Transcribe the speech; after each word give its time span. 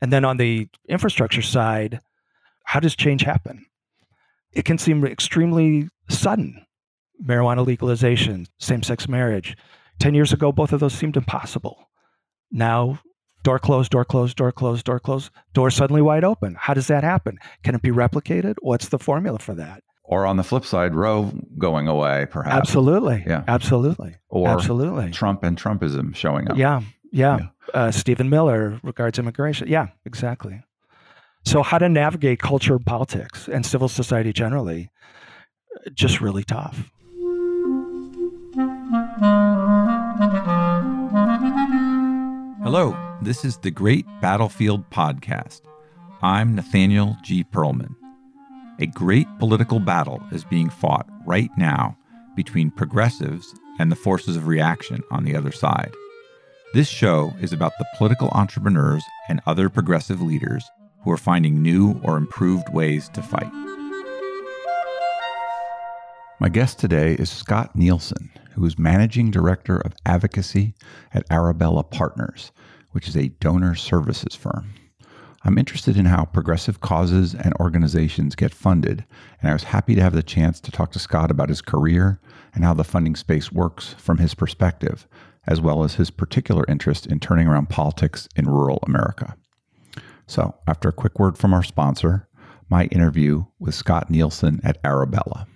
And 0.00 0.12
then 0.12 0.24
on 0.24 0.36
the 0.36 0.68
infrastructure 0.88 1.42
side, 1.42 2.00
how 2.64 2.80
does 2.80 2.96
change 2.96 3.22
happen? 3.22 3.66
It 4.52 4.64
can 4.64 4.78
seem 4.78 5.04
extremely 5.04 5.88
sudden. 6.08 6.64
Marijuana 7.22 7.66
legalization, 7.66 8.46
same 8.58 8.82
sex 8.82 9.08
marriage. 9.08 9.56
10 9.98 10.14
years 10.14 10.32
ago, 10.32 10.52
both 10.52 10.72
of 10.72 10.80
those 10.80 10.94
seemed 10.94 11.16
impossible. 11.16 11.90
Now, 12.50 13.00
door 13.42 13.58
closed, 13.58 13.90
door 13.90 14.04
closed, 14.04 14.36
door 14.36 14.52
closed, 14.52 14.86
door 14.86 14.98
closed, 14.98 15.30
door 15.52 15.70
suddenly 15.70 16.02
wide 16.02 16.24
open. 16.24 16.56
How 16.58 16.72
does 16.72 16.86
that 16.86 17.04
happen? 17.04 17.38
Can 17.62 17.74
it 17.74 17.82
be 17.82 17.90
replicated? 17.90 18.54
What's 18.62 18.88
the 18.88 18.98
formula 18.98 19.38
for 19.38 19.54
that? 19.54 19.82
Or 20.04 20.26
on 20.26 20.36
the 20.36 20.42
flip 20.42 20.64
side, 20.64 20.94
Roe 20.94 21.30
going 21.58 21.86
away, 21.86 22.26
perhaps. 22.30 22.56
Absolutely. 22.56 23.22
Yeah. 23.26 23.44
Absolutely. 23.46 24.16
Or 24.28 24.48
Absolutely. 24.48 25.10
Trump 25.12 25.44
and 25.44 25.56
Trumpism 25.56 26.16
showing 26.16 26.50
up. 26.50 26.56
Yeah. 26.56 26.80
Yeah. 27.10 27.38
Yeah. 27.38 27.46
Uh, 27.74 27.90
Stephen 27.90 28.28
Miller 28.28 28.80
regards 28.82 29.18
immigration. 29.18 29.68
Yeah, 29.68 29.88
exactly. 30.04 30.62
So, 31.44 31.62
how 31.62 31.78
to 31.78 31.88
navigate 31.88 32.38
culture, 32.38 32.78
politics, 32.78 33.48
and 33.48 33.64
civil 33.64 33.88
society 33.88 34.32
generally, 34.32 34.90
just 35.94 36.20
really 36.20 36.44
tough. 36.44 36.90
Hello, 42.62 42.96
this 43.22 43.44
is 43.44 43.56
the 43.58 43.70
Great 43.70 44.04
Battlefield 44.20 44.88
Podcast. 44.90 45.62
I'm 46.22 46.54
Nathaniel 46.54 47.16
G. 47.22 47.42
Pearlman. 47.42 47.94
A 48.78 48.86
great 48.86 49.26
political 49.38 49.80
battle 49.80 50.22
is 50.32 50.44
being 50.44 50.68
fought 50.68 51.08
right 51.26 51.50
now 51.56 51.96
between 52.36 52.70
progressives 52.70 53.54
and 53.78 53.90
the 53.90 53.96
forces 53.96 54.36
of 54.36 54.46
reaction 54.46 55.02
on 55.10 55.24
the 55.24 55.34
other 55.34 55.52
side. 55.52 55.94
This 56.72 56.86
show 56.86 57.34
is 57.40 57.52
about 57.52 57.72
the 57.78 57.86
political 57.98 58.28
entrepreneurs 58.28 59.02
and 59.28 59.40
other 59.44 59.68
progressive 59.68 60.22
leaders 60.22 60.70
who 61.02 61.10
are 61.10 61.16
finding 61.16 61.60
new 61.60 62.00
or 62.04 62.16
improved 62.16 62.72
ways 62.72 63.08
to 63.08 63.22
fight. 63.22 63.52
My 66.38 66.48
guest 66.48 66.78
today 66.78 67.14
is 67.14 67.28
Scott 67.28 67.74
Nielsen, 67.74 68.30
who 68.52 68.64
is 68.64 68.78
Managing 68.78 69.32
Director 69.32 69.78
of 69.78 69.96
Advocacy 70.06 70.74
at 71.12 71.26
Arabella 71.28 71.82
Partners, 71.82 72.52
which 72.92 73.08
is 73.08 73.16
a 73.16 73.30
donor 73.40 73.74
services 73.74 74.36
firm. 74.36 74.72
I'm 75.42 75.58
interested 75.58 75.96
in 75.96 76.04
how 76.04 76.26
progressive 76.26 76.80
causes 76.80 77.34
and 77.34 77.52
organizations 77.58 78.36
get 78.36 78.54
funded, 78.54 79.04
and 79.40 79.50
I 79.50 79.54
was 79.54 79.64
happy 79.64 79.96
to 79.96 80.02
have 80.02 80.12
the 80.12 80.22
chance 80.22 80.60
to 80.60 80.70
talk 80.70 80.92
to 80.92 81.00
Scott 81.00 81.32
about 81.32 81.48
his 81.48 81.62
career 81.62 82.20
and 82.54 82.62
how 82.62 82.74
the 82.74 82.84
funding 82.84 83.16
space 83.16 83.50
works 83.50 83.96
from 83.98 84.18
his 84.18 84.34
perspective, 84.34 85.08
as 85.46 85.60
well 85.60 85.84
as 85.84 85.94
his 85.94 86.10
particular 86.10 86.64
interest 86.68 87.06
in 87.06 87.20
turning 87.20 87.46
around 87.46 87.68
politics 87.68 88.28
in 88.36 88.46
rural 88.46 88.78
America. 88.86 89.36
So, 90.26 90.54
after 90.66 90.88
a 90.88 90.92
quick 90.92 91.18
word 91.18 91.36
from 91.36 91.52
our 91.52 91.62
sponsor, 91.62 92.28
my 92.68 92.84
interview 92.86 93.46
with 93.58 93.74
Scott 93.74 94.10
Nielsen 94.10 94.60
at 94.62 94.78
Arabella. 94.84 95.46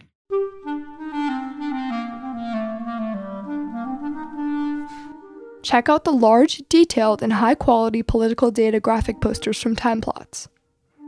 Check 5.62 5.88
out 5.88 6.04
the 6.04 6.12
large, 6.12 6.62
detailed, 6.68 7.22
and 7.22 7.34
high 7.34 7.54
quality 7.54 8.02
political 8.02 8.50
data 8.50 8.80
graphic 8.80 9.20
posters 9.20 9.60
from 9.60 9.74
Time 9.74 10.00
Plots. 10.00 10.48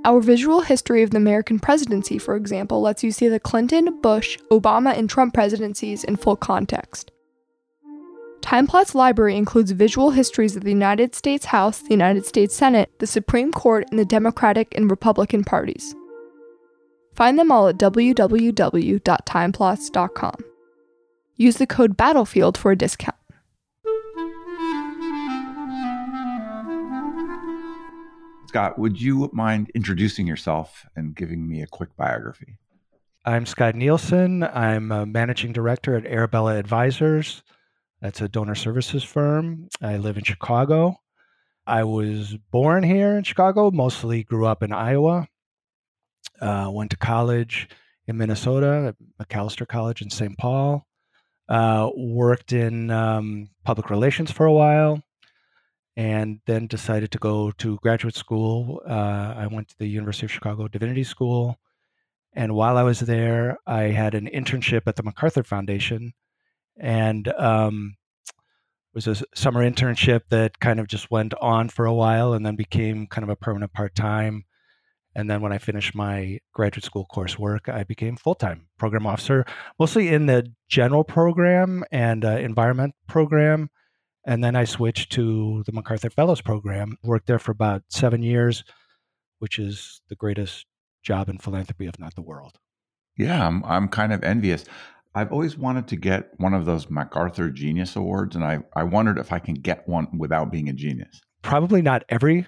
Our 0.04 0.20
visual 0.20 0.60
history 0.60 1.02
of 1.02 1.10
the 1.10 1.18
American 1.18 1.58
presidency, 1.58 2.16
for 2.16 2.36
example, 2.36 2.80
lets 2.80 3.02
you 3.02 3.10
see 3.10 3.28
the 3.28 3.40
Clinton, 3.40 4.00
Bush, 4.00 4.38
Obama, 4.50 4.96
and 4.96 5.10
Trump 5.10 5.34
presidencies 5.34 6.04
in 6.04 6.16
full 6.16 6.36
context. 6.36 7.10
Time 8.46 8.66
Plots 8.68 8.94
library 8.94 9.36
includes 9.36 9.72
visual 9.72 10.12
histories 10.12 10.54
of 10.54 10.62
the 10.62 10.70
United 10.70 11.16
States 11.16 11.46
House, 11.46 11.80
the 11.80 11.90
United 11.90 12.24
States 12.24 12.54
Senate, 12.54 12.96
the 13.00 13.06
Supreme 13.08 13.50
Court, 13.50 13.88
and 13.90 13.98
the 13.98 14.04
Democratic 14.04 14.72
and 14.76 14.88
Republican 14.88 15.42
parties. 15.42 15.96
Find 17.12 17.40
them 17.40 17.50
all 17.50 17.66
at 17.66 17.76
www.timeplots.com. 17.76 20.34
Use 21.34 21.56
the 21.56 21.66
code 21.66 21.96
BATTLEFIELD 21.96 22.56
for 22.56 22.70
a 22.70 22.76
discount. 22.76 23.16
Scott, 28.46 28.78
would 28.78 29.02
you 29.02 29.28
mind 29.32 29.72
introducing 29.74 30.28
yourself 30.28 30.86
and 30.94 31.16
giving 31.16 31.48
me 31.48 31.62
a 31.62 31.66
quick 31.66 31.96
biography? 31.96 32.58
I'm 33.24 33.44
Scott 33.44 33.74
Nielsen. 33.74 34.44
I'm 34.44 34.92
a 34.92 35.04
managing 35.04 35.52
director 35.52 35.96
at 35.96 36.06
Arabella 36.06 36.56
Advisors. 36.56 37.42
That's 38.00 38.20
a 38.20 38.28
donor 38.28 38.54
services 38.54 39.02
firm. 39.02 39.68
I 39.80 39.96
live 39.96 40.18
in 40.18 40.24
Chicago. 40.24 40.96
I 41.66 41.84
was 41.84 42.36
born 42.50 42.82
here 42.82 43.16
in 43.16 43.24
Chicago, 43.24 43.70
mostly 43.70 44.22
grew 44.22 44.46
up 44.46 44.62
in 44.62 44.72
Iowa. 44.72 45.28
Uh, 46.40 46.70
went 46.70 46.90
to 46.90 46.96
college 46.96 47.68
in 48.06 48.16
Minnesota 48.16 48.94
at 48.94 49.26
Macalester 49.26 49.66
College 49.66 50.02
in 50.02 50.10
St. 50.10 50.36
Paul. 50.38 50.86
Uh, 51.48 51.90
worked 51.96 52.52
in 52.52 52.90
um, 52.90 53.48
public 53.64 53.88
relations 53.90 54.30
for 54.30 54.46
a 54.46 54.52
while 54.52 55.02
and 55.96 56.40
then 56.46 56.66
decided 56.66 57.10
to 57.12 57.18
go 57.18 57.50
to 57.52 57.78
graduate 57.78 58.14
school. 58.14 58.82
Uh, 58.88 59.34
I 59.36 59.46
went 59.46 59.68
to 59.68 59.78
the 59.78 59.86
University 59.86 60.26
of 60.26 60.32
Chicago 60.32 60.68
Divinity 60.68 61.04
School. 61.04 61.58
And 62.34 62.54
while 62.54 62.76
I 62.76 62.82
was 62.82 63.00
there, 63.00 63.56
I 63.66 63.84
had 63.84 64.14
an 64.14 64.28
internship 64.32 64.82
at 64.86 64.96
the 64.96 65.02
MacArthur 65.02 65.42
Foundation. 65.42 66.12
And 66.78 67.28
um, 67.28 67.96
was 68.96 69.06
a 69.06 69.16
summer 69.34 69.62
internship 69.70 70.22
that 70.30 70.58
kind 70.58 70.80
of 70.80 70.88
just 70.88 71.10
went 71.10 71.34
on 71.34 71.68
for 71.68 71.84
a 71.84 71.92
while 71.92 72.32
and 72.32 72.44
then 72.44 72.56
became 72.56 73.06
kind 73.06 73.22
of 73.22 73.28
a 73.28 73.36
permanent 73.36 73.72
part 73.74 73.94
time. 73.94 74.44
And 75.14 75.30
then 75.30 75.42
when 75.42 75.52
I 75.52 75.58
finished 75.58 75.94
my 75.94 76.40
graduate 76.54 76.84
school 76.84 77.06
coursework, 77.14 77.68
I 77.68 77.84
became 77.84 78.16
full 78.16 78.34
time 78.34 78.68
program 78.78 79.06
officer, 79.06 79.44
mostly 79.78 80.08
in 80.08 80.26
the 80.26 80.50
general 80.68 81.04
program 81.04 81.84
and 81.92 82.24
uh, 82.24 82.38
environment 82.38 82.94
program. 83.06 83.68
And 84.26 84.42
then 84.42 84.56
I 84.56 84.64
switched 84.64 85.12
to 85.12 85.62
the 85.66 85.72
MacArthur 85.72 86.10
Fellows 86.10 86.40
Program, 86.40 86.96
worked 87.04 87.26
there 87.26 87.38
for 87.38 87.52
about 87.52 87.82
seven 87.90 88.22
years, 88.22 88.64
which 89.38 89.58
is 89.58 90.00
the 90.08 90.16
greatest 90.16 90.64
job 91.02 91.28
in 91.28 91.38
philanthropy, 91.38 91.86
if 91.86 91.98
not 91.98 92.14
the 92.14 92.22
world. 92.22 92.58
Yeah, 93.16 93.46
I'm, 93.46 93.62
I'm 93.64 93.88
kind 93.88 94.12
of 94.12 94.24
envious. 94.24 94.64
I've 95.16 95.32
always 95.32 95.56
wanted 95.56 95.88
to 95.88 95.96
get 95.96 96.28
one 96.36 96.52
of 96.52 96.66
those 96.66 96.90
MacArthur 96.90 97.48
Genius 97.48 97.96
Awards, 97.96 98.36
and 98.36 98.44
I, 98.44 98.58
I 98.74 98.82
wondered 98.82 99.16
if 99.16 99.32
I 99.32 99.38
can 99.38 99.54
get 99.54 99.88
one 99.88 100.18
without 100.18 100.52
being 100.52 100.68
a 100.68 100.74
genius. 100.74 101.22
Probably 101.40 101.80
not 101.80 102.04
every 102.10 102.46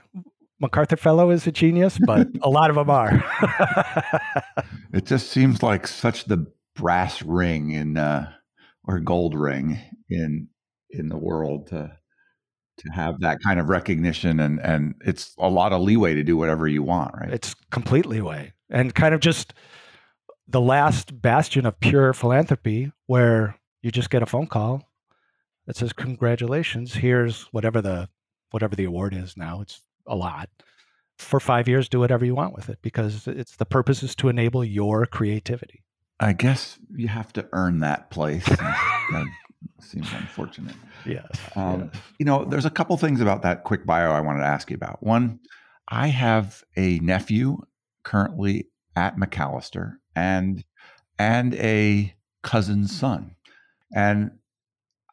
MacArthur 0.61 0.99
Fellow 0.99 1.31
is 1.31 1.47
a 1.47 1.53
genius, 1.53 1.99
but 2.05 2.29
a 2.43 2.51
lot 2.51 2.69
of 2.69 2.77
them 2.77 2.91
are. 2.91 3.25
It 4.93 5.05
just 5.05 5.31
seems 5.31 5.62
like 5.62 5.87
such 5.87 6.25
the 6.25 6.47
brass 6.75 7.23
ring 7.23 7.73
in 7.73 7.99
uh, 7.99 8.33
or 8.85 9.00
gold 9.00 9.35
ring 9.35 9.79
in 10.09 10.49
in 10.91 11.09
the 11.09 11.17
world 11.17 11.69
to 11.69 11.93
to 12.79 12.89
have 12.91 13.21
that 13.21 13.39
kind 13.45 13.61
of 13.61 13.69
recognition, 13.69 14.41
and 14.41 14.59
and 14.61 14.95
it's 15.05 15.35
a 15.39 15.49
lot 15.49 15.75
of 15.75 15.83
leeway 15.83 16.15
to 16.15 16.25
do 16.25 16.39
whatever 16.39 16.67
you 16.67 16.83
want, 16.83 17.15
right? 17.15 17.31
it's 17.33 17.55
completely 17.71 18.23
way 18.23 18.55
and 18.71 18.95
kind 18.95 19.15
of 19.15 19.21
just 19.21 19.53
the 20.49 20.61
last 20.61 21.21
bastion 21.21 21.67
of 21.67 21.79
pure 21.81 22.13
philanthropy 22.13 22.93
where 23.07 23.57
you 23.83 23.91
just 23.91 24.11
get 24.11 24.23
a 24.23 24.27
phone 24.27 24.47
call 24.47 24.83
that 25.67 25.77
says 25.77 25.93
congratulations 25.93 26.95
here's 26.95 27.43
whatever 27.53 27.81
the 27.81 28.09
whatever 28.51 28.75
the 28.75 28.85
award 28.85 29.15
is 29.15 29.37
now 29.37 29.61
it's 29.61 29.83
a 30.07 30.17
lot 30.17 30.49
for 31.19 31.39
five 31.41 31.69
years 31.69 31.89
do 31.89 32.01
whatever 32.01 32.25
you 32.25 32.35
want 32.35 32.55
with 32.55 32.69
it 32.69 32.79
because 32.83 33.27
it's 33.27 33.57
the 33.57 33.67
purpose 33.67 34.03
is 34.03 34.15
to 34.15 34.29
enable 34.29 34.65
your 34.65 35.05
creativity 35.07 35.83
I 36.21 36.33
guess 36.33 36.79
you 36.95 37.09
have 37.09 37.33
to 37.35 37.49
earn 37.53 37.79
that 37.81 38.11
place. 38.11 38.45
that 38.47 39.27
seems 39.81 40.13
unfortunate. 40.13 40.75
yes, 41.07 41.27
Um, 41.55 41.91
You 42.19 42.27
know, 42.27 42.45
there's 42.45 42.65
a 42.65 42.71
couple 42.71 42.97
things 42.97 43.21
about 43.21 43.43
that 43.43 43.65
quick 43.65 43.87
bio 43.87 44.11
I 44.11 44.21
wanted 44.21 44.41
to 44.41 44.47
ask 44.47 44.71
you 44.71 44.75
about. 44.75 45.03
One, 45.03 45.39
I 45.87 46.09
have 46.09 46.65
a 46.77 46.99
nephew 46.99 47.59
currently 48.03 48.67
at 48.97 49.17
Macalester 49.17 49.99
and 50.19 50.65
and 51.19 51.55
a 51.55 52.15
cousin's 52.43 52.97
son. 52.97 53.35
And 53.94 54.31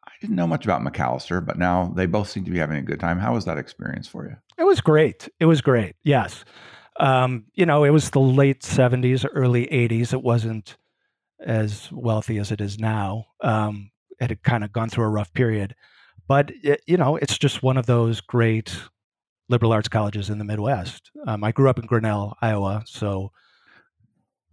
I 0.04 0.12
didn't 0.20 0.36
know 0.36 0.46
much 0.46 0.64
about 0.64 0.82
Macalester, 0.82 1.44
but 1.44 1.58
now 1.58 1.92
they 1.96 2.06
both 2.06 2.28
seem 2.28 2.44
to 2.44 2.50
be 2.50 2.58
having 2.58 2.78
a 2.78 2.82
good 2.82 3.00
time. 3.00 3.18
How 3.18 3.34
was 3.34 3.44
that 3.46 3.58
experience 3.58 4.06
for 4.06 4.26
you? 4.26 4.36
It 4.58 4.64
was 4.64 4.80
great. 4.80 5.28
It 5.40 5.46
was 5.46 5.60
great. 5.60 5.96
Yes. 6.04 6.44
Um, 6.98 7.44
you 7.54 7.66
know, 7.66 7.84
it 7.84 7.90
was 7.90 8.10
the 8.10 8.20
late 8.20 8.60
70s, 8.60 9.26
early 9.34 9.66
80s. 9.66 10.12
It 10.12 10.22
wasn't 10.22 10.76
as 11.44 11.90
wealthy 11.92 12.38
as 12.38 12.52
it 12.52 12.60
is 12.60 12.78
now. 12.78 13.26
Um, 13.42 13.90
it 14.20 14.30
had 14.30 14.42
kind 14.42 14.64
of 14.64 14.72
gone 14.72 14.88
through 14.88 15.04
a 15.04 15.10
rough 15.10 15.32
period. 15.34 15.74
But, 16.28 16.52
it, 16.62 16.80
you 16.86 16.96
know, 16.96 17.16
it's 17.16 17.38
just 17.38 17.62
one 17.62 17.76
of 17.76 17.86
those 17.86 18.20
great 18.20 18.74
liberal 19.48 19.72
arts 19.72 19.88
colleges 19.88 20.30
in 20.30 20.38
the 20.38 20.44
Midwest. 20.44 21.10
Um, 21.26 21.44
I 21.44 21.52
grew 21.52 21.68
up 21.68 21.78
in 21.78 21.86
Grinnell, 21.86 22.36
Iowa. 22.40 22.82
So 22.86 23.32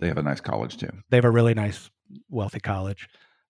They 0.04 0.10
have 0.10 0.18
a 0.18 0.24
nice 0.24 0.42
college 0.42 0.76
too. 0.78 0.90
they 1.10 1.18
have 1.18 1.24
a 1.26 1.32
really 1.32 1.54
nice, 1.54 1.90
wealthy 2.30 2.60
college. 2.60 3.08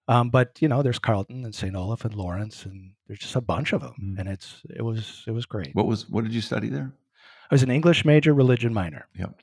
Um, 0.08 0.30
but 0.30 0.62
you 0.62 0.68
know, 0.68 0.84
there's 0.84 1.00
Carleton 1.00 1.44
and 1.46 1.56
St. 1.56 1.76
Olaf 1.76 2.06
and 2.06 2.14
Lawrence, 2.14 2.64
and 2.66 2.92
there's 3.08 3.20
just 3.20 3.36
a 3.36 3.42
bunch 3.42 3.74
of 3.74 3.82
them, 3.82 3.94
Mm. 4.00 4.20
and 4.20 4.30
it's 4.30 4.62
it 4.70 4.84
was 4.84 5.24
it 5.26 5.32
was 5.32 5.46
great. 5.48 5.74
What 5.74 5.88
was 5.88 6.08
what 6.10 6.24
did 6.24 6.34
you 6.34 6.42
study 6.42 6.70
there? 6.70 6.94
I 7.50 7.56
was 7.56 7.64
an 7.64 7.72
English 7.72 8.06
major, 8.06 8.34
religion 8.34 8.74
minor. 8.74 9.08
Yep. 9.18 9.42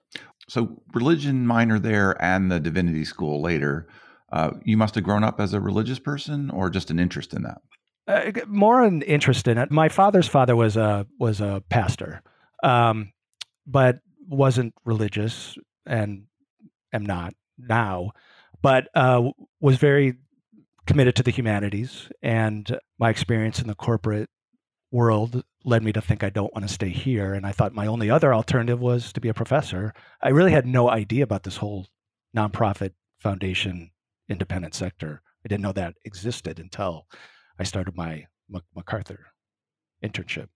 So 0.49 0.83
religion 0.95 1.47
minor 1.47 1.79
there 1.79 2.21
and 2.23 2.51
the 2.51 2.61
divinity 2.61 3.05
school 3.05 3.41
later. 3.43 3.89
Uh, 4.33 4.53
you 4.65 4.77
must 4.77 4.95
have 4.95 5.03
grown 5.03 5.25
up 5.25 5.41
as 5.41 5.53
a 5.55 5.61
religious 5.61 5.99
person, 5.99 6.51
or 6.51 6.71
just 6.71 6.91
an 6.93 6.99
interest 7.01 7.35
in 7.35 7.43
that. 7.43 7.61
Uh, 8.07 8.31
more 8.47 8.85
an 8.85 9.03
interest 9.03 9.49
in 9.49 9.59
it. 9.59 9.71
My 9.73 9.89
father's 9.89 10.29
father 10.29 10.55
was 10.55 10.77
a 10.77 11.07
was 11.19 11.41
a 11.41 11.63
pastor, 11.69 12.23
um, 12.63 13.13
but 13.67 13.99
wasn't 14.29 14.75
religious, 14.85 15.57
and 15.87 16.25
am 16.93 17.05
not 17.05 17.35
now, 17.59 18.13
but 18.63 18.89
uh, 18.95 19.31
was 19.61 19.77
very 19.77 20.15
committed 20.87 21.17
to 21.17 21.23
the 21.23 21.31
humanities. 21.31 22.09
And 22.23 22.79
my 22.99 23.11
experience 23.11 23.61
in 23.61 23.69
the 23.69 23.75
corporate 23.75 24.29
world 24.91 25.45
led 25.65 25.83
me 25.83 25.93
to 25.93 26.01
think 26.01 26.25
I 26.25 26.31
don't 26.31 26.53
want 26.55 26.67
to 26.67 26.73
stay 26.73 26.89
here. 26.89 27.35
And 27.35 27.47
I 27.47 27.53
thought 27.53 27.75
my 27.75 27.87
only 27.87 28.11
other 28.11 28.35
alternative 28.35 28.81
was 28.81 29.13
to 29.13 29.21
be 29.21 29.29
a 29.29 29.35
professor. 29.35 29.93
I 30.23 30.31
really 30.31 30.53
had 30.53 30.67
no 30.67 30.91
idea 30.91 31.23
about 31.23 31.45
this 31.45 31.59
whole 31.59 31.87
nonprofit 32.37 32.93
foundation 33.19 33.91
independent 34.29 34.75
sector. 34.75 35.23
I 35.45 35.49
didn't 35.49 35.63
know 35.63 35.73
that 35.73 35.95
existed 36.05 36.59
until 36.59 37.07
I 37.59 37.65
started 37.65 37.97
my 37.97 38.27
MacArthur 38.75 39.27
internship. 40.03 40.49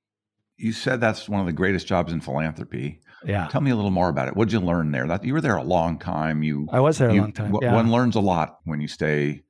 You 0.57 0.73
said 0.73 1.01
that's 1.01 1.29
one 1.29 1.41
of 1.41 1.47
the 1.47 1.53
greatest 1.53 1.87
jobs 1.87 2.13
in 2.13 2.21
philanthropy. 2.21 3.01
Yeah. 3.25 3.49
Tell 3.49 3.61
me 3.61 3.71
a 3.71 3.77
little 3.77 3.91
more 3.91 4.09
about 4.09 4.29
it. 4.29 4.37
What 4.37 4.49
did 4.49 4.55
you 4.55 4.61
learn 4.61 4.93
there? 4.93 5.07
That 5.07 5.25
you 5.25 5.33
were 5.33 5.41
there 5.41 5.57
a 5.57 5.63
long 5.63 5.99
time. 5.99 6.43
You 6.43 6.69
I 6.71 6.81
was 6.81 6.99
there 6.99 7.11
you, 7.11 7.21
a 7.21 7.23
long 7.23 7.33
time. 7.33 7.57
Yeah. 7.61 7.75
One 7.75 7.91
learns 7.91 8.17
a 8.17 8.21
lot 8.21 8.59
when 8.65 8.81
you 8.81 8.89
stay 8.89 9.43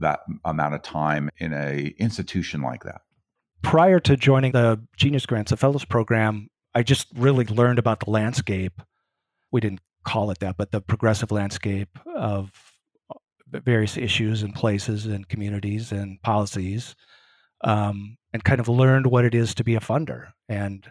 that 0.00 0.20
amount 0.44 0.74
of 0.74 0.82
time 0.82 1.30
in 1.38 1.52
a 1.52 1.94
institution 1.98 2.62
like 2.62 2.84
that. 2.84 3.02
Prior 3.62 4.00
to 4.00 4.16
joining 4.16 4.52
the 4.52 4.80
Genius 4.96 5.26
Grants, 5.26 5.50
the 5.50 5.56
Fellows 5.56 5.84
Program, 5.84 6.48
I 6.74 6.82
just 6.82 7.08
really 7.14 7.44
learned 7.44 7.78
about 7.78 8.00
the 8.00 8.10
landscape. 8.10 8.82
We 9.52 9.60
didn't 9.60 9.80
call 10.04 10.30
it 10.30 10.40
that, 10.40 10.56
but 10.56 10.70
the 10.70 10.80
progressive 10.80 11.30
landscape 11.30 11.98
of 12.14 12.50
various 13.50 13.96
issues 13.96 14.42
and 14.42 14.54
places 14.54 15.06
and 15.06 15.28
communities 15.28 15.92
and 15.92 16.20
policies, 16.22 16.94
um, 17.62 18.16
and 18.32 18.42
kind 18.44 18.60
of 18.60 18.68
learned 18.68 19.06
what 19.06 19.24
it 19.24 19.34
is 19.34 19.54
to 19.54 19.64
be 19.64 19.76
a 19.76 19.80
funder 19.80 20.32
and 20.48 20.90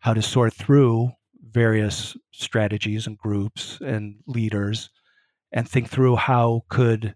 how 0.00 0.12
to 0.12 0.20
sort 0.20 0.52
through 0.52 1.10
various 1.52 2.16
strategies 2.32 3.06
and 3.06 3.18
groups 3.18 3.78
and 3.80 4.16
leaders 4.26 4.90
and 5.52 5.68
think 5.68 5.88
through 5.90 6.16
how 6.16 6.62
could 6.68 7.14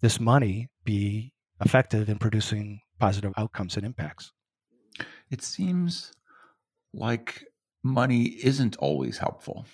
this 0.00 0.20
money 0.20 0.68
be 0.84 1.32
effective 1.64 2.08
in 2.08 2.18
producing 2.18 2.80
positive 2.98 3.32
outcomes 3.36 3.76
and 3.76 3.84
impacts. 3.84 4.32
It 5.30 5.42
seems 5.42 6.12
like 6.92 7.44
money 7.82 8.24
isn't 8.42 8.76
always 8.76 9.18
helpful 9.18 9.66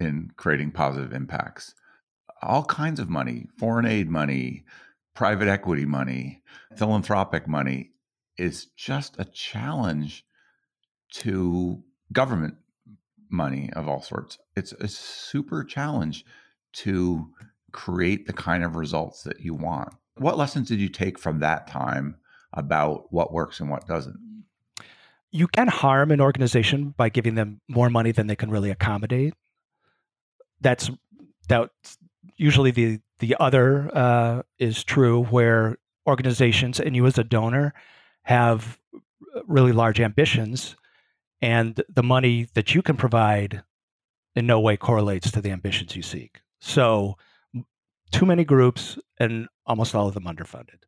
in 0.00 0.30
creating 0.36 0.70
positive 0.70 1.12
impacts 1.12 1.74
all 2.42 2.64
kinds 2.64 3.00
of 3.00 3.08
money, 3.08 3.46
foreign 3.58 3.86
aid 3.86 4.08
money, 4.08 4.64
private 5.14 5.48
equity 5.48 5.84
money, 5.84 6.42
philanthropic 6.76 7.48
money 7.48 7.90
is 8.36 8.66
just 8.76 9.16
a 9.18 9.24
challenge 9.24 10.24
to 11.10 11.82
government 12.12 12.54
money 13.30 13.70
of 13.74 13.88
all 13.88 14.02
sorts. 14.02 14.38
It's 14.56 14.72
a 14.72 14.88
super 14.88 15.64
challenge 15.64 16.24
to 16.74 17.28
create 17.72 18.26
the 18.26 18.32
kind 18.32 18.64
of 18.64 18.76
results 18.76 19.22
that 19.22 19.40
you 19.40 19.54
want. 19.54 19.94
What 20.16 20.38
lessons 20.38 20.68
did 20.68 20.80
you 20.80 20.88
take 20.88 21.18
from 21.18 21.40
that 21.40 21.66
time 21.66 22.16
about 22.52 23.12
what 23.12 23.32
works 23.32 23.60
and 23.60 23.70
what 23.70 23.86
doesn't? 23.86 24.16
You 25.30 25.46
can 25.46 25.68
harm 25.68 26.10
an 26.10 26.20
organization 26.20 26.94
by 26.96 27.10
giving 27.10 27.34
them 27.34 27.60
more 27.68 27.90
money 27.90 28.12
than 28.12 28.26
they 28.26 28.36
can 28.36 28.50
really 28.50 28.70
accommodate. 28.70 29.34
That's 30.60 30.90
that's 31.48 31.98
usually 32.36 32.70
the 32.70 33.00
the 33.18 33.36
other 33.38 33.90
uh, 33.94 34.42
is 34.58 34.82
true, 34.82 35.24
where 35.24 35.76
organizations 36.06 36.80
and 36.80 36.96
you 36.96 37.04
as 37.06 37.18
a 37.18 37.24
donor 37.24 37.74
have 38.22 38.78
really 39.46 39.72
large 39.72 40.00
ambitions, 40.00 40.76
and 41.40 41.82
the 41.88 42.02
money 42.02 42.48
that 42.54 42.74
you 42.74 42.82
can 42.82 42.96
provide 42.96 43.62
in 44.34 44.46
no 44.46 44.60
way 44.60 44.76
correlates 44.76 45.30
to 45.32 45.40
the 45.40 45.50
ambitions 45.50 45.96
you 45.96 46.02
seek. 46.02 46.40
So, 46.60 47.16
too 48.10 48.26
many 48.26 48.44
groups, 48.44 48.98
and 49.18 49.48
almost 49.66 49.94
all 49.94 50.08
of 50.08 50.14
them 50.14 50.24
underfunded. 50.24 50.82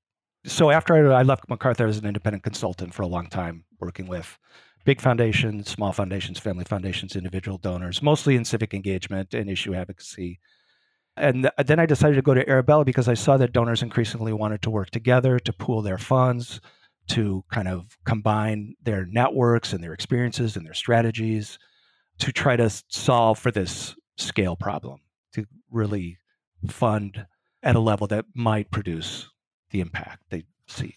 So, 0.45 0.71
after 0.71 1.13
I 1.13 1.23
left 1.23 1.49
MacArthur 1.49 1.87
as 1.87 1.99
an 1.99 2.07
independent 2.07 2.43
consultant 2.43 2.95
for 2.95 3.03
a 3.03 3.09
long 3.09 3.29
time, 3.29 3.65
working 3.79 4.07
with 4.07 4.39
big 4.85 5.01
foundations, 5.01 5.69
small 5.71 5.93
foundations, 5.93 6.39
family 6.39 6.65
foundations, 6.65 7.15
individual 7.15 7.59
donors, 7.59 8.03
mostly 8.03 8.37
in 8.37 8.45
civic 8.45 8.73
engagement 8.73 9.35
and 9.35 9.51
issue 9.51 9.75
advocacy 9.75 10.41
and 11.17 11.51
then 11.65 11.79
I 11.79 11.87
decided 11.87 12.17
to 12.17 12.23
go 12.23 12.35
to 12.35 12.49
Arabella 12.49 12.85
because 12.85 13.09
I 13.09 13.15
saw 13.15 13.37
that 13.37 13.53
donors 13.53 13.83
increasingly 13.83 14.33
wanted 14.33 14.63
to 14.63 14.71
work 14.71 14.91
together 14.91 15.39
to 15.39 15.53
pool 15.53 15.83
their 15.83 15.99
funds, 15.99 16.61
to 17.11 17.45
kind 17.51 17.69
of 17.69 17.99
combine 18.05 18.75
their 18.83 19.05
networks 19.05 19.73
and 19.73 19.83
their 19.83 19.93
experiences 19.93 20.57
and 20.57 20.65
their 20.65 20.75
strategies 20.75 21.59
to 22.19 22.33
try 22.33 22.57
to 22.57 22.71
solve 22.89 23.39
for 23.39 23.51
this 23.51 23.97
scale 24.17 24.55
problem, 24.55 25.01
to 25.33 25.45
really 25.71 26.19
fund 26.69 27.27
at 27.63 27.77
a 27.77 27.81
level 27.81 28.07
that 28.07 28.27
might 28.35 28.71
produce 28.71 29.29
the 29.71 29.81
impact 29.81 30.23
they 30.31 30.45
seek. 30.69 30.97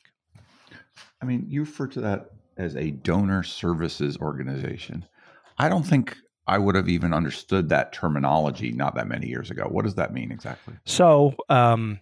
I 1.21 1.25
mean, 1.25 1.45
you 1.47 1.61
refer 1.61 1.87
to 1.87 2.01
that 2.01 2.29
as 2.57 2.75
a 2.75 2.91
donor 2.91 3.43
services 3.43 4.17
organization. 4.17 5.05
I 5.57 5.69
don't 5.69 5.83
think 5.83 6.17
I 6.45 6.57
would 6.57 6.75
have 6.75 6.89
even 6.89 7.13
understood 7.13 7.69
that 7.69 7.93
terminology 7.93 8.71
not 8.71 8.95
that 8.95 9.07
many 9.07 9.27
years 9.27 9.49
ago. 9.49 9.63
What 9.69 9.85
does 9.85 9.95
that 9.95 10.13
mean 10.13 10.31
exactly? 10.31 10.75
So, 10.85 11.35
um, 11.49 11.99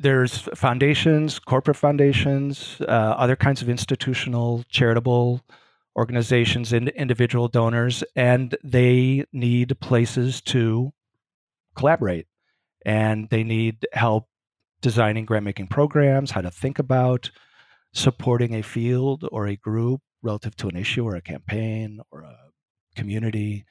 there's 0.00 0.38
foundations, 0.54 1.38
corporate 1.38 1.76
foundations, 1.76 2.76
uh, 2.80 2.84
other 2.84 3.36
kinds 3.36 3.60
of 3.60 3.68
institutional, 3.68 4.64
charitable 4.70 5.42
organizations, 5.96 6.72
and 6.72 6.88
individual 6.90 7.48
donors, 7.48 8.02
and 8.16 8.56
they 8.64 9.24
need 9.32 9.78
places 9.80 10.40
to 10.40 10.92
collaborate. 11.74 12.26
And 12.86 13.28
they 13.28 13.44
need 13.44 13.86
help 13.92 14.26
designing 14.80 15.26
grant 15.26 15.44
making 15.44 15.66
programs, 15.66 16.30
how 16.30 16.40
to 16.40 16.50
think 16.50 16.78
about 16.78 17.30
supporting 17.92 18.54
a 18.54 18.62
field 18.62 19.28
or 19.30 19.46
a 19.46 19.56
group 19.56 20.00
relative 20.22 20.56
to 20.56 20.68
an 20.68 20.76
issue 20.76 21.04
or 21.04 21.16
a 21.16 21.20
campaign 21.20 22.00
or 22.10 22.22
a 22.22 22.36
community. 22.96 23.66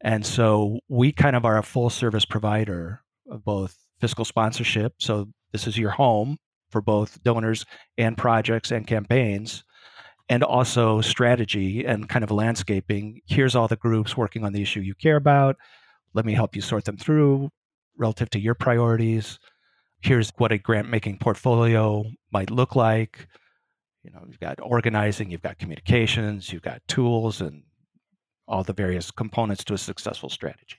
And 0.00 0.26
so 0.26 0.80
we 0.88 1.12
kind 1.12 1.36
of 1.36 1.44
are 1.44 1.58
a 1.58 1.62
full 1.62 1.90
service 1.90 2.24
provider 2.24 3.02
of 3.30 3.44
both 3.44 3.76
fiscal 4.00 4.24
sponsorship. 4.24 4.94
So 4.98 5.28
this 5.52 5.66
is 5.66 5.78
your 5.78 5.90
home 5.90 6.38
for 6.70 6.80
both 6.80 7.22
donors 7.22 7.66
and 7.98 8.16
projects 8.16 8.70
and 8.70 8.86
campaigns, 8.86 9.64
and 10.28 10.44
also 10.44 11.00
strategy 11.00 11.84
and 11.84 12.08
kind 12.08 12.22
of 12.22 12.30
landscaping. 12.30 13.20
Here's 13.26 13.56
all 13.56 13.66
the 13.66 13.76
groups 13.76 14.16
working 14.16 14.44
on 14.44 14.52
the 14.52 14.62
issue 14.62 14.80
you 14.80 14.94
care 14.94 15.16
about. 15.16 15.56
Let 16.14 16.24
me 16.24 16.34
help 16.34 16.54
you 16.54 16.62
sort 16.62 16.84
them 16.84 16.96
through 16.96 17.50
relative 17.98 18.30
to 18.30 18.40
your 18.40 18.54
priorities. 18.54 19.38
Here's 20.00 20.30
what 20.38 20.52
a 20.52 20.58
grant 20.58 20.88
making 20.88 21.18
portfolio 21.18 22.04
might 22.32 22.50
look 22.50 22.76
like. 22.76 23.26
You 24.02 24.12
know, 24.12 24.24
you've 24.26 24.40
got 24.40 24.58
organizing, 24.62 25.30
you've 25.30 25.42
got 25.42 25.58
communications, 25.58 26.52
you've 26.52 26.62
got 26.62 26.80
tools 26.88 27.40
and 27.40 27.64
all 28.48 28.64
the 28.64 28.72
various 28.72 29.10
components 29.10 29.62
to 29.64 29.74
a 29.74 29.78
successful 29.78 30.28
strategy. 30.28 30.78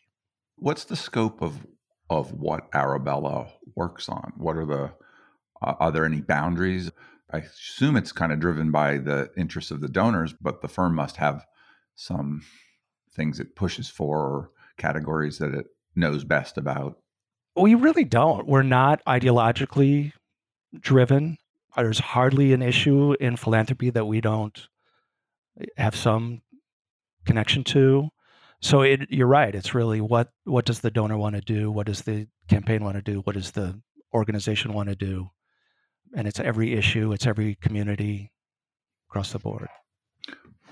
What's 0.56 0.86
the 0.86 0.96
scope 0.96 1.42
of 1.42 1.66
of 2.12 2.34
what 2.34 2.68
Arabella 2.74 3.48
works 3.74 4.10
on? 4.10 4.34
What 4.36 4.58
are 4.58 4.66
the 4.66 4.92
uh, 5.62 5.76
are 5.80 5.92
there 5.92 6.06
any 6.06 6.20
boundaries? 6.20 6.92
I 7.32 7.38
assume 7.38 7.96
it's 7.96 8.12
kind 8.12 8.34
of 8.34 8.42
driven 8.42 8.70
by 8.70 8.98
the 8.98 9.30
interests 9.38 9.72
of 9.72 9.80
the 9.80 9.88
donors, 9.88 10.34
but 10.34 10.62
the 10.62 10.68
firm 10.68 10.94
must 10.94 11.16
have 11.16 11.46
some 11.96 12.44
things 13.16 13.40
it 13.40 13.56
pushes 13.56 13.90
for 13.90 14.20
or 14.20 14.52
categories 14.78 15.38
that 15.38 15.54
it 15.54 15.68
knows 15.96 16.26
best 16.26 16.58
about. 16.58 16.98
We 17.56 17.76
really 17.76 18.04
don't. 18.04 18.46
We're 18.46 18.64
not 18.64 19.02
ideologically 19.06 20.12
driven. 20.78 21.38
There's 21.78 22.00
hardly 22.00 22.52
an 22.52 22.62
issue 22.62 23.16
in 23.22 23.38
philanthropy 23.38 23.90
that 23.92 24.06
we 24.06 24.20
don't 24.20 24.68
have 25.78 25.96
some 25.96 26.42
connection 27.26 27.64
to. 27.66 28.10
So 28.62 28.82
it, 28.82 29.10
you're 29.10 29.28
right. 29.28 29.54
It's 29.54 29.74
really 29.74 30.02
what 30.02 30.30
what 30.44 30.66
does 30.66 30.82
the 30.82 30.92
donor 30.92 31.18
want 31.18 31.36
to 31.36 31.42
do? 31.42 31.72
What 31.72 31.88
does 31.88 32.04
the 32.04 32.28
campaign 32.48 32.84
want 32.84 32.96
to 32.96 33.02
do? 33.02 33.20
What 33.22 33.36
does 33.36 33.52
the 33.52 33.82
organization 34.14 34.74
want 34.74 34.90
to 34.90 34.96
do? 34.96 35.32
And 36.16 36.28
it's 36.28 36.40
every 36.40 36.74
issue. 36.74 37.12
It's 37.12 37.26
every 37.26 37.56
community 37.56 38.32
across 39.10 39.32
the 39.32 39.40
board. 39.40 39.68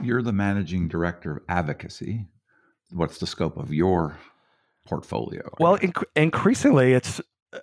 You're 0.02 0.22
the 0.22 0.34
managing 0.34 0.88
director 0.88 1.38
of 1.38 1.44
advocacy. 1.50 2.28
What's 2.92 3.18
the 3.18 3.28
scope 3.28 3.58
of 3.58 3.74
your 3.74 4.18
portfolio? 4.86 5.50
Well, 5.60 5.78
inc- 5.78 6.04
increasingly, 6.16 6.94
it's 6.94 7.22
uh, 7.54 7.60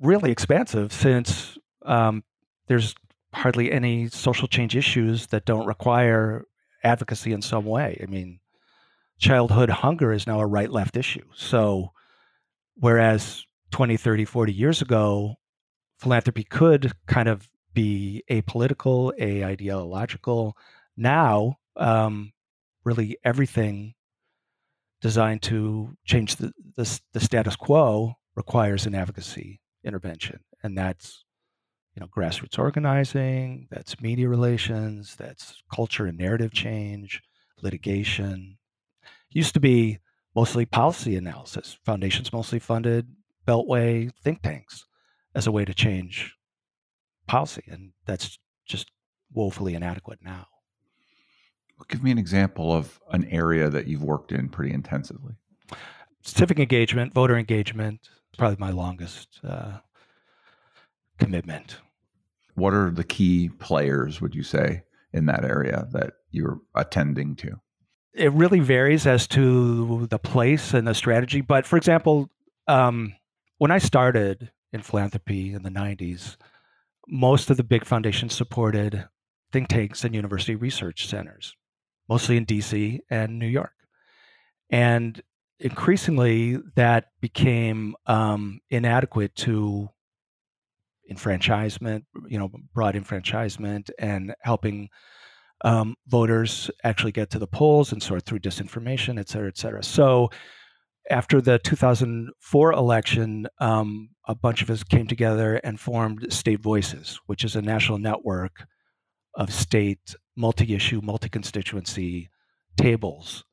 really 0.00 0.30
expansive 0.30 0.92
since 0.92 1.58
um, 1.84 2.24
there's 2.66 2.94
hardly 3.32 3.70
any 3.72 4.08
social 4.08 4.48
change 4.48 4.76
issues 4.76 5.28
that 5.28 5.44
don't 5.44 5.66
require 5.66 6.46
advocacy 6.82 7.32
in 7.32 7.42
some 7.42 7.64
way. 7.64 8.00
I 8.02 8.06
mean, 8.06 8.40
childhood 9.20 9.68
hunger 9.68 10.12
is 10.12 10.26
now 10.26 10.40
a 10.40 10.46
right 10.46 10.70
left 10.70 10.96
issue. 10.96 11.24
So, 11.34 11.92
whereas 12.74 13.44
20, 13.70 13.96
30, 13.96 14.24
40 14.24 14.52
years 14.52 14.82
ago, 14.82 15.36
philanthropy 15.98 16.44
could 16.44 16.92
kind 17.06 17.28
of 17.28 17.48
be 17.72 18.24
apolitical, 18.30 19.12
a 19.20 19.44
ideological. 19.44 20.56
Now, 20.96 21.58
um, 21.76 22.32
really 22.84 23.16
everything 23.22 23.94
designed 25.00 25.42
to 25.42 25.96
change 26.04 26.36
the, 26.36 26.52
the, 26.76 27.00
the 27.12 27.20
status 27.20 27.56
quo 27.56 28.14
requires 28.34 28.86
an 28.86 28.94
advocacy 28.94 29.60
intervention, 29.84 30.40
and 30.62 30.76
that's 30.76 31.24
you 31.94 32.00
know 32.00 32.06
grassroots 32.06 32.58
organizing, 32.58 33.68
that's 33.70 34.00
media 34.00 34.28
relations, 34.28 35.14
that's 35.16 35.62
culture 35.72 36.06
and 36.06 36.18
narrative 36.18 36.52
change, 36.52 37.22
litigation. 37.62 38.56
Used 39.30 39.54
to 39.54 39.60
be 39.60 39.98
mostly 40.34 40.66
policy 40.66 41.16
analysis. 41.16 41.78
Foundations 41.84 42.32
mostly 42.32 42.58
funded 42.58 43.06
beltway 43.46 44.10
think 44.22 44.42
tanks 44.42 44.84
as 45.34 45.46
a 45.46 45.52
way 45.52 45.64
to 45.64 45.74
change 45.74 46.34
policy, 47.26 47.62
and 47.68 47.92
that's 48.06 48.38
just 48.66 48.90
woefully 49.32 49.74
inadequate 49.74 50.18
now. 50.22 50.46
Well, 51.78 51.86
give 51.88 52.02
me 52.02 52.10
an 52.10 52.18
example 52.18 52.72
of 52.72 53.00
an 53.10 53.24
area 53.26 53.70
that 53.70 53.86
you've 53.86 54.02
worked 54.02 54.32
in 54.32 54.48
pretty 54.48 54.74
intensively. 54.74 55.34
Civic 56.22 56.58
engagement, 56.58 57.14
voter 57.14 57.36
engagement, 57.36 58.08
probably 58.36 58.58
my 58.58 58.70
longest 58.70 59.40
uh, 59.44 59.78
commitment. 61.18 61.78
What 62.54 62.74
are 62.74 62.90
the 62.90 63.04
key 63.04 63.48
players, 63.48 64.20
would 64.20 64.34
you 64.34 64.42
say, 64.42 64.82
in 65.12 65.26
that 65.26 65.44
area 65.44 65.86
that 65.92 66.14
you're 66.30 66.60
attending 66.74 67.36
to? 67.36 67.60
It 68.12 68.32
really 68.32 68.60
varies 68.60 69.06
as 69.06 69.26
to 69.28 70.06
the 70.06 70.18
place 70.18 70.74
and 70.74 70.86
the 70.86 70.94
strategy. 70.94 71.40
But 71.40 71.66
for 71.66 71.76
example, 71.76 72.28
um, 72.66 73.14
when 73.58 73.70
I 73.70 73.78
started 73.78 74.50
in 74.72 74.82
philanthropy 74.82 75.52
in 75.52 75.62
the 75.62 75.70
90s, 75.70 76.36
most 77.06 77.50
of 77.50 77.56
the 77.56 77.64
big 77.64 77.84
foundations 77.84 78.34
supported 78.34 79.08
think 79.52 79.68
tanks 79.68 80.04
and 80.04 80.14
university 80.14 80.54
research 80.54 81.08
centers 81.08 81.54
mostly 82.10 82.36
in 82.36 82.44
DC 82.44 82.98
and 83.08 83.38
New 83.38 83.46
York. 83.46 83.72
And 84.68 85.22
increasingly, 85.60 86.58
that 86.74 87.06
became 87.20 87.94
um, 88.06 88.60
inadequate 88.68 89.36
to 89.36 89.88
enfranchisement, 91.08 92.04
you 92.28 92.38
know, 92.38 92.50
broad 92.74 92.96
enfranchisement 92.96 93.90
and 93.98 94.34
helping 94.42 94.90
um, 95.62 95.94
voters 96.06 96.70
actually 96.84 97.12
get 97.12 97.30
to 97.30 97.38
the 97.38 97.46
polls 97.46 97.92
and 97.92 98.02
sort 98.02 98.24
through 98.24 98.40
disinformation, 98.40 99.18
et 99.18 99.28
cetera, 99.28 99.48
et 99.48 99.58
cetera. 99.58 99.82
So 99.82 100.30
after 101.10 101.40
the 101.40 101.58
2004 101.58 102.72
election, 102.72 103.46
um, 103.58 104.10
a 104.26 104.34
bunch 104.34 104.62
of 104.62 104.70
us 104.70 104.84
came 104.84 105.06
together 105.06 105.56
and 105.56 105.78
formed 105.78 106.32
State 106.32 106.60
Voices, 106.60 107.18
which 107.26 107.44
is 107.44 107.56
a 107.56 107.62
national 107.62 107.98
network 107.98 108.66
of 109.34 109.52
state 109.52 110.14
multi 110.36 110.74
issue, 110.74 111.00
multi 111.02 111.28
constituency 111.28 112.30
tables 112.76 113.44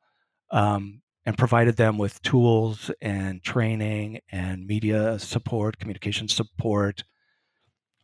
um, 0.52 1.02
and 1.26 1.38
provided 1.38 1.76
them 1.76 1.98
with 1.98 2.22
tools 2.22 2.92
and 3.02 3.44
training 3.44 4.20
and 4.32 4.66
media 4.66 5.20
support, 5.20 5.78
communication 5.80 6.28
support 6.28 7.04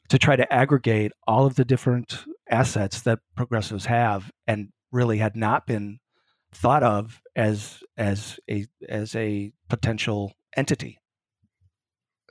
to 0.09 0.17
try 0.17 0.35
to 0.35 0.51
aggregate 0.53 1.11
all 1.25 1.45
of 1.45 1.55
the 1.55 1.65
different 1.65 2.25
assets 2.49 3.01
that 3.01 3.19
progressives 3.35 3.85
have 3.85 4.31
and 4.47 4.69
really 4.91 5.17
had 5.17 5.35
not 5.35 5.65
been 5.65 5.99
thought 6.53 6.83
of 6.83 7.21
as 7.35 7.83
as 7.97 8.39
a 8.49 8.65
as 8.87 9.15
a 9.15 9.51
potential 9.69 10.33
entity. 10.55 10.99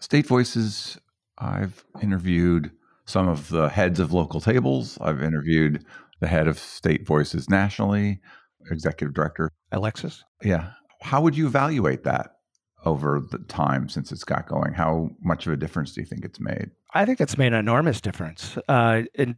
State 0.01 0.27
Voices, 0.27 0.99
I've 1.39 1.85
interviewed 2.03 2.71
some 3.05 3.29
of 3.29 3.49
the 3.49 3.69
heads 3.69 4.01
of 4.01 4.13
local 4.13 4.41
tables. 4.41 4.99
I've 5.01 5.23
interviewed 5.23 5.85
the 6.21 6.29
head 6.29 6.47
of 6.49 6.59
State 6.59 7.07
Voices 7.07 7.49
nationally, 7.51 8.21
executive 8.71 9.15
director. 9.15 9.51
Alexis? 9.73 10.25
Yeah. 10.43 10.71
How 11.01 11.21
would 11.21 11.37
you 11.37 11.47
evaluate 11.47 12.05
that 12.05 12.37
over 12.85 13.21
the 13.21 13.39
time 13.39 13.89
since 13.89 14.13
it's 14.13 14.25
got 14.25 14.47
going? 14.47 14.73
How 14.73 15.11
much 15.21 15.47
of 15.47 15.53
a 15.53 15.57
difference 15.57 15.93
do 15.93 16.01
you 16.01 16.07
think 16.07 16.25
it's 16.25 16.41
made? 16.41 16.71
I 16.95 17.05
think 17.05 17.21
it's 17.21 17.39
made 17.39 17.53
an 17.53 17.59
enormous 17.59 18.01
difference. 18.01 18.57
Uh, 18.69 19.03
in 19.15 19.37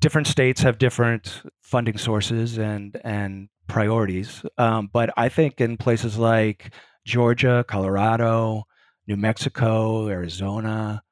different 0.00 0.26
states 0.26 0.60
have 0.62 0.78
different 0.78 1.42
funding 1.60 1.98
sources 1.98 2.58
and 2.58 3.00
and 3.04 3.48
priorities, 3.66 4.42
um, 4.56 4.88
but 4.92 5.10
I 5.16 5.28
think 5.28 5.60
in 5.60 5.76
places 5.76 6.16
like 6.16 6.72
Georgia, 7.04 7.64
Colorado, 7.68 8.64
New 9.06 9.16
Mexico, 9.16 10.08
Arizona, 10.08 11.02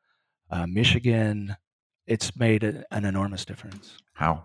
uh, 0.51 0.67
Michigan, 0.67 1.57
it's 2.07 2.37
made 2.37 2.65
a, 2.65 2.85
an 2.91 3.05
enormous 3.05 3.45
difference. 3.45 3.97
How? 4.15 4.45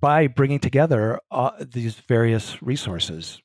By 0.00 0.26
bringing 0.26 0.58
together 0.58 1.20
uh, 1.30 1.52
these 1.60 1.94
various 2.08 2.60
resources, 2.62 3.40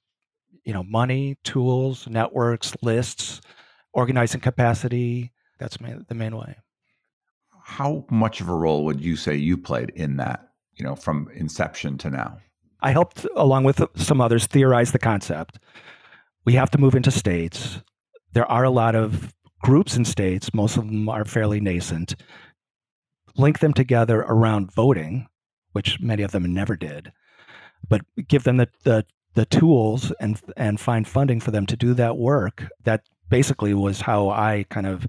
you 0.64 0.74
know, 0.74 0.84
money, 0.84 1.38
tools, 1.44 2.08
networks, 2.08 2.76
lists, 2.82 3.42
organizing 3.94 4.42
capacity. 4.42 5.32
That's 5.60 5.80
main, 5.80 6.06
the 6.08 6.16
main 6.16 6.36
way. 6.36 6.58
How 7.68 8.06
much 8.10 8.40
of 8.40 8.48
a 8.48 8.56
role 8.56 8.86
would 8.86 9.02
you 9.02 9.18
say 9.18 9.36
you 9.36 9.58
played 9.58 9.90
in 9.90 10.16
that, 10.18 10.52
you 10.78 10.86
know, 10.86 10.96
from 10.96 11.30
inception 11.36 11.98
to 11.98 12.10
now? 12.10 12.38
I 12.80 12.92
helped, 12.92 13.28
along 13.36 13.66
with 13.66 13.82
some 13.96 14.22
others, 14.22 14.48
theorize 14.48 14.94
the 14.94 15.00
concept. 15.00 15.60
We 16.46 16.54
have 16.54 16.72
to 16.72 16.78
move 16.78 16.96
into 16.96 17.12
states. 17.12 17.82
There 18.32 18.50
are 18.50 18.64
a 18.64 18.70
lot 18.70 18.96
of 18.96 19.36
groups 19.62 19.98
in 19.98 20.06
states, 20.06 20.54
most 20.54 20.78
of 20.78 20.86
them 20.86 21.10
are 21.10 21.26
fairly 21.26 21.60
nascent, 21.60 22.16
link 23.36 23.60
them 23.60 23.74
together 23.74 24.22
around 24.22 24.72
voting, 24.72 25.28
which 25.74 26.00
many 26.00 26.24
of 26.24 26.32
them 26.32 26.54
never 26.54 26.78
did, 26.78 27.12
but 27.90 28.02
give 28.30 28.46
them 28.46 28.58
the, 28.58 28.70
the, 28.84 29.06
the 29.34 29.46
tools 29.46 30.14
and, 30.22 30.40
and 30.56 30.80
find 30.80 31.06
funding 31.06 31.42
for 31.42 31.52
them 31.52 31.66
to 31.66 31.76
do 31.76 31.94
that 31.96 32.18
work. 32.18 32.64
That 32.86 33.04
basically 33.30 33.74
was 33.74 34.00
how 34.02 34.30
I 34.30 34.66
kind 34.70 34.88
of 34.88 35.06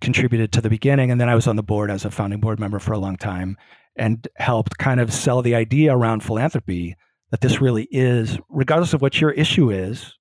contributed 0.00 0.52
to 0.52 0.60
the 0.60 0.70
beginning. 0.70 1.10
And 1.10 1.20
then 1.20 1.28
I 1.28 1.34
was 1.34 1.46
on 1.46 1.56
the 1.56 1.62
board 1.62 1.90
as 1.90 2.04
a 2.04 2.10
founding 2.10 2.40
board 2.40 2.60
member 2.60 2.78
for 2.78 2.92
a 2.92 2.98
long 2.98 3.16
time 3.16 3.56
and 3.96 4.26
helped 4.36 4.78
kind 4.78 5.00
of 5.00 5.12
sell 5.12 5.42
the 5.42 5.54
idea 5.54 5.96
around 5.96 6.22
philanthropy 6.22 6.96
that 7.30 7.40
this 7.40 7.60
really 7.60 7.88
is, 7.90 8.38
regardless 8.48 8.92
of 8.92 9.02
what 9.02 9.20
your 9.20 9.30
issue 9.32 9.70
is 9.70 10.14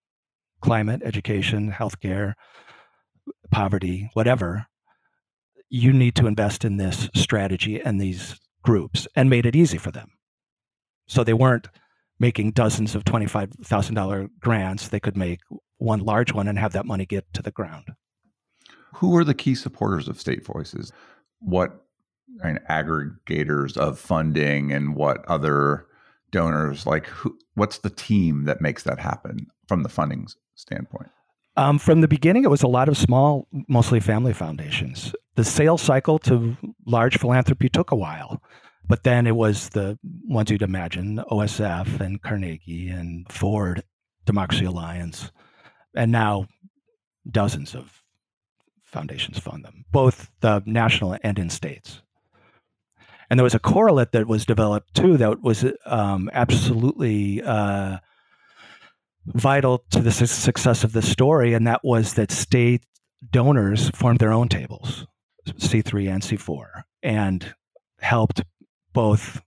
climate, 0.61 1.01
education, 1.03 1.71
healthcare, 1.71 2.33
poverty, 3.51 4.09
whatever 4.13 4.65
you 5.69 5.91
need 5.93 6.15
to 6.15 6.27
invest 6.27 6.63
in 6.63 6.77
this 6.77 7.09
strategy 7.15 7.81
and 7.81 7.99
these 7.99 8.39
groups 8.63 9.07
and 9.15 9.29
made 9.29 9.45
it 9.45 9.55
easy 9.55 9.77
for 9.77 9.91
them. 9.91 10.09
So 11.07 11.23
they 11.23 11.33
weren't 11.33 11.67
making 12.19 12.51
dozens 12.51 12.95
of 12.95 13.03
$25,000 13.03 14.29
grants. 14.39 14.87
They 14.87 14.99
could 14.99 15.17
make 15.17 15.39
one 15.77 15.99
large 15.99 16.33
one 16.33 16.47
and 16.47 16.57
have 16.57 16.73
that 16.73 16.85
money 16.85 17.05
get 17.05 17.25
to 17.33 17.41
the 17.41 17.51
ground. 17.51 17.89
Who 18.95 19.15
are 19.15 19.23
the 19.23 19.33
key 19.33 19.55
supporters 19.55 20.07
of 20.07 20.19
State 20.19 20.45
Voices? 20.45 20.91
What 21.39 21.85
I 22.43 22.47
mean, 22.47 22.59
aggregators 22.69 23.77
of 23.77 23.99
funding 23.99 24.71
and 24.71 24.95
what 24.95 25.23
other 25.25 25.85
donors 26.31 26.85
like 26.85 27.05
who, 27.07 27.37
what's 27.53 27.79
the 27.79 27.89
team 27.89 28.45
that 28.45 28.61
makes 28.61 28.83
that 28.83 28.99
happen 28.99 29.47
from 29.67 29.83
the 29.83 29.89
funding 29.89 30.27
standpoint 30.55 31.09
um, 31.57 31.79
from 31.79 32.01
the 32.01 32.07
beginning, 32.07 32.43
it 32.43 32.49
was 32.49 32.63
a 32.63 32.67
lot 32.67 32.89
of 32.89 32.97
small, 32.97 33.47
mostly 33.67 33.99
family 33.99 34.33
foundations. 34.33 35.15
The 35.35 35.43
sales 35.43 35.81
cycle 35.81 36.19
to 36.19 36.57
large 36.85 37.17
philanthropy 37.17 37.69
took 37.69 37.91
a 37.91 37.95
while, 37.95 38.41
but 38.87 39.03
then 39.03 39.25
it 39.25 39.35
was 39.35 39.69
the 39.69 39.97
ones 40.27 40.51
you'd 40.51 40.61
imagine 40.61 41.21
OSF 41.31 41.99
and 41.99 42.21
Carnegie 42.21 42.89
and 42.89 43.31
Ford, 43.31 43.83
Democracy 44.25 44.65
Alliance, 44.65 45.31
and 45.95 46.11
now 46.11 46.47
dozens 47.29 47.73
of 47.73 48.03
foundations 48.95 49.39
fund 49.39 49.63
them, 49.63 49.85
both 49.91 50.31
the 50.41 50.63
national 50.65 51.17
and 51.23 51.37
in 51.37 51.49
states. 51.49 52.01
And 53.29 53.39
there 53.39 53.43
was 53.43 53.55
a 53.55 53.59
correlate 53.59 54.11
that 54.11 54.27
was 54.27 54.45
developed 54.45 54.93
too 54.93 55.17
that 55.17 55.41
was 55.41 55.65
um, 55.85 56.29
absolutely. 56.33 57.41
Uh, 57.43 57.97
vital 59.25 59.83
to 59.89 60.01
the 60.01 60.11
success 60.11 60.83
of 60.83 60.93
this 60.93 61.09
story, 61.09 61.53
and 61.53 61.65
that 61.67 61.83
was 61.83 62.13
that 62.13 62.31
state 62.31 62.85
donors 63.31 63.89
formed 63.91 64.19
their 64.19 64.33
own 64.33 64.47
tables, 64.47 65.07
C3 65.47 66.09
and 66.09 66.23
C4, 66.23 66.83
and 67.01 67.55
helped 67.99 68.43
both 68.93 69.41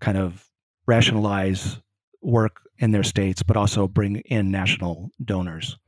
kind 0.00 0.18
of 0.18 0.48
rationalize 0.86 1.78
work 2.22 2.62
in 2.78 2.90
their 2.90 3.02
states, 3.02 3.42
but 3.42 3.56
also 3.56 3.86
bring 3.86 4.16
in 4.16 4.50
national 4.50 5.10
donors 5.22 5.78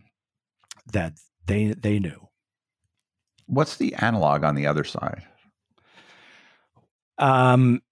that 0.92 1.14
they 1.46 1.74
they 1.76 1.98
knew. 1.98 2.23
What's 3.46 3.76
the 3.76 3.94
analog 3.96 4.44
on 4.44 4.54
the 4.54 4.66
other 4.66 4.84
side? 4.84 5.22
Um, 7.18 7.82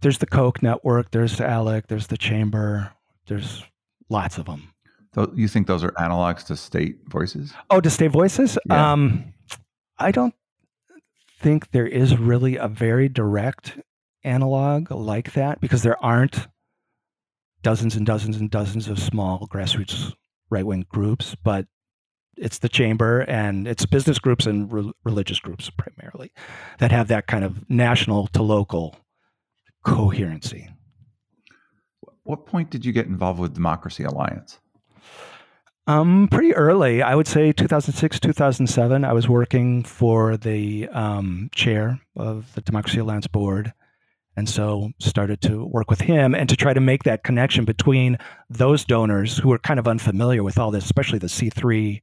there's 0.00 0.18
the 0.18 0.26
Koch 0.26 0.62
network. 0.62 1.10
There's 1.10 1.38
ALEC. 1.38 1.86
There's 1.86 2.08
the 2.08 2.18
Chamber. 2.18 2.92
There's 3.26 3.64
lots 4.08 4.38
of 4.38 4.46
them 4.46 4.72
you 5.34 5.48
think 5.48 5.66
those 5.66 5.82
are 5.82 5.92
analogs 5.92 6.44
to 6.46 6.56
state 6.56 6.98
voices? 7.08 7.52
Oh, 7.70 7.80
to 7.80 7.90
state 7.90 8.10
voices? 8.10 8.58
Yeah. 8.68 8.92
Um, 8.92 9.32
I 9.98 10.10
don't 10.10 10.34
think 11.40 11.70
there 11.70 11.86
is 11.86 12.18
really 12.18 12.56
a 12.56 12.68
very 12.68 13.08
direct 13.08 13.78
analog 14.24 14.90
like 14.90 15.32
that 15.32 15.60
because 15.60 15.82
there 15.82 16.02
aren't 16.04 16.48
dozens 17.62 17.96
and 17.96 18.04
dozens 18.04 18.36
and 18.36 18.50
dozens 18.50 18.88
of 18.88 18.98
small 18.98 19.48
grassroots 19.48 20.12
right 20.50 20.66
wing 20.66 20.84
groups, 20.88 21.34
but 21.42 21.66
it's 22.36 22.58
the 22.58 22.68
chamber 22.68 23.20
and 23.20 23.66
it's 23.66 23.86
business 23.86 24.18
groups 24.18 24.46
and 24.46 24.70
re- 24.72 24.92
religious 25.04 25.40
groups 25.40 25.70
primarily 25.70 26.32
that 26.78 26.92
have 26.92 27.08
that 27.08 27.26
kind 27.26 27.44
of 27.44 27.68
national 27.70 28.26
to 28.28 28.42
local 28.42 28.96
coherency. 29.84 30.68
What 32.24 32.46
point 32.46 32.70
did 32.70 32.84
you 32.84 32.92
get 32.92 33.06
involved 33.06 33.38
with 33.38 33.54
Democracy 33.54 34.02
Alliance? 34.04 34.58
Um, 35.88 36.26
pretty 36.28 36.52
early, 36.52 37.00
I 37.00 37.14
would 37.14 37.28
say 37.28 37.52
2006, 37.52 38.18
2007. 38.18 39.04
I 39.04 39.12
was 39.12 39.28
working 39.28 39.84
for 39.84 40.36
the 40.36 40.88
um, 40.88 41.48
chair 41.54 42.00
of 42.16 42.52
the 42.54 42.60
Democracy 42.60 42.98
Alliance 42.98 43.28
board, 43.28 43.72
and 44.36 44.48
so 44.48 44.90
started 44.98 45.40
to 45.42 45.64
work 45.64 45.88
with 45.88 46.00
him 46.00 46.34
and 46.34 46.48
to 46.48 46.56
try 46.56 46.74
to 46.74 46.80
make 46.80 47.04
that 47.04 47.22
connection 47.22 47.64
between 47.64 48.18
those 48.50 48.84
donors 48.84 49.38
who 49.38 49.52
are 49.52 49.58
kind 49.60 49.78
of 49.78 49.86
unfamiliar 49.86 50.42
with 50.42 50.58
all 50.58 50.72
this, 50.72 50.84
especially 50.84 51.20
the 51.20 51.28
C3, 51.28 52.02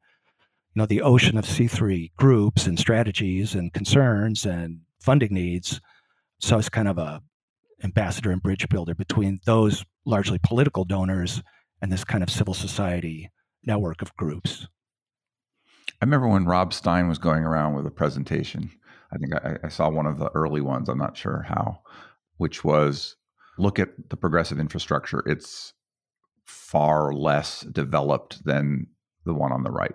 you 0.73 0.81
know, 0.81 0.85
the 0.85 1.01
ocean 1.01 1.37
of 1.37 1.45
C3 1.45 2.11
groups 2.17 2.65
and 2.65 2.79
strategies 2.79 3.53
and 3.53 3.73
concerns 3.73 4.45
and 4.45 4.79
funding 4.99 5.33
needs. 5.33 5.79
So 6.39 6.57
it's 6.57 6.69
kind 6.69 6.87
of 6.87 6.97
a 6.97 7.21
ambassador 7.83 8.31
and 8.31 8.41
bridge 8.41 8.67
builder 8.69 8.95
between 8.95 9.39
those 9.45 9.85
largely 10.05 10.39
political 10.41 10.85
donors 10.85 11.43
and 11.81 11.91
this 11.91 12.03
kind 12.03 12.23
of 12.23 12.29
civil 12.29 12.53
society 12.53 13.29
network 13.65 14.01
of 14.01 14.15
groups. 14.15 14.67
I 16.01 16.05
remember 16.05 16.27
when 16.27 16.45
Rob 16.45 16.73
Stein 16.73 17.07
was 17.07 17.17
going 17.17 17.43
around 17.43 17.75
with 17.75 17.85
a 17.85 17.91
presentation. 17.91 18.71
I 19.13 19.17
think 19.17 19.35
I, 19.35 19.57
I, 19.63 19.69
saw 19.69 19.89
one 19.89 20.05
of 20.05 20.17
the 20.17 20.31
early 20.33 20.59
ones. 20.59 20.89
I'm 20.89 20.97
not 20.97 21.15
sure 21.15 21.45
how, 21.47 21.81
which 22.37 22.63
was 22.63 23.15
look 23.57 23.79
at 23.79 23.89
the 24.09 24.17
progressive 24.17 24.59
infrastructure. 24.59 25.23
It's 25.27 25.73
far 26.45 27.13
less 27.13 27.61
developed 27.61 28.43
than 28.43 28.87
the 29.25 29.33
one 29.33 29.51
on 29.51 29.63
the 29.63 29.71
right. 29.71 29.93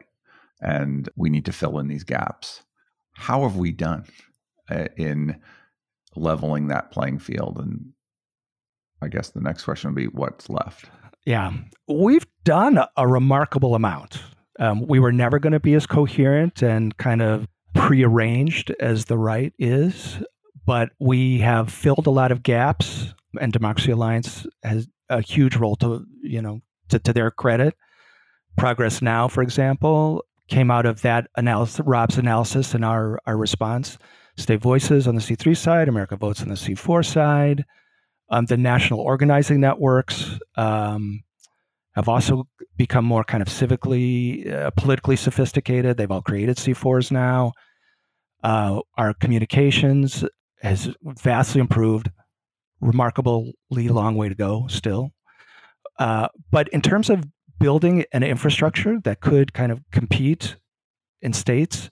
And 0.61 1.09
we 1.17 1.31
need 1.31 1.45
to 1.47 1.53
fill 1.53 1.79
in 1.79 1.89
these 1.89 2.05
gaps. 2.05 2.63
How 3.15 3.43
have 3.43 3.57
we 3.57 3.73
done 3.73 4.05
uh, 4.71 4.87
in 4.97 5.41
leveling 6.17 6.69
that 6.69 6.91
playing 6.91 7.19
field? 7.21 7.59
And 7.61 7.93
I 9.01 9.09
guess 9.09 9.31
the 9.31 9.41
next 9.41 9.65
question 9.65 9.91
would 9.91 9.97
be 9.97 10.07
what's 10.07 10.49
left? 10.49 10.87
Yeah, 11.25 11.53
we've 11.87 12.27
done 12.45 12.81
a 12.97 13.07
remarkable 13.07 13.75
amount. 13.75 14.21
Um, 14.59 14.87
we 14.87 14.99
were 14.99 15.13
never 15.13 15.39
going 15.39 15.53
to 15.53 15.61
be 15.61 15.75
as 15.75 15.87
coherent 15.87 16.63
and 16.63 16.97
kind 16.97 17.23
of 17.23 17.47
prearranged 17.75 18.73
as 18.81 19.05
the 19.05 19.19
right 19.19 19.53
is, 19.59 20.19
but 20.67 20.91
we 20.99 21.39
have 21.39 21.73
filled 21.73 22.07
a 22.07 22.11
lot 22.11 22.33
of 22.33 22.43
gaps, 22.43 23.15
and 23.41 23.53
Democracy 23.53 23.93
Alliance 23.93 24.47
has 24.63 24.89
a 25.09 25.21
huge 25.21 25.57
role 25.57 25.77
to 25.77 26.05
you 26.23 26.43
know 26.43 26.61
to, 26.89 26.99
to 26.99 27.13
their 27.13 27.31
credit. 27.31 27.75
Progress 28.57 29.01
Now, 29.01 29.29
for 29.29 29.43
example, 29.43 30.25
came 30.49 30.71
out 30.71 30.87
of 30.87 31.03
that 31.03 31.29
analysis, 31.37 31.81
Rob's 31.85 32.19
analysis 32.19 32.75
and 32.75 32.85
our 32.85 33.21
our 33.27 33.37
response. 33.37 33.99
State 34.37 34.61
Voices 34.61 35.09
on 35.09 35.17
the 35.17 35.21
C3 35.21 35.57
side, 35.57 35.89
America 35.89 36.17
Votes 36.17 36.43
on 36.43 36.49
the 36.49 36.55
C4 36.55 37.05
side. 37.05 37.65
Um, 38.31 38.47
the 38.47 38.57
national 38.57 39.01
organizing 39.01 39.61
networks 39.61 40.39
um, 40.57 41.25
have 41.95 42.09
also 42.09 42.47
become 42.77 43.05
more 43.05 43.25
kind 43.25 43.43
of 43.43 43.49
civically, 43.49 44.51
uh, 44.53 44.71
politically 44.71 45.17
sophisticated. 45.17 45.97
They've 45.97 46.11
all 46.11 46.23
created 46.23 46.57
C4s 46.57 47.11
now. 47.11 47.53
Uh, 48.45 48.81
our 48.97 49.15
communications 49.15 50.25
has 50.63 50.95
vastly 51.03 51.61
improved. 51.61 52.11
Remarkably 52.81 53.55
long 53.71 54.15
way 54.15 54.29
to 54.29 54.37
go 54.37 54.67
still. 54.69 55.11
Uh, 55.99 56.29
but 56.53 56.69
in 56.69 56.81
terms 56.81 57.11
of 57.11 57.25
building 57.59 58.05
an 58.13 58.23
infrastructure 58.23 58.99
that 59.05 59.21
could 59.21 59.53
kind 59.53 59.73
of 59.73 59.81
compete 59.91 60.57
in 61.21 61.33
states, 61.33 61.91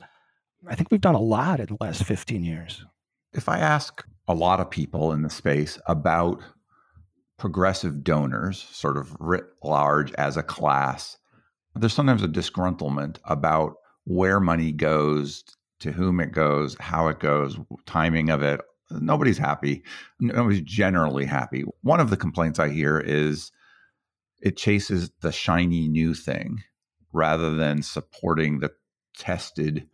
I 0.69 0.75
think 0.75 0.91
we've 0.91 1.01
done 1.01 1.15
a 1.15 1.21
lot 1.21 1.61
in 1.61 1.67
the 1.67 1.77
last 1.81 2.05
15 2.05 2.45
years. 2.45 2.85
If 3.33 3.49
I 3.49 3.59
ask 3.59 4.05
a 4.29 4.35
lot 4.35 4.61
of 4.61 4.71
people 4.71 5.13
in 5.13 5.23
the 5.23 5.31
space 5.31 5.79
about 5.87 6.41
progressive 7.39 8.03
donors, 8.03 8.67
sort 8.73 8.97
of 8.97 9.17
writ 9.21 9.45
large 9.63 10.13
as 10.15 10.37
a 10.37 10.43
class, 10.43 11.19
there's 11.75 11.93
sometimes 11.93 12.23
a 12.23 12.29
disgruntlement 12.29 13.19
about 13.25 13.75
where 14.05 14.41
money 14.41 14.73
goes, 14.73 15.45
to 15.81 15.93
whom 15.93 16.21
it 16.21 16.33
goes, 16.33 16.77
how 16.81 17.09
it 17.09 17.19
goes, 17.19 17.59
timing 17.85 18.31
of 18.31 18.43
it. 18.43 18.61
Nobody's 18.91 19.39
happy. 19.39 19.83
Nobody's 20.21 20.63
generally 20.63 21.27
happy. 21.27 21.65
One 21.83 22.01
of 22.01 22.09
the 22.09 22.17
complaints 22.17 22.59
I 22.59 22.71
hear 22.71 22.99
is 22.99 23.51
it 24.47 24.57
chases 24.57 25.11
the 25.23 25.33
shiny 25.33 25.89
new 25.89 26.15
thing 26.15 26.63
rather 27.13 27.55
than 27.55 27.83
supporting 27.83 28.61
the 28.61 28.71
tested 29.19 29.89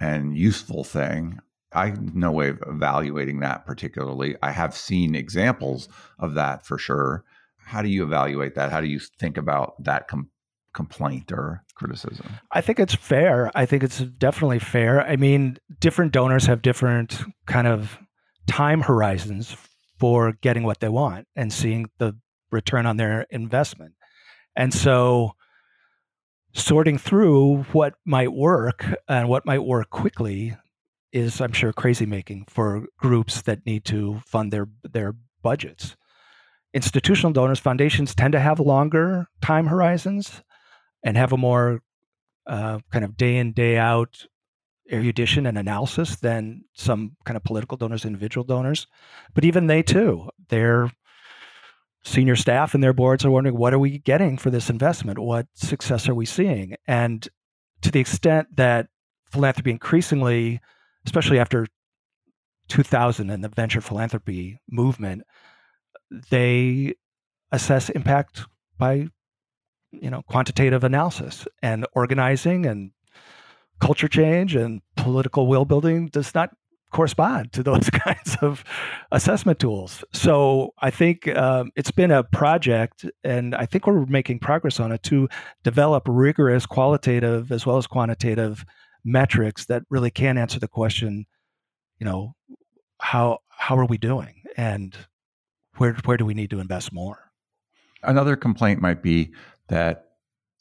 and 0.00 0.36
useful 0.36 0.84
thing 0.84 1.38
I 1.74 1.86
have 1.86 2.14
no 2.14 2.30
way 2.30 2.50
of 2.50 2.62
evaluating 2.66 3.40
that 3.40 3.64
particularly. 3.64 4.36
I 4.42 4.50
have 4.50 4.76
seen 4.76 5.14
examples 5.14 5.88
of 6.18 6.34
that 6.34 6.66
for 6.66 6.76
sure. 6.76 7.24
How 7.56 7.80
do 7.80 7.88
you 7.88 8.04
evaluate 8.04 8.56
that? 8.56 8.70
How 8.70 8.82
do 8.82 8.88
you 8.88 9.00
think 9.18 9.38
about 9.38 9.82
that 9.82 10.06
com- 10.06 10.30
complaint 10.74 11.32
or 11.32 11.64
criticism? 11.74 12.26
I 12.50 12.60
think 12.60 12.78
it's 12.78 12.94
fair. 12.94 13.50
I 13.54 13.64
think 13.64 13.82
it's 13.84 14.00
definitely 14.00 14.58
fair. 14.58 15.00
I 15.00 15.16
mean, 15.16 15.56
different 15.80 16.12
donors 16.12 16.44
have 16.44 16.60
different 16.60 17.22
kind 17.46 17.66
of 17.66 17.98
time 18.46 18.82
horizons 18.82 19.56
for 19.98 20.32
getting 20.42 20.64
what 20.64 20.80
they 20.80 20.88
want 20.88 21.26
and 21.36 21.52
seeing 21.52 21.86
the 21.98 22.18
return 22.52 22.86
on 22.86 22.96
their 22.96 23.26
investment. 23.30 23.94
And 24.54 24.72
so 24.72 25.32
sorting 26.54 26.98
through 26.98 27.62
what 27.72 27.94
might 28.04 28.32
work 28.32 28.84
and 29.08 29.28
what 29.28 29.46
might 29.46 29.64
work 29.64 29.90
quickly 29.90 30.54
is, 31.12 31.40
I'm 31.40 31.52
sure, 31.52 31.72
crazy 31.72 32.06
making 32.06 32.46
for 32.48 32.86
groups 32.98 33.42
that 33.42 33.66
need 33.66 33.84
to 33.86 34.20
fund 34.26 34.52
their 34.52 34.68
their 34.82 35.14
budgets. 35.42 35.96
Institutional 36.74 37.32
donors, 37.32 37.58
foundations 37.58 38.14
tend 38.14 38.32
to 38.32 38.40
have 38.40 38.60
longer 38.60 39.26
time 39.42 39.66
horizons 39.66 40.42
and 41.02 41.16
have 41.16 41.32
a 41.32 41.36
more 41.36 41.80
uh, 42.46 42.78
kind 42.90 43.04
of 43.04 43.16
day 43.16 43.36
in 43.36 43.52
day 43.52 43.76
out 43.76 44.26
erudition 44.90 45.46
and 45.46 45.56
analysis 45.56 46.16
than 46.16 46.64
some 46.74 47.16
kind 47.24 47.36
of 47.36 47.44
political 47.44 47.76
donors, 47.76 48.04
individual 48.04 48.44
donors. 48.44 48.86
But 49.34 49.44
even 49.44 49.66
they 49.66 49.82
too, 49.82 50.28
their 50.48 50.90
senior 52.04 52.36
staff 52.36 52.74
and 52.74 52.82
their 52.82 52.92
boards 52.92 53.24
are 53.24 53.30
wondering, 53.30 53.56
what 53.56 53.72
are 53.72 53.78
we 53.78 53.98
getting 53.98 54.36
for 54.36 54.50
this 54.50 54.68
investment? 54.68 55.18
What 55.18 55.46
success 55.54 56.08
are 56.08 56.14
we 56.14 56.26
seeing? 56.26 56.76
And 56.86 57.28
to 57.82 57.90
the 57.90 58.00
extent 58.00 58.48
that 58.56 58.88
philanthropy 59.30 59.70
increasingly 59.70 60.60
especially 61.06 61.38
after 61.38 61.66
2000 62.68 63.30
and 63.30 63.42
the 63.42 63.48
venture 63.48 63.80
philanthropy 63.80 64.58
movement, 64.70 65.22
they 66.30 66.94
assess 67.50 67.90
impact 67.90 68.46
by 68.78 69.08
you 69.90 70.10
know 70.10 70.22
quantitative 70.22 70.84
analysis 70.84 71.46
and 71.62 71.86
organizing 71.94 72.64
and 72.64 72.92
culture 73.80 74.08
change 74.08 74.54
and 74.54 74.80
political 74.96 75.46
will 75.46 75.64
building 75.64 76.06
does 76.06 76.34
not 76.34 76.50
correspond 76.92 77.52
to 77.52 77.62
those 77.62 77.90
kinds 77.90 78.36
of 78.40 78.64
assessment 79.10 79.58
tools. 79.58 80.04
So 80.12 80.74
I 80.80 80.90
think 80.90 81.28
um, 81.36 81.70
it's 81.76 81.90
been 81.90 82.10
a 82.10 82.22
project, 82.22 83.04
and 83.24 83.54
I 83.54 83.66
think 83.66 83.86
we're 83.86 84.06
making 84.06 84.38
progress 84.38 84.78
on 84.78 84.92
it 84.92 85.02
to 85.04 85.28
develop 85.64 86.04
rigorous 86.06 86.66
qualitative 86.66 87.50
as 87.50 87.66
well 87.66 87.78
as 87.78 87.86
quantitative 87.86 88.64
metrics 89.04 89.66
that 89.66 89.82
really 89.90 90.10
can 90.10 90.38
answer 90.38 90.60
the 90.60 90.68
question, 90.68 91.26
you 91.98 92.04
know, 92.04 92.34
how 93.00 93.38
how 93.48 93.76
are 93.76 93.86
we 93.86 93.98
doing 93.98 94.42
and 94.56 94.96
where 95.76 95.94
where 96.04 96.16
do 96.16 96.24
we 96.24 96.34
need 96.34 96.50
to 96.50 96.60
invest 96.60 96.92
more? 96.92 97.30
Another 98.02 98.36
complaint 98.36 98.80
might 98.80 99.02
be 99.02 99.32
that 99.68 100.10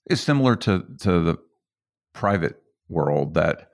is 0.09 0.21
similar 0.21 0.55
to 0.57 0.83
to 1.01 1.19
the 1.21 1.37
private 2.13 2.61
world 2.89 3.35
that 3.35 3.70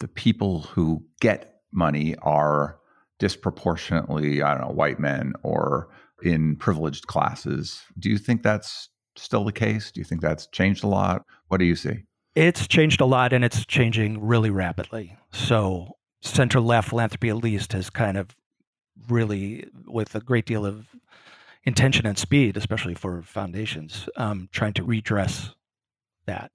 the 0.00 0.08
people 0.08 0.60
who 0.60 1.04
get 1.20 1.60
money 1.72 2.14
are 2.22 2.78
disproportionately, 3.18 4.42
I 4.42 4.56
don't 4.56 4.68
know, 4.68 4.74
white 4.74 5.00
men 5.00 5.32
or 5.42 5.88
in 6.22 6.56
privileged 6.56 7.06
classes. 7.06 7.82
Do 7.98 8.08
you 8.10 8.18
think 8.18 8.42
that's 8.42 8.88
still 9.16 9.44
the 9.44 9.52
case? 9.52 9.90
Do 9.90 10.00
you 10.00 10.04
think 10.04 10.20
that's 10.20 10.46
changed 10.48 10.84
a 10.84 10.88
lot? 10.88 11.24
What 11.48 11.58
do 11.58 11.64
you 11.64 11.76
see? 11.76 12.04
It's 12.34 12.68
changed 12.68 13.00
a 13.00 13.04
lot 13.04 13.32
and 13.32 13.44
it's 13.44 13.66
changing 13.66 14.24
really 14.24 14.50
rapidly. 14.50 15.16
So, 15.32 15.96
center 16.20 16.60
left 16.60 16.90
philanthropy, 16.90 17.30
at 17.30 17.36
least, 17.36 17.72
has 17.72 17.90
kind 17.90 18.16
of 18.16 18.36
really, 19.08 19.66
with 19.86 20.14
a 20.14 20.20
great 20.20 20.46
deal 20.46 20.64
of 20.64 20.86
intention 21.64 22.06
and 22.06 22.16
speed, 22.16 22.56
especially 22.56 22.94
for 22.94 23.22
foundations, 23.22 24.08
um, 24.16 24.48
trying 24.52 24.72
to 24.74 24.84
redress 24.84 25.50
that. 26.26 26.52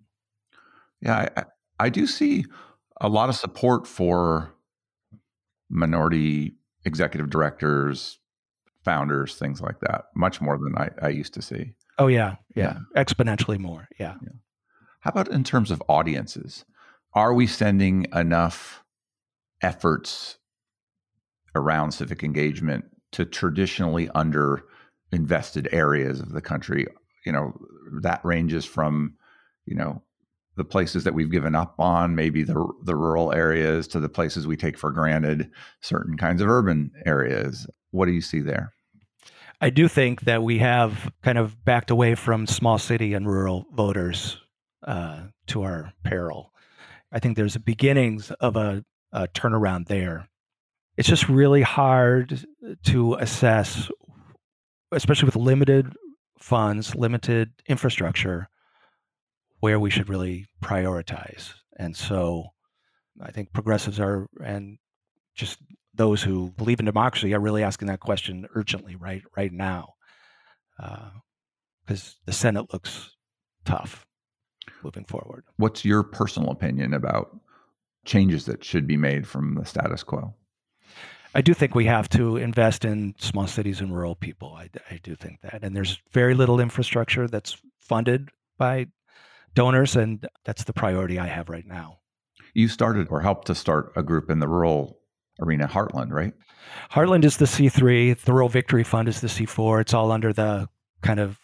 Yeah, 1.01 1.29
I, 1.35 1.43
I 1.79 1.89
do 1.89 2.07
see 2.07 2.45
a 3.03 3.09
lot 3.09 3.29
of 3.29 3.35
support 3.35 3.85
for 3.85 4.55
minority 5.69 6.55
executive 6.85 7.29
directors, 7.29 8.17
founders, 8.83 9.35
things 9.35 9.61
like 9.61 9.79
that, 9.81 10.05
much 10.15 10.41
more 10.41 10.57
than 10.57 10.73
I, 10.77 10.89
I 11.05 11.09
used 11.09 11.33
to 11.35 11.41
see. 11.41 11.73
Oh, 11.99 12.07
yeah, 12.07 12.35
yeah. 12.55 12.77
Exponentially 12.95 13.59
more. 13.59 13.87
Yeah. 13.99 14.15
yeah. 14.23 14.31
How 15.01 15.11
about 15.11 15.27
in 15.27 15.43
terms 15.43 15.69
of 15.69 15.83
audiences? 15.87 16.65
Are 17.13 17.33
we 17.33 17.45
sending 17.45 18.07
enough 18.15 18.83
efforts 19.61 20.37
around 21.55 21.91
civic 21.91 22.23
engagement 22.23 22.85
to 23.11 23.25
traditionally 23.25 24.09
under 24.15 24.63
invested 25.11 25.67
areas 25.71 26.19
of 26.19 26.31
the 26.31 26.41
country? 26.41 26.87
You 27.25 27.33
know, 27.33 27.53
that 28.01 28.23
ranges 28.23 28.65
from, 28.65 29.15
you 29.65 29.75
know, 29.75 30.01
the 30.55 30.65
places 30.65 31.03
that 31.03 31.13
we've 31.13 31.31
given 31.31 31.55
up 31.55 31.75
on, 31.79 32.15
maybe 32.15 32.43
the 32.43 32.67
the 32.83 32.95
rural 32.95 33.33
areas, 33.33 33.87
to 33.89 33.99
the 33.99 34.09
places 34.09 34.45
we 34.45 34.57
take 34.57 34.77
for 34.77 34.91
granted, 34.91 35.49
certain 35.81 36.17
kinds 36.17 36.41
of 36.41 36.49
urban 36.49 36.91
areas. 37.05 37.67
What 37.91 38.05
do 38.05 38.11
you 38.11 38.21
see 38.21 38.39
there? 38.39 38.73
I 39.61 39.69
do 39.69 39.87
think 39.87 40.21
that 40.21 40.43
we 40.43 40.59
have 40.59 41.09
kind 41.21 41.37
of 41.37 41.63
backed 41.63 41.89
away 41.89 42.15
from 42.15 42.47
small 42.47 42.77
city 42.77 43.13
and 43.13 43.25
rural 43.25 43.65
voters 43.73 44.41
uh, 44.85 45.21
to 45.47 45.63
our 45.63 45.93
peril. 46.03 46.51
I 47.11 47.19
think 47.19 47.37
there's 47.37 47.55
beginnings 47.57 48.31
of 48.31 48.57
a, 48.57 48.83
a 49.11 49.27
turnaround 49.29 49.87
there. 49.87 50.27
It's 50.97 51.07
just 51.07 51.29
really 51.29 51.61
hard 51.61 52.45
to 52.85 53.13
assess, 53.15 53.89
especially 54.91 55.27
with 55.27 55.35
limited 55.35 55.93
funds, 56.39 56.93
limited 56.93 57.51
infrastructure, 57.67 58.49
where 59.63 59.79
we 59.79 59.89
should 59.89 60.09
really 60.09 60.45
prioritize. 60.61 61.53
And 61.79 61.95
so 61.95 62.47
I 63.21 63.31
think 63.31 63.53
progressives 63.53 63.97
are, 63.97 64.27
and 64.43 64.77
just 65.35 65.57
those 65.93 66.21
who 66.21 66.51
believe 66.57 66.81
in 66.81 66.85
democracy 66.85 67.33
are 67.33 67.39
really 67.39 67.63
asking 67.63 67.87
that 67.87 68.01
question 68.01 68.45
urgently 68.55 68.97
right 68.97 69.23
right 69.37 69.53
now, 69.53 69.93
because 70.77 72.03
uh, 72.03 72.19
the 72.25 72.33
Senate 72.33 72.73
looks 72.73 73.11
tough 73.63 74.05
moving 74.83 75.05
forward. 75.05 75.45
What's 75.55 75.85
your 75.85 76.03
personal 76.03 76.51
opinion 76.51 76.93
about 76.93 77.39
changes 78.03 78.43
that 78.47 78.65
should 78.65 78.85
be 78.85 78.97
made 78.97 79.25
from 79.25 79.55
the 79.55 79.63
status 79.63 80.03
quo? 80.03 80.33
I 81.33 81.39
do 81.39 81.53
think 81.53 81.73
we 81.73 81.85
have 81.85 82.09
to 82.09 82.35
invest 82.35 82.83
in 82.83 83.15
small 83.17 83.47
cities 83.47 83.79
and 83.79 83.95
rural 83.95 84.15
people. 84.15 84.55
I, 84.55 84.69
I 84.91 84.99
do 85.01 85.15
think 85.15 85.39
that, 85.39 85.63
and 85.63 85.73
there's 85.73 86.01
very 86.11 86.33
little 86.33 86.59
infrastructure 86.59 87.29
that's 87.29 87.55
funded 87.79 88.27
by 88.57 88.87
donors, 89.53 89.95
and 89.95 90.27
that's 90.45 90.63
the 90.63 90.73
priority 90.73 91.19
I 91.19 91.27
have 91.27 91.49
right 91.49 91.65
now. 91.65 91.99
You 92.53 92.67
started 92.67 93.07
or 93.09 93.21
helped 93.21 93.47
to 93.47 93.55
start 93.55 93.91
a 93.95 94.03
group 94.03 94.29
in 94.29 94.39
the 94.39 94.47
rural 94.47 94.99
arena, 95.41 95.67
Heartland, 95.67 96.11
right? 96.11 96.33
Heartland 96.91 97.25
is 97.25 97.37
the 97.37 97.45
C3, 97.45 98.17
the 98.19 98.33
Rural 98.33 98.49
Victory 98.49 98.83
Fund 98.83 99.07
is 99.07 99.21
the 99.21 99.27
C4. 99.27 99.81
It's 99.81 99.93
all 99.93 100.11
under 100.11 100.31
the 100.31 100.69
kind 101.01 101.19
of 101.19 101.39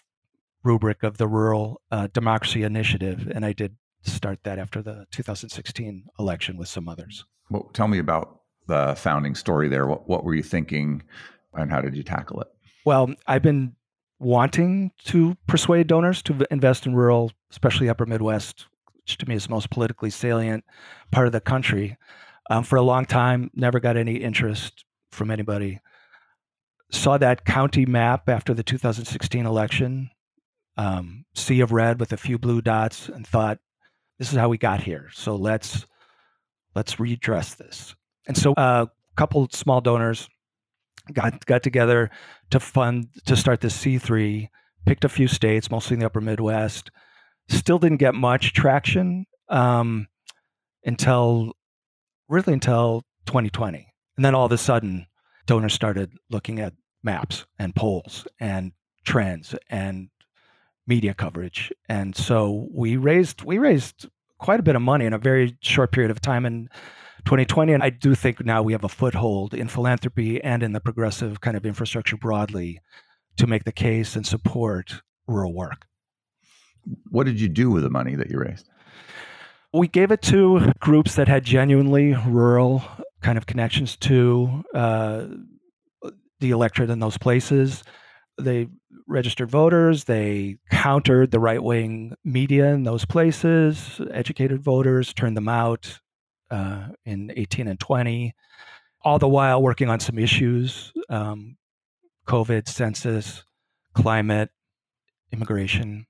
rubric 0.64 1.04
of 1.04 1.18
the 1.18 1.28
Rural 1.28 1.82
uh, 1.92 2.08
Democracy 2.14 2.64
Initiative, 2.64 3.32
and 3.34 3.46
I 3.46 3.54
did 3.54 3.76
start 4.02 4.40
that 4.44 4.60
after 4.60 4.82
the 4.82 5.06
2016 5.12 6.06
election 6.20 6.58
with 6.58 6.68
some 6.68 6.88
others. 6.88 7.26
Well, 7.50 7.70
tell 7.74 7.88
me 7.88 8.00
about 8.00 8.42
the 8.68 8.96
founding 8.98 9.36
story 9.36 9.68
there. 9.68 9.88
What, 9.88 10.08
what 10.08 10.24
were 10.24 10.36
you 10.36 10.44
thinking, 10.44 11.04
and 11.54 11.72
how 11.72 11.82
did 11.82 11.96
you 11.96 12.04
tackle 12.04 12.42
it? 12.42 12.48
Well, 12.86 13.14
I've 13.28 13.42
been 13.42 13.76
wanting 14.20 14.92
to 15.06 15.38
persuade 15.48 15.88
donors 15.88 16.22
to 16.24 16.46
invest 16.52 16.86
in 16.86 16.94
rural, 16.94 17.32
especially 17.52 17.90
upper 17.90 18.06
Midwest, 18.06 18.68
which 18.94 19.18
to 19.18 19.28
me 19.28 19.36
is 19.36 19.46
the 19.46 19.52
most 19.52 19.70
politically 19.70 20.10
salient 20.10 20.64
part 21.12 21.26
of 21.26 21.34
the 21.34 21.42
country. 21.42 21.98
Um, 22.50 22.64
for 22.64 22.76
a 22.76 22.82
long 22.82 23.06
time, 23.06 23.50
never 23.54 23.80
got 23.80 23.96
any 23.96 24.16
interest 24.16 24.84
from 25.12 25.32
anybody. 25.32 25.80
Saw 26.92 27.18
that 27.18 27.46
county 27.46 27.86
map 27.86 28.28
after 28.28 28.54
the 28.54 28.64
2016 28.64 29.46
election, 29.46 30.10
um, 30.76 31.26
sea 31.36 31.62
of 31.62 31.72
red 31.72 32.00
with 32.00 32.12
a 32.12 32.18
few 32.18 32.38
blue 32.38 32.62
dots, 32.62 33.08
and 33.10 33.26
thought, 33.26 33.60
"This 34.18 34.32
is 34.32 34.38
how 34.38 34.50
we 34.50 34.58
got 34.58 34.82
here. 34.82 35.10
So 35.14 35.36
let's 35.36 35.86
let's 36.74 37.00
redress 37.00 37.54
this." 37.54 37.96
And 38.28 38.36
so, 38.36 38.54
uh, 38.54 38.88
a 38.90 39.16
couple 39.16 39.48
small 39.52 39.82
donors 39.82 40.28
got 41.14 41.46
got 41.46 41.64
together 41.64 42.10
to 42.52 42.60
fund 42.60 43.08
to 43.26 43.36
start 43.36 43.62
this 43.62 43.78
C3. 43.78 44.50
Picked 44.86 45.04
a 45.04 45.10
few 45.10 45.28
states, 45.28 45.70
mostly 45.70 45.96
in 45.96 46.00
the 46.00 46.06
Upper 46.06 46.22
Midwest. 46.22 46.90
Still 47.50 47.80
didn't 47.80 47.98
get 47.98 48.16
much 48.16 48.54
traction 48.54 49.26
um, 49.50 50.08
until 50.86 51.54
really 52.28 52.54
until 52.54 53.04
2020, 53.26 53.88
and 54.18 54.26
then 54.26 54.36
all 54.36 54.46
of 54.46 54.52
a 54.52 54.58
sudden, 54.58 55.08
donors 55.46 55.74
started 55.74 56.14
looking 56.30 56.60
at 56.60 56.74
maps 57.04 57.46
and 57.58 57.76
polls 57.76 58.28
and 58.40 58.72
trends 59.06 59.56
and 59.70 60.10
media 60.88 61.14
coverage, 61.14 61.72
and 61.88 62.16
so 62.16 62.68
we 62.72 62.98
raised 62.98 63.44
we 63.44 63.58
raised 63.58 64.08
quite 64.40 64.60
a 64.60 64.64
bit 64.64 64.76
of 64.76 64.82
money 64.82 65.06
in 65.06 65.14
a 65.14 65.18
very 65.18 65.58
short 65.62 65.92
period 65.92 66.12
of 66.12 66.22
time 66.22 66.46
and 66.46 66.70
2020. 67.30 67.74
And 67.74 67.84
I 67.84 67.92
do 67.92 68.16
think 68.16 68.44
now 68.44 68.64
we 68.64 68.72
have 68.74 68.84
a 68.84 68.90
foothold 68.90 69.54
in 69.54 69.68
philanthropy 69.68 70.44
and 70.44 70.64
in 70.64 70.74
the 70.74 70.80
progressive 70.80 71.42
kind 71.42 71.56
of 71.56 71.64
infrastructure 71.64 72.18
broadly 72.18 72.82
to 73.38 73.46
make 73.46 73.66
the 73.66 73.72
case 73.72 74.16
and 74.16 74.26
support 74.26 75.04
rural 75.28 75.54
work. 75.54 75.86
What 77.12 77.28
did 77.28 77.40
you 77.40 77.48
do 77.48 77.70
with 77.70 77.84
the 77.84 77.90
money 77.92 78.16
that 78.16 78.32
you 78.32 78.40
raised? 78.40 78.68
We 79.72 79.88
gave 79.88 80.10
it 80.10 80.24
to 80.24 80.72
groups 80.80 81.14
that 81.16 81.28
had 81.28 81.44
genuinely 81.46 82.16
rural 82.16 82.84
kind 83.22 83.38
of 83.38 83.46
connections 83.46 83.96
to 83.98 84.64
uh, 84.74 85.26
the 86.40 86.50
electorate 86.50 86.90
in 86.90 86.98
those 86.98 87.20
places. 87.20 87.84
They 88.42 88.70
registered 89.08 89.52
voters, 89.52 90.06
they 90.06 90.58
countered 90.72 91.30
the 91.30 91.40
right 91.40 91.62
wing 91.62 92.16
media 92.24 92.74
in 92.74 92.86
those 92.86 93.06
places, 93.06 94.02
educated 94.12 94.64
voters, 94.64 95.14
turned 95.14 95.38
them 95.38 95.48
out, 95.48 96.00
uh, 96.52 96.88
in 97.06 97.32
18 97.36 97.68
and 97.68 97.80
20, 97.80 98.34
all 99.02 99.20
the 99.20 99.28
while 99.28 99.62
working 99.62 99.90
on 99.90 100.00
some 100.00 100.20
issues 100.20 100.92
um, 101.10 101.58
COVID, 102.28 102.68
census, 102.68 103.44
climate, 103.94 104.50
immigration. 105.32 106.06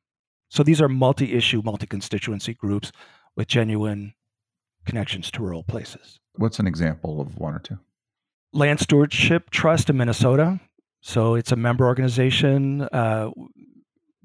So 0.49 0.63
these 0.63 0.81
are 0.81 0.89
multi 0.89 1.33
issue, 1.33 1.61
multi 1.63 1.87
constituency 1.87 2.53
groups 2.53 2.91
with 3.35 3.47
genuine 3.47 4.13
connections 4.85 5.31
to 5.31 5.43
rural 5.43 5.63
places. 5.63 6.19
What's 6.35 6.59
an 6.59 6.67
example 6.67 7.21
of 7.21 7.37
one 7.37 7.53
or 7.53 7.59
two? 7.59 7.79
Land 8.51 8.79
Stewardship 8.79 9.49
Trust 9.49 9.89
in 9.89 9.97
Minnesota. 9.97 10.59
So 11.01 11.35
it's 11.35 11.51
a 11.51 11.55
member 11.55 11.85
organization. 11.85 12.81
Uh, 12.81 13.29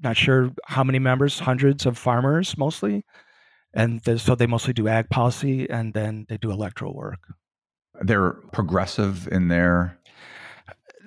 not 0.01 0.17
sure 0.17 0.51
how 0.65 0.83
many 0.83 0.99
members, 0.99 1.39
hundreds 1.39 1.85
of 1.85 1.97
farmers 1.97 2.57
mostly 2.57 3.05
and 3.75 4.01
so 4.19 4.35
they 4.35 4.47
mostly 4.47 4.73
do 4.73 4.87
ag 4.87 5.09
policy 5.09 5.69
and 5.69 5.93
then 5.93 6.25
they 6.29 6.37
do 6.37 6.49
electoral 6.49 6.95
work. 6.95 7.19
They're 8.01 8.33
progressive 8.53 9.27
in 9.27 9.49
their. 9.49 9.99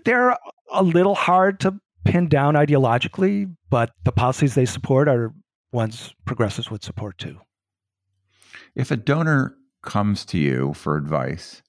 They're 0.05 0.37
a 0.73 0.83
little 0.83 1.15
hard 1.15 1.61
to 1.61 1.81
pin 2.05 2.29
down 2.29 2.55
ideologically, 2.55 3.55
but 3.71 3.93
the 4.05 4.13
policies 4.13 4.55
they 4.55 4.67
support 4.67 5.09
are 5.09 5.33
ones 5.73 6.15
progressives 6.25 6.71
would 6.71 6.85
support 6.85 7.19
too. 7.19 7.39
If 8.75 8.91
a 8.91 8.97
donor 8.97 9.55
comes 9.83 10.25
to 10.27 10.39
you 10.39 10.75
for 10.75 10.97
advice, 10.97 11.63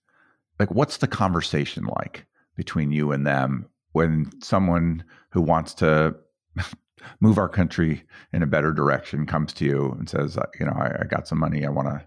like 0.60 0.72
what's 0.72 0.98
the 0.98 1.08
conversation 1.08 1.86
like 1.98 2.26
between 2.56 2.92
you 2.92 3.12
and 3.12 3.26
them 3.26 3.68
when 3.94 4.30
someone 4.42 5.04
who 5.32 5.42
wants 5.42 5.74
to 5.76 6.16
move 7.20 7.38
our 7.38 7.50
country 7.50 8.04
in 8.34 8.44
a 8.44 8.48
better 8.48 8.72
direction 8.72 9.26
comes 9.26 9.54
to 9.54 9.66
you 9.66 9.96
and 9.98 10.10
says, 10.10 10.38
uh, 10.38 10.46
you 10.60 10.66
know, 10.66 10.74
I, 10.74 11.02
I 11.02 11.06
got 11.06 11.28
some 11.28 11.40
money, 11.40 11.66
I 11.66 11.70
want 11.70 11.88
to 11.88 12.06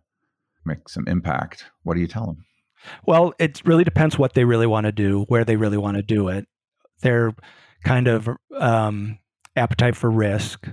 make 0.65 0.89
some 0.89 1.07
impact, 1.09 1.65
what 1.83 1.95
do 1.95 2.01
you 2.01 2.07
tell 2.07 2.27
them? 2.27 2.45
Well, 3.07 3.33
it 3.39 3.63
really 3.65 3.85
depends 3.85 4.19
what 4.19 4.35
they 4.35 4.45
really 4.45 4.67
want 4.67 4.87
to 4.87 4.93
do, 4.93 5.25
where 5.29 5.45
they 5.45 5.57
really 5.57 5.77
want 5.77 5.97
to 5.97 6.03
do 6.03 6.29
it. 6.29 6.47
Their 7.01 7.35
kind 7.85 8.09
of 8.09 8.29
um, 8.57 9.19
appetite 9.57 9.97
for 9.97 10.11
risk. 10.11 10.69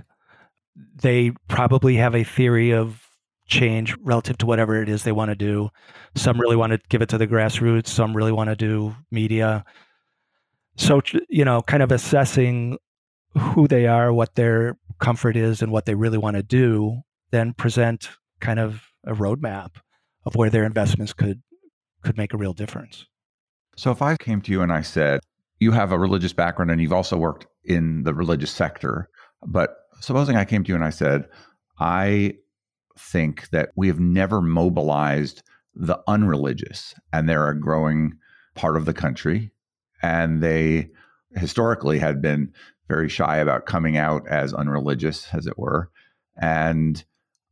They 0.96 1.32
probably 1.48 1.96
have 1.96 2.14
a 2.14 2.24
theory 2.24 2.72
of 2.72 3.06
change 3.46 3.96
relative 4.02 4.38
to 4.38 4.46
whatever 4.46 4.80
it 4.80 4.88
is 4.88 5.02
they 5.02 5.12
want 5.12 5.30
to 5.30 5.34
do. 5.34 5.70
Some 6.14 6.40
really 6.40 6.56
want 6.56 6.72
to 6.72 6.80
give 6.88 7.02
it 7.02 7.08
to 7.10 7.18
the 7.18 7.26
grassroots. 7.26 7.88
Some 7.88 8.16
really 8.16 8.32
want 8.32 8.48
to 8.50 8.56
do 8.56 8.94
media. 9.10 9.64
So, 10.76 11.02
you 11.28 11.44
know, 11.44 11.60
kind 11.62 11.82
of 11.82 11.92
assessing 11.92 12.78
who 13.36 13.68
they 13.68 13.86
are, 13.86 14.12
what 14.12 14.34
their 14.34 14.76
comfort 14.98 15.36
is, 15.36 15.62
and 15.62 15.72
what 15.72 15.86
they 15.86 15.94
really 15.94 16.18
want 16.18 16.36
to 16.36 16.42
do, 16.42 17.00
then 17.30 17.52
present 17.52 18.10
kind 18.40 18.58
of 18.58 18.82
a 19.04 19.12
roadmap 19.14 19.76
of 20.24 20.34
where 20.34 20.50
their 20.50 20.64
investments 20.64 21.12
could 21.12 21.42
could 22.02 22.16
make 22.16 22.32
a 22.32 22.38
real 22.38 22.52
difference. 22.52 23.06
So 23.76 23.90
if 23.90 24.02
I 24.02 24.16
came 24.16 24.40
to 24.42 24.52
you 24.52 24.62
and 24.62 24.72
I 24.72 24.82
said, 24.82 25.20
you 25.58 25.72
have 25.72 25.92
a 25.92 25.98
religious 25.98 26.32
background 26.32 26.70
and 26.70 26.80
you've 26.80 26.92
also 26.92 27.16
worked 27.16 27.46
in 27.64 28.02
the 28.04 28.14
religious 28.14 28.50
sector. 28.50 29.08
But 29.46 29.76
supposing 30.00 30.36
I 30.36 30.44
came 30.44 30.64
to 30.64 30.68
you 30.68 30.74
and 30.74 30.84
I 30.84 30.90
said, 30.90 31.28
I 31.78 32.34
think 32.98 33.50
that 33.50 33.70
we 33.76 33.88
have 33.88 34.00
never 34.00 34.40
mobilized 34.40 35.42
the 35.74 35.98
unreligious, 36.08 36.94
and 37.12 37.28
they're 37.28 37.48
a 37.48 37.58
growing 37.58 38.14
part 38.54 38.76
of 38.76 38.84
the 38.84 38.92
country. 38.92 39.52
And 40.02 40.42
they 40.42 40.90
historically 41.36 41.98
had 41.98 42.20
been 42.20 42.52
very 42.90 43.08
shy 43.08 43.36
about 43.36 43.66
coming 43.66 43.96
out 43.96 44.26
as 44.26 44.52
unreligious, 44.52 45.28
as 45.32 45.46
it 45.46 45.56
were. 45.56 45.88
And 46.36 47.02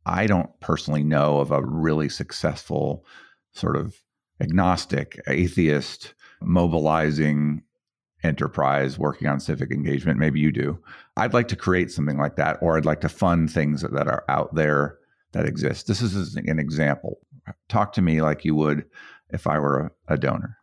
I 0.05 0.27
don't 0.27 0.51
personally 0.59 1.03
know 1.03 1.39
of 1.39 1.51
a 1.51 1.63
really 1.63 2.09
successful 2.09 3.05
sort 3.53 3.77
of 3.77 3.95
agnostic, 4.41 5.17
atheist, 5.27 6.13
mobilizing 6.41 7.63
enterprise 8.21 8.99
working 8.99 9.29
on 9.29 9.39
civic 9.39 9.71
engagement. 9.71 10.19
Maybe 10.19 10.41
you 10.41 10.51
do. 10.51 10.77
I'd 11.15 11.33
like 11.33 11.47
to 11.49 11.55
create 11.55 11.89
something 11.89 12.17
like 12.17 12.35
that, 12.35 12.57
or 12.61 12.77
I'd 12.77 12.85
like 12.85 13.01
to 13.01 13.09
fund 13.09 13.49
things 13.49 13.81
that 13.81 14.07
are 14.07 14.25
out 14.27 14.53
there 14.55 14.97
that 15.31 15.45
exist. 15.45 15.87
This 15.87 16.01
is 16.01 16.35
an 16.35 16.59
example. 16.59 17.19
Talk 17.69 17.93
to 17.93 18.01
me 18.01 18.21
like 18.21 18.43
you 18.43 18.55
would 18.55 18.83
if 19.29 19.47
I 19.47 19.57
were 19.59 19.93
a, 20.07 20.17
donor. 20.17 20.57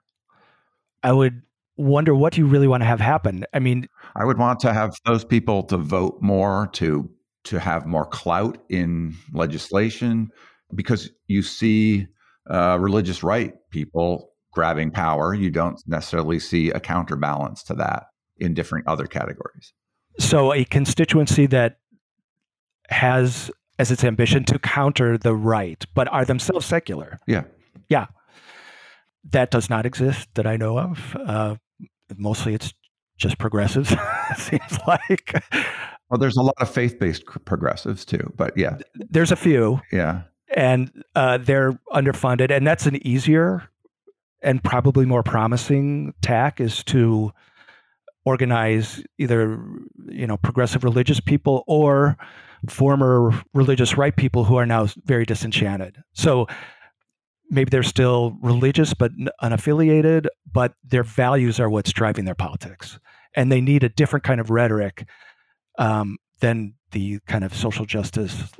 I 1.02 1.12
would 1.12 1.40
wonder 1.76 2.14
what 2.14 2.32
do 2.32 2.40
you 2.40 2.46
really 2.46 2.68
want 2.68 2.82
to 2.82 2.86
have 2.86 3.00
happen? 3.00 3.44
I 3.52 3.58
mean, 3.58 3.88
I 4.14 4.24
would 4.24 4.38
want 4.38 4.60
to 4.60 4.72
have 4.72 4.94
those 5.04 5.24
people 5.24 5.62
to 5.64 5.76
vote 5.76 6.18
more, 6.20 6.68
to 6.74 7.10
to 7.44 7.60
have 7.60 7.86
more 7.86 8.06
clout 8.06 8.58
in 8.68 9.14
legislation, 9.32 10.30
because 10.74 11.10
you 11.28 11.42
see 11.42 12.06
uh, 12.50 12.76
religious 12.80 13.22
right 13.22 13.54
people 13.70 14.30
grabbing 14.52 14.90
power. 14.90 15.34
You 15.34 15.50
don't 15.50 15.80
necessarily 15.86 16.38
see 16.38 16.70
a 16.70 16.80
counterbalance 16.80 17.62
to 17.64 17.74
that 17.74 18.04
in 18.38 18.54
different 18.54 18.86
other 18.86 19.06
categories. 19.06 19.72
So, 20.18 20.52
a 20.52 20.64
constituency 20.64 21.46
that 21.46 21.78
has 22.88 23.50
as 23.78 23.90
its 23.90 24.04
ambition 24.04 24.44
to 24.44 24.58
counter 24.58 25.18
the 25.18 25.34
right, 25.34 25.84
but 25.94 26.08
are 26.08 26.24
themselves 26.24 26.66
secular. 26.66 27.18
Yeah. 27.26 27.44
Yeah. 27.88 28.06
That 29.30 29.50
does 29.50 29.68
not 29.68 29.84
exist 29.84 30.28
that 30.34 30.46
I 30.46 30.56
know 30.56 30.78
of. 30.78 31.16
Uh, 31.16 31.56
mostly 32.16 32.54
it's 32.54 32.72
just 33.16 33.38
progressives, 33.38 33.92
it 34.30 34.38
seems 34.38 34.78
like. 34.86 35.42
Well, 36.10 36.18
there's 36.18 36.36
a 36.36 36.42
lot 36.42 36.54
of 36.58 36.70
faith 36.70 36.98
based 36.98 37.24
progressives 37.44 38.04
too, 38.04 38.32
but 38.36 38.56
yeah. 38.56 38.78
There's 38.94 39.32
a 39.32 39.36
few. 39.36 39.80
Yeah. 39.90 40.22
And 40.54 40.90
uh, 41.14 41.38
they're 41.38 41.72
underfunded. 41.92 42.50
And 42.50 42.66
that's 42.66 42.86
an 42.86 43.04
easier 43.06 43.68
and 44.42 44.62
probably 44.62 45.04
more 45.04 45.22
promising 45.22 46.14
tack 46.22 46.60
is 46.60 46.84
to 46.84 47.32
organize 48.24 49.02
either 49.18 49.64
you 50.08 50.26
know 50.26 50.36
progressive 50.36 50.84
religious 50.84 51.20
people 51.20 51.64
or 51.66 52.16
former 52.68 53.30
religious 53.54 53.96
right 53.96 54.16
people 54.16 54.44
who 54.44 54.56
are 54.56 54.66
now 54.66 54.88
very 55.04 55.24
disenchanted. 55.24 55.96
So 56.12 56.46
maybe 57.50 57.70
they're 57.70 57.82
still 57.82 58.36
religious 58.42 58.94
but 58.94 59.12
unaffiliated, 59.42 60.26
but 60.50 60.74
their 60.84 61.02
values 61.02 61.60
are 61.60 61.70
what's 61.70 61.92
driving 61.92 62.24
their 62.24 62.34
politics, 62.34 62.98
and 63.34 63.50
they 63.50 63.60
need 63.60 63.84
a 63.84 63.88
different 63.88 64.24
kind 64.24 64.40
of 64.40 64.50
rhetoric 64.50 65.08
um, 65.78 66.18
than 66.40 66.74
the 66.92 67.18
kind 67.26 67.44
of 67.44 67.54
social 67.54 67.84
justice 67.84 68.52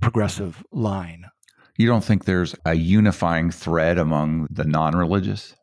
progressive 0.00 0.64
line. 0.72 1.26
You 1.76 1.86
don't 1.86 2.04
think 2.04 2.24
there's 2.24 2.54
a 2.64 2.74
unifying 2.74 3.50
thread 3.50 3.98
among 3.98 4.46
the 4.50 4.64
non-religious? 4.64 5.54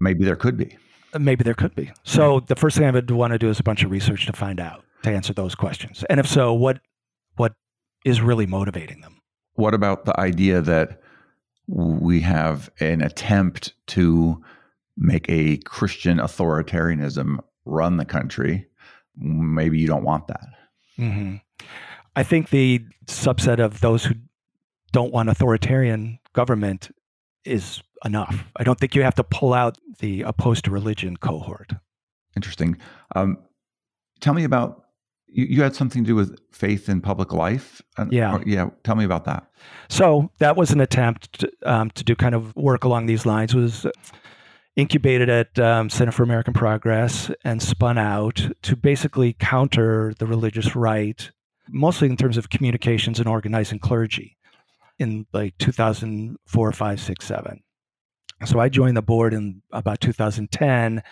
Maybe 0.00 0.24
there 0.24 0.36
could 0.36 0.56
be. 0.56 0.76
Maybe 1.18 1.44
there 1.44 1.54
could 1.54 1.74
be. 1.74 1.90
So 2.04 2.40
the 2.40 2.56
first 2.56 2.76
thing 2.76 2.86
I 2.86 2.90
would 2.90 3.10
want 3.10 3.32
to 3.32 3.38
do 3.38 3.48
is 3.48 3.60
a 3.60 3.62
bunch 3.62 3.82
of 3.82 3.90
research 3.90 4.26
to 4.26 4.32
find 4.32 4.60
out 4.60 4.84
to 5.02 5.10
answer 5.10 5.32
those 5.32 5.54
questions. 5.54 6.04
And 6.08 6.18
if 6.20 6.26
so, 6.26 6.52
what 6.52 6.80
what 7.36 7.52
is 8.04 8.20
really 8.20 8.46
motivating 8.46 9.00
them? 9.00 9.18
What 9.54 9.74
about 9.74 10.04
the 10.04 10.18
idea 10.18 10.60
that 10.62 11.01
we 11.66 12.20
have 12.20 12.70
an 12.80 13.02
attempt 13.02 13.74
to 13.88 14.42
make 14.96 15.26
a 15.28 15.58
Christian 15.58 16.18
authoritarianism 16.18 17.38
run 17.64 17.96
the 17.96 18.04
country? 18.04 18.66
Maybe 19.16 19.78
you 19.78 19.86
don't 19.86 20.04
want 20.04 20.26
that. 20.28 20.46
Mm-hmm. 20.98 21.36
I 22.14 22.22
think 22.22 22.50
the 22.50 22.84
subset 23.06 23.58
of 23.58 23.80
those 23.80 24.04
who 24.04 24.14
don't 24.92 25.12
want 25.12 25.28
authoritarian 25.28 26.18
government 26.34 26.94
is 27.44 27.82
enough. 28.04 28.44
I 28.56 28.64
don't 28.64 28.78
think 28.78 28.94
you 28.94 29.02
have 29.02 29.14
to 29.16 29.24
pull 29.24 29.54
out 29.54 29.78
the 30.00 30.22
opposed 30.22 30.64
to 30.66 30.70
religion 30.70 31.16
cohort. 31.16 31.72
Interesting. 32.36 32.78
Um, 33.14 33.38
tell 34.20 34.34
me 34.34 34.44
about 34.44 34.84
you, 35.32 35.46
you, 35.46 35.62
had 35.62 35.74
something 35.74 36.04
to 36.04 36.08
do 36.08 36.14
with 36.14 36.38
faith 36.52 36.88
in 36.88 37.00
public 37.00 37.32
life. 37.32 37.82
Yeah, 38.10 38.36
or, 38.36 38.42
yeah. 38.46 38.70
Tell 38.84 38.94
me 38.94 39.04
about 39.04 39.24
that. 39.24 39.46
So 39.88 40.30
that 40.38 40.56
was 40.56 40.70
an 40.70 40.80
attempt 40.80 41.40
to, 41.40 41.52
um, 41.64 41.90
to 41.90 42.04
do 42.04 42.14
kind 42.14 42.34
of 42.34 42.54
work 42.56 42.84
along 42.84 43.06
these 43.06 43.26
lines. 43.26 43.54
It 43.54 43.58
was 43.58 43.86
incubated 44.76 45.28
at 45.28 45.58
um, 45.58 45.90
Center 45.90 46.12
for 46.12 46.22
American 46.22 46.54
Progress 46.54 47.30
and 47.44 47.62
spun 47.62 47.98
out 47.98 48.48
to 48.62 48.76
basically 48.76 49.34
counter 49.34 50.14
the 50.18 50.26
religious 50.26 50.74
right, 50.74 51.30
mostly 51.68 52.08
in 52.08 52.16
terms 52.16 52.36
of 52.36 52.50
communications 52.50 53.18
and 53.18 53.28
organizing 53.28 53.78
clergy 53.78 54.36
in 54.98 55.26
like 55.32 55.56
2004, 55.58 56.72
5, 56.72 57.00
6, 57.00 57.26
7. 57.26 57.62
So 58.44 58.58
I 58.58 58.68
joined 58.68 58.96
the 58.96 59.02
board 59.02 59.34
in 59.34 59.62
about 59.70 60.00
2010. 60.00 61.02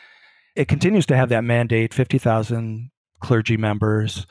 It 0.57 0.69
continues 0.69 1.07
to 1.07 1.17
have 1.17 1.29
that 1.29 1.45
mandate 1.45 1.95
50,000 1.95 2.91
clergy 3.21 3.57
members, 3.57 4.27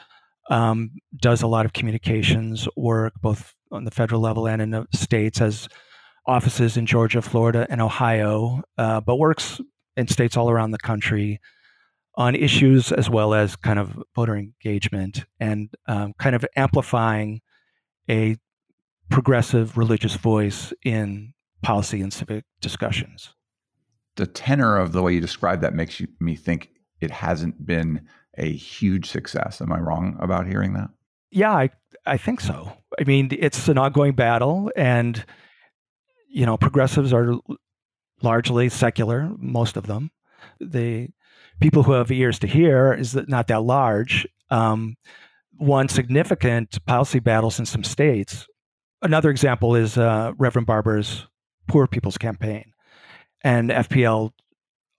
um, 0.50 0.92
does 1.16 1.42
a 1.42 1.48
lot 1.48 1.66
of 1.66 1.74
communications 1.74 2.68
work, 2.76 3.14
both 3.22 3.54
on 3.72 3.84
the 3.86 3.92
federal 3.92 4.22
level 4.22 4.48
and 4.48 4.62
in 4.62 4.72
the 4.72 4.88
states, 4.94 5.40
has 5.40 5.70
offices 6.26 6.78
in 6.78 6.86
Georgia, 6.86 7.22
Florida, 7.22 7.66
and 7.70 7.82
Ohio, 7.82 8.62
uh, 8.78 9.00
but 9.02 9.18
works 9.18 9.62
in 9.96 10.08
states 10.08 10.38
all 10.38 10.50
around 10.50 10.72
the 10.72 10.78
country 10.80 11.40
on 12.16 12.36
issues 12.36 12.92
as 12.92 13.10
well 13.10 13.34
as 13.34 13.56
kind 13.56 13.80
of 13.80 13.98
voter 14.16 14.36
engagement 14.36 15.26
and 15.40 15.74
um, 15.88 16.14
kind 16.20 16.36
of 16.36 16.46
amplifying 16.56 17.42
a 18.10 18.36
progressive 19.10 19.78
religious 19.78 20.16
voice 20.16 20.74
in 20.84 21.34
policy 21.62 22.02
and 22.02 22.14
civic 22.14 22.44
discussions. 22.62 23.34
The 24.16 24.28
tenor 24.28 24.78
of 24.78 24.92
the 24.92 25.02
way 25.02 25.14
you 25.14 25.22
describe 25.22 25.62
that 25.62 25.74
makes 25.74 26.00
you, 26.00 26.08
me 26.20 26.36
think 26.36 26.72
it 27.00 27.12
hasn't 27.12 27.66
been 27.66 28.08
a 28.38 28.52
huge 28.52 29.10
success. 29.10 29.62
Am 29.62 29.72
I 29.72 29.80
wrong 29.80 30.18
about 30.20 30.48
hearing 30.48 30.74
that? 30.74 30.90
Yeah, 31.32 31.52
I, 31.52 31.70
I 32.06 32.18
think 32.18 32.42
so. 32.42 32.74
I 33.00 33.04
mean, 33.04 33.30
it's 33.32 33.68
an 33.68 33.78
ongoing 33.78 34.14
battle, 34.14 34.72
and 34.76 35.24
you 36.30 36.46
know, 36.46 36.58
progressives 36.58 37.14
are 37.14 37.34
largely 38.22 38.70
secular, 38.70 39.32
most 39.38 39.78
of 39.78 39.88
them. 39.88 40.12
The 40.60 41.10
people 41.60 41.84
who 41.84 41.94
have 41.94 42.12
ears 42.12 42.40
to 42.40 42.48
hear 42.48 42.94
is 42.94 43.16
not 43.28 43.48
that 43.48 43.64
large. 43.64 44.28
Um, 44.50 44.96
one 45.58 45.90
significant 45.90 46.84
policy 46.86 47.20
battles 47.20 47.60
in 47.60 47.66
some 47.66 47.84
states 47.84 48.48
Another 49.02 49.30
example 49.30 49.76
is 49.76 49.98
uh, 49.98 50.34
Reverend 50.38 50.68
Barber's 50.68 51.26
Poor 51.68 51.88
People's 51.88 52.18
Campaign, 52.18 52.74
and 53.42 53.70
FPL 53.70 54.32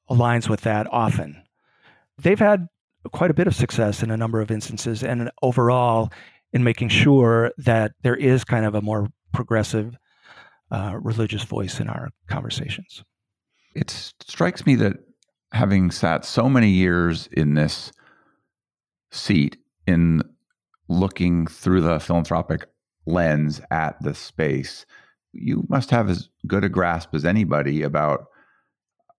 aligns 0.08 0.48
with 0.48 0.62
that 0.62 0.86
often. 0.90 1.42
They've 2.16 2.38
had 2.38 2.68
quite 3.12 3.30
a 3.30 3.34
bit 3.34 3.46
of 3.46 3.54
success 3.54 4.02
in 4.02 4.10
a 4.10 4.16
number 4.16 4.40
of 4.40 4.50
instances, 4.50 5.02
and 5.02 5.30
overall, 5.42 6.12
in 6.52 6.64
making 6.64 6.88
sure 6.88 7.52
that 7.58 7.92
there 8.02 8.16
is 8.16 8.44
kind 8.44 8.64
of 8.66 8.74
a 8.74 8.82
more 8.82 9.08
progressive 9.32 9.96
uh, 10.70 10.98
religious 11.00 11.42
voice 11.44 11.80
in 11.80 11.88
our 11.88 12.10
conversations. 12.28 13.02
It 13.74 13.90
strikes 13.90 14.66
me 14.66 14.74
that 14.76 14.94
having 15.52 15.90
sat 15.90 16.24
so 16.24 16.48
many 16.48 16.70
years 16.70 17.28
in 17.32 17.54
this 17.54 17.92
seat, 19.10 19.56
in 19.86 20.22
looking 20.88 21.46
through 21.46 21.80
the 21.80 22.00
philanthropic 22.00 22.66
lens 23.06 23.60
at 23.70 24.00
the 24.02 24.14
space, 24.14 24.86
you 25.32 25.64
must 25.68 25.90
have 25.90 26.08
as 26.08 26.28
good 26.46 26.64
a 26.64 26.68
grasp 26.68 27.14
as 27.14 27.24
anybody 27.24 27.82
about 27.82 28.26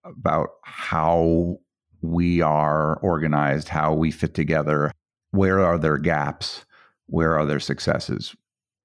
about 0.03 0.49
how 0.63 1.57
we 2.01 2.41
are 2.41 2.97
organized, 2.97 3.69
how 3.69 3.93
we 3.93 4.11
fit 4.11 4.33
together, 4.33 4.91
where 5.31 5.59
are 5.59 5.77
there 5.77 5.97
gaps, 5.97 6.65
where 7.07 7.37
are 7.37 7.45
there 7.45 7.59
successes. 7.59 8.35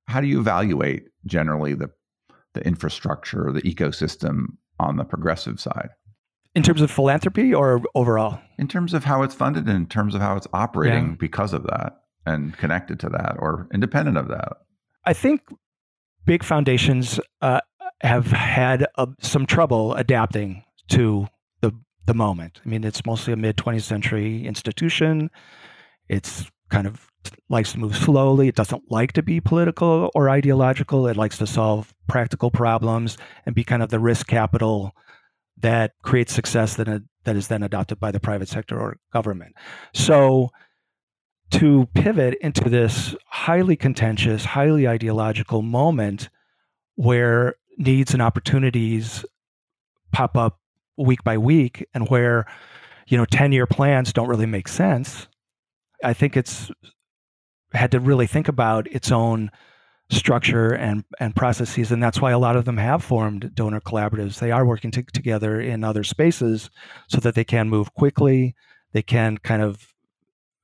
How 0.08 0.20
do 0.20 0.26
you 0.26 0.40
evaluate 0.40 1.08
generally 1.24 1.74
the 1.74 1.90
the 2.54 2.66
infrastructure, 2.66 3.52
the 3.52 3.60
ecosystem 3.62 4.46
on 4.80 4.96
the 4.96 5.04
progressive 5.04 5.60
side? 5.60 5.90
In 6.54 6.62
terms 6.62 6.80
of 6.80 6.90
philanthropy 6.90 7.52
or 7.52 7.82
overall? 7.94 8.40
In 8.58 8.66
terms 8.66 8.94
of 8.94 9.04
how 9.04 9.22
it's 9.22 9.34
funded 9.34 9.66
and 9.66 9.76
in 9.76 9.86
terms 9.86 10.14
of 10.14 10.22
how 10.22 10.36
it's 10.36 10.46
operating 10.54 11.10
yeah. 11.10 11.16
because 11.20 11.52
of 11.52 11.64
that 11.64 12.00
and 12.24 12.56
connected 12.56 12.98
to 13.00 13.10
that 13.10 13.36
or 13.38 13.68
independent 13.74 14.16
of 14.16 14.28
that. 14.28 14.54
I 15.04 15.12
think 15.12 15.42
big 16.24 16.42
foundations 16.42 17.20
uh, 17.42 17.60
have 18.00 18.28
had 18.28 18.86
uh, 18.96 19.06
some 19.20 19.44
trouble 19.44 19.94
adapting 19.94 20.64
to 20.88 21.28
the 22.06 22.14
moment. 22.14 22.60
I 22.64 22.68
mean, 22.68 22.84
it's 22.84 23.04
mostly 23.04 23.32
a 23.32 23.36
mid 23.36 23.56
20th 23.56 23.82
century 23.82 24.46
institution. 24.46 25.30
It's 26.08 26.50
kind 26.70 26.86
of 26.86 27.10
likes 27.48 27.72
to 27.72 27.78
move 27.78 27.96
slowly. 27.96 28.48
It 28.48 28.54
doesn't 28.54 28.90
like 28.90 29.12
to 29.12 29.22
be 29.22 29.40
political 29.40 30.10
or 30.14 30.30
ideological. 30.30 31.06
It 31.06 31.16
likes 31.16 31.38
to 31.38 31.46
solve 31.46 31.94
practical 32.08 32.50
problems 32.50 33.18
and 33.44 33.54
be 33.54 33.64
kind 33.64 33.82
of 33.82 33.90
the 33.90 33.98
risk 33.98 34.26
capital 34.26 34.94
that 35.58 35.92
creates 36.02 36.32
success 36.32 36.76
that, 36.76 37.02
that 37.24 37.36
is 37.36 37.48
then 37.48 37.62
adopted 37.62 37.98
by 37.98 38.10
the 38.10 38.20
private 38.20 38.48
sector 38.48 38.78
or 38.78 38.98
government. 39.12 39.54
So 39.94 40.50
to 41.52 41.88
pivot 41.94 42.36
into 42.40 42.68
this 42.68 43.14
highly 43.26 43.76
contentious, 43.76 44.44
highly 44.44 44.86
ideological 44.86 45.62
moment 45.62 46.28
where 46.96 47.56
needs 47.78 48.12
and 48.12 48.22
opportunities 48.22 49.24
pop 50.12 50.36
up 50.36 50.58
week 50.96 51.22
by 51.24 51.38
week 51.38 51.86
and 51.94 52.08
where 52.08 52.46
you 53.06 53.16
know 53.16 53.24
10 53.24 53.52
year 53.52 53.66
plans 53.66 54.12
don't 54.12 54.28
really 54.28 54.46
make 54.46 54.68
sense 54.68 55.28
i 56.02 56.12
think 56.12 56.36
it's 56.36 56.70
had 57.72 57.90
to 57.90 58.00
really 58.00 58.26
think 58.26 58.48
about 58.48 58.86
its 58.88 59.10
own 59.12 59.50
structure 60.08 60.72
and 60.72 61.04
and 61.18 61.34
processes 61.34 61.90
and 61.90 62.02
that's 62.02 62.20
why 62.20 62.30
a 62.30 62.38
lot 62.38 62.56
of 62.56 62.64
them 62.64 62.76
have 62.76 63.02
formed 63.02 63.52
donor 63.56 63.80
collaboratives. 63.80 64.38
They 64.38 64.52
are 64.52 64.64
working 64.64 64.92
to, 64.92 65.02
together 65.02 65.60
in 65.60 65.82
other 65.82 66.04
spaces 66.04 66.70
so 67.08 67.18
that 67.18 67.34
they 67.34 67.42
can 67.42 67.68
move 67.68 67.92
quickly 67.92 68.54
they 68.96 69.02
can 69.02 69.36
kind 69.36 69.60
of 69.60 69.88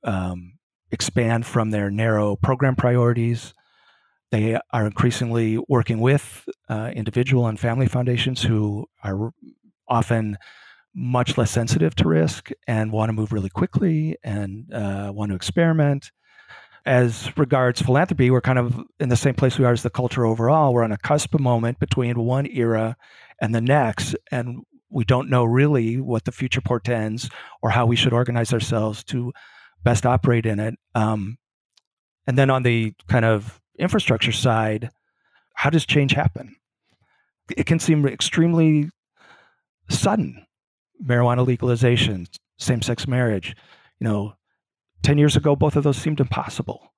um, 0.03 0.53
expand 0.91 1.45
from 1.45 1.69
their 1.69 1.91
narrow 1.91 2.35
program 2.35 2.75
priorities. 2.75 3.53
They 4.31 4.59
are 4.71 4.87
increasingly 4.87 5.59
working 5.69 5.99
with 5.99 6.49
uh, 6.67 6.91
individual 6.95 7.45
and 7.45 7.59
family 7.59 7.85
foundations 7.85 8.41
who 8.41 8.87
are 9.03 9.31
often 9.87 10.37
much 10.95 11.37
less 11.37 11.51
sensitive 11.51 11.95
to 11.95 12.07
risk 12.07 12.51
and 12.67 12.91
want 12.91 13.09
to 13.09 13.13
move 13.13 13.31
really 13.31 13.49
quickly 13.49 14.17
and 14.23 14.71
uh, 14.73 15.11
want 15.13 15.29
to 15.29 15.35
experiment. 15.35 16.11
As 16.85 17.35
regards 17.37 17.81
philanthropy, 17.81 18.29
we're 18.29 18.41
kind 18.41 18.59
of 18.59 18.79
in 18.99 19.09
the 19.09 19.15
same 19.15 19.33
place 19.33 19.57
we 19.57 19.65
are 19.65 19.71
as 19.71 19.83
the 19.83 19.89
culture 19.89 20.25
overall. 20.25 20.73
We're 20.73 20.83
on 20.83 20.91
a 20.91 20.97
cusp 20.97 21.39
moment 21.39 21.79
between 21.79 22.19
one 22.19 22.45
era 22.45 22.97
and 23.41 23.55
the 23.55 23.61
next, 23.61 24.15
and 24.31 24.59
we 24.89 25.05
don't 25.05 25.29
know 25.29 25.45
really 25.45 25.99
what 25.99 26.25
the 26.25 26.31
future 26.31 26.61
portends 26.61 27.29
or 27.61 27.69
how 27.69 27.85
we 27.85 27.95
should 27.95 28.13
organize 28.13 28.53
ourselves 28.53 29.03
to 29.05 29.31
best 29.83 30.05
operate 30.05 30.45
in 30.45 30.59
it. 30.59 30.75
Um, 30.93 31.37
and 32.27 32.37
then 32.37 32.49
on 32.49 32.63
the 32.63 32.93
kind 33.07 33.25
of 33.25 33.59
infrastructure 33.79 34.31
side, 34.31 34.89
how 35.55 35.69
does 35.69 35.85
change 35.85 36.11
happen? 36.11 36.55
It 37.57 37.65
can 37.65 37.79
seem 37.79 38.05
extremely 38.05 38.89
sudden. 39.89 40.45
Marijuana 41.03 41.45
legalization, 41.45 42.27
same 42.57 42.81
sex 42.81 43.07
marriage. 43.07 43.55
You 43.99 44.07
know, 44.07 44.33
10 45.03 45.17
years 45.17 45.35
ago, 45.35 45.55
both 45.55 45.75
of 45.75 45.83
those 45.83 45.97
seemed 45.97 46.19
impossible. 46.19 46.93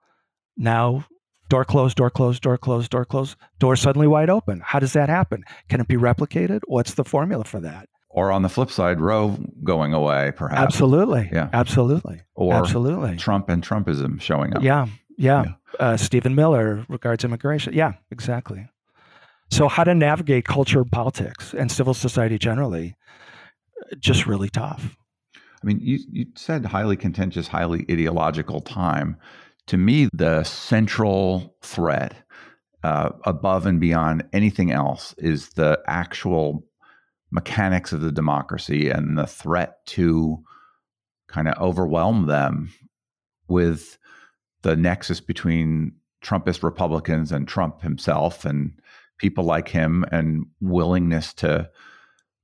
Now, 0.58 1.06
door 1.50 1.66
closed, 1.66 1.98
door 1.98 2.10
closed, 2.10 2.42
door 2.42 2.58
closed, 2.58 2.92
door 2.92 3.06
closed, 3.06 3.36
door 3.60 3.76
suddenly 3.76 4.08
wide 4.08 4.30
open. 4.30 4.62
How 4.64 4.80
does 4.80 4.94
that 4.94 5.10
happen? 5.10 5.44
Can 5.70 5.82
it 5.82 5.88
be 5.88 5.96
replicated? 5.96 6.62
What's 6.68 6.94
the 6.94 7.04
formula 7.04 7.44
for 7.44 7.60
that? 7.62 7.90
Or 8.10 8.32
on 8.32 8.44
the 8.44 8.50
flip 8.50 8.72
side, 8.72 9.02
Roe 9.02 9.38
going 9.64 9.94
away, 9.94 10.32
perhaps. 10.36 10.62
Absolutely. 10.62 11.30
Yeah. 11.34 11.50
Absolutely. 11.52 12.22
Or 12.34 12.54
Absolutely. 12.54 13.18
Trump 13.18 13.50
and 13.50 13.62
Trumpism 13.62 14.22
showing 14.22 14.56
up. 14.56 14.64
Yeah. 14.64 14.88
Yeah. 15.18 15.44
Yeah. 15.44 15.54
Uh, 15.80 15.98
Stephen 15.98 16.34
Miller 16.36 16.86
regards 16.88 17.26
immigration. 17.26 17.74
Yeah, 17.74 17.94
exactly. 18.12 18.70
So, 19.52 19.68
how 19.68 19.84
to 19.84 19.94
navigate 19.94 20.46
culture, 20.46 20.84
politics, 20.84 21.54
and 21.54 21.72
civil 21.72 21.94
society 21.94 22.38
generally, 22.38 22.96
just 24.00 24.26
really 24.26 24.50
tough. 24.50 24.96
I 25.36 25.66
mean, 25.66 25.80
you, 25.82 26.00
you 26.12 26.26
said 26.36 26.66
highly 26.66 26.98
contentious, 26.98 27.48
highly 27.48 27.86
ideological 27.90 28.62
time. 28.62 29.18
To 29.68 29.78
me, 29.78 30.10
the 30.14 30.44
central 30.44 31.56
threat 31.62 32.14
uh, 32.84 33.10
above 33.24 33.66
and 33.66 33.80
beyond 33.80 34.24
anything 34.32 34.72
else 34.72 35.16
is 35.18 35.50
the 35.50 35.82
actual 35.88 36.64
mechanics 37.32 37.92
of 37.92 38.02
the 38.02 38.12
democracy 38.12 38.90
and 38.90 39.18
the 39.18 39.26
threat 39.26 39.84
to 39.88 40.44
kind 41.28 41.48
of 41.48 41.58
overwhelm 41.60 42.28
them 42.28 42.72
with 43.48 43.98
the 44.62 44.76
nexus 44.76 45.20
between 45.20 45.94
Trumpist 46.24 46.64
Republicans 46.64 47.32
and 47.32 47.48
Trump 47.48 47.82
himself 47.82 48.46
and 48.46 48.72
people 49.18 49.44
like 49.44 49.70
him 49.70 50.06
and 50.12 50.46
willingness 50.62 51.34
to 51.34 51.70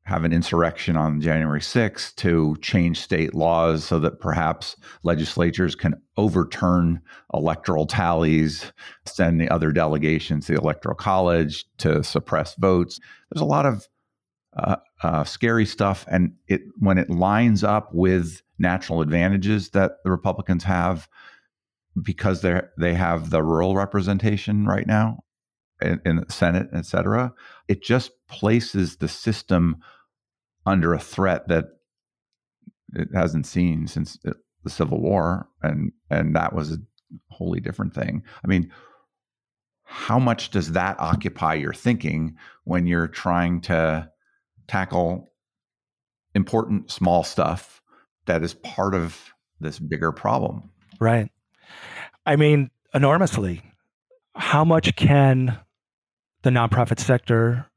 have 0.03 0.23
an 0.25 0.33
insurrection 0.33 0.97
on 0.97 1.21
January 1.21 1.59
6th 1.59 2.15
to 2.15 2.55
change 2.61 2.99
state 2.99 3.35
laws 3.35 3.83
so 3.83 3.99
that 3.99 4.19
perhaps 4.19 4.75
legislatures 5.03 5.75
can 5.75 5.93
overturn 6.17 6.99
electoral 7.33 7.85
tallies, 7.85 8.71
send 9.05 9.39
the 9.39 9.49
other 9.49 9.71
delegations 9.71 10.45
to 10.45 10.53
the 10.53 10.59
electoral 10.59 10.95
college 10.95 11.65
to 11.77 12.03
suppress 12.03 12.55
votes. 12.55 12.99
There's 13.31 13.41
a 13.41 13.45
lot 13.45 13.65
of 13.65 13.87
uh, 14.57 14.77
uh, 15.03 15.23
scary 15.23 15.65
stuff, 15.65 16.05
and 16.09 16.33
it 16.47 16.61
when 16.77 16.97
it 16.97 17.09
lines 17.09 17.63
up 17.63 17.89
with 17.93 18.41
natural 18.59 19.01
advantages 19.01 19.69
that 19.69 19.93
the 20.03 20.11
Republicans 20.11 20.63
have 20.63 21.07
because 22.01 22.41
they 22.41 22.61
they 22.77 22.93
have 22.93 23.29
the 23.29 23.43
rural 23.43 23.75
representation 23.75 24.65
right 24.65 24.87
now 24.87 25.19
in, 25.81 26.01
in 26.05 26.15
the 26.17 26.31
Senate, 26.31 26.69
et 26.73 26.85
cetera, 26.85 27.33
it 27.67 27.81
just 27.81 28.11
places 28.27 28.97
the 28.97 29.07
system 29.07 29.77
under 30.65 30.93
a 30.93 30.99
threat 30.99 31.47
that 31.47 31.65
it 32.93 33.07
hasn't 33.13 33.45
seen 33.45 33.87
since 33.87 34.17
the 34.63 34.69
Civil 34.69 35.01
War, 35.01 35.47
and 35.61 35.91
and 36.09 36.35
that 36.35 36.53
was 36.53 36.71
a 36.73 36.77
wholly 37.29 37.59
different 37.59 37.93
thing. 37.93 38.23
I 38.43 38.47
mean, 38.47 38.71
how 39.83 40.19
much 40.19 40.51
does 40.51 40.73
that 40.73 40.99
occupy 40.99 41.55
your 41.55 41.73
thinking 41.73 42.35
when 42.63 42.87
you're 42.87 43.07
trying 43.07 43.61
to 43.61 44.09
tackle 44.67 45.31
important 46.35 46.91
small 46.91 47.23
stuff 47.23 47.81
that 48.25 48.43
is 48.43 48.53
part 48.53 48.93
of 48.93 49.33
this 49.59 49.79
bigger 49.79 50.11
problem? 50.11 50.69
Right. 50.99 51.29
I 52.25 52.35
mean, 52.35 52.69
enormously. 52.93 53.63
How 54.35 54.63
much 54.63 54.95
can 54.95 55.57
the 56.43 56.49
nonprofit 56.49 56.99
sector 56.99 57.67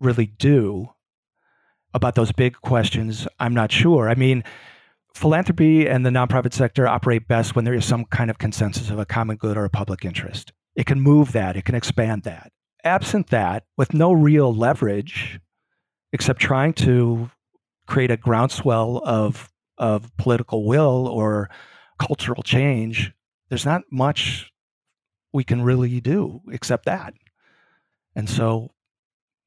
really 0.00 0.26
do 0.26 0.90
about 1.94 2.14
those 2.14 2.32
big 2.32 2.54
questions? 2.60 3.26
I'm 3.38 3.54
not 3.54 3.72
sure. 3.72 4.08
I 4.08 4.14
mean, 4.14 4.44
philanthropy 5.14 5.88
and 5.88 6.06
the 6.06 6.10
nonprofit 6.10 6.52
sector 6.52 6.86
operate 6.86 7.26
best 7.26 7.56
when 7.56 7.64
there 7.64 7.74
is 7.74 7.84
some 7.84 8.04
kind 8.04 8.30
of 8.30 8.38
consensus 8.38 8.90
of 8.90 8.98
a 8.98 9.06
common 9.06 9.36
good 9.36 9.56
or 9.56 9.64
a 9.64 9.70
public 9.70 10.04
interest. 10.04 10.52
It 10.76 10.86
can 10.86 11.00
move 11.00 11.32
that, 11.32 11.56
it 11.56 11.64
can 11.64 11.74
expand 11.74 12.22
that. 12.22 12.52
Absent 12.84 13.28
that, 13.30 13.64
with 13.76 13.92
no 13.92 14.12
real 14.12 14.54
leverage, 14.54 15.40
except 16.12 16.40
trying 16.40 16.72
to 16.74 17.30
create 17.88 18.10
a 18.10 18.16
groundswell 18.16 19.02
of, 19.04 19.50
of 19.76 20.16
political 20.16 20.64
will 20.64 21.08
or 21.08 21.50
cultural 21.98 22.42
change, 22.44 23.12
there's 23.48 23.66
not 23.66 23.82
much 23.90 24.52
we 25.32 25.42
can 25.42 25.62
really 25.62 26.00
do 26.00 26.40
except 26.50 26.84
that. 26.84 27.14
And 28.18 28.28
so 28.28 28.72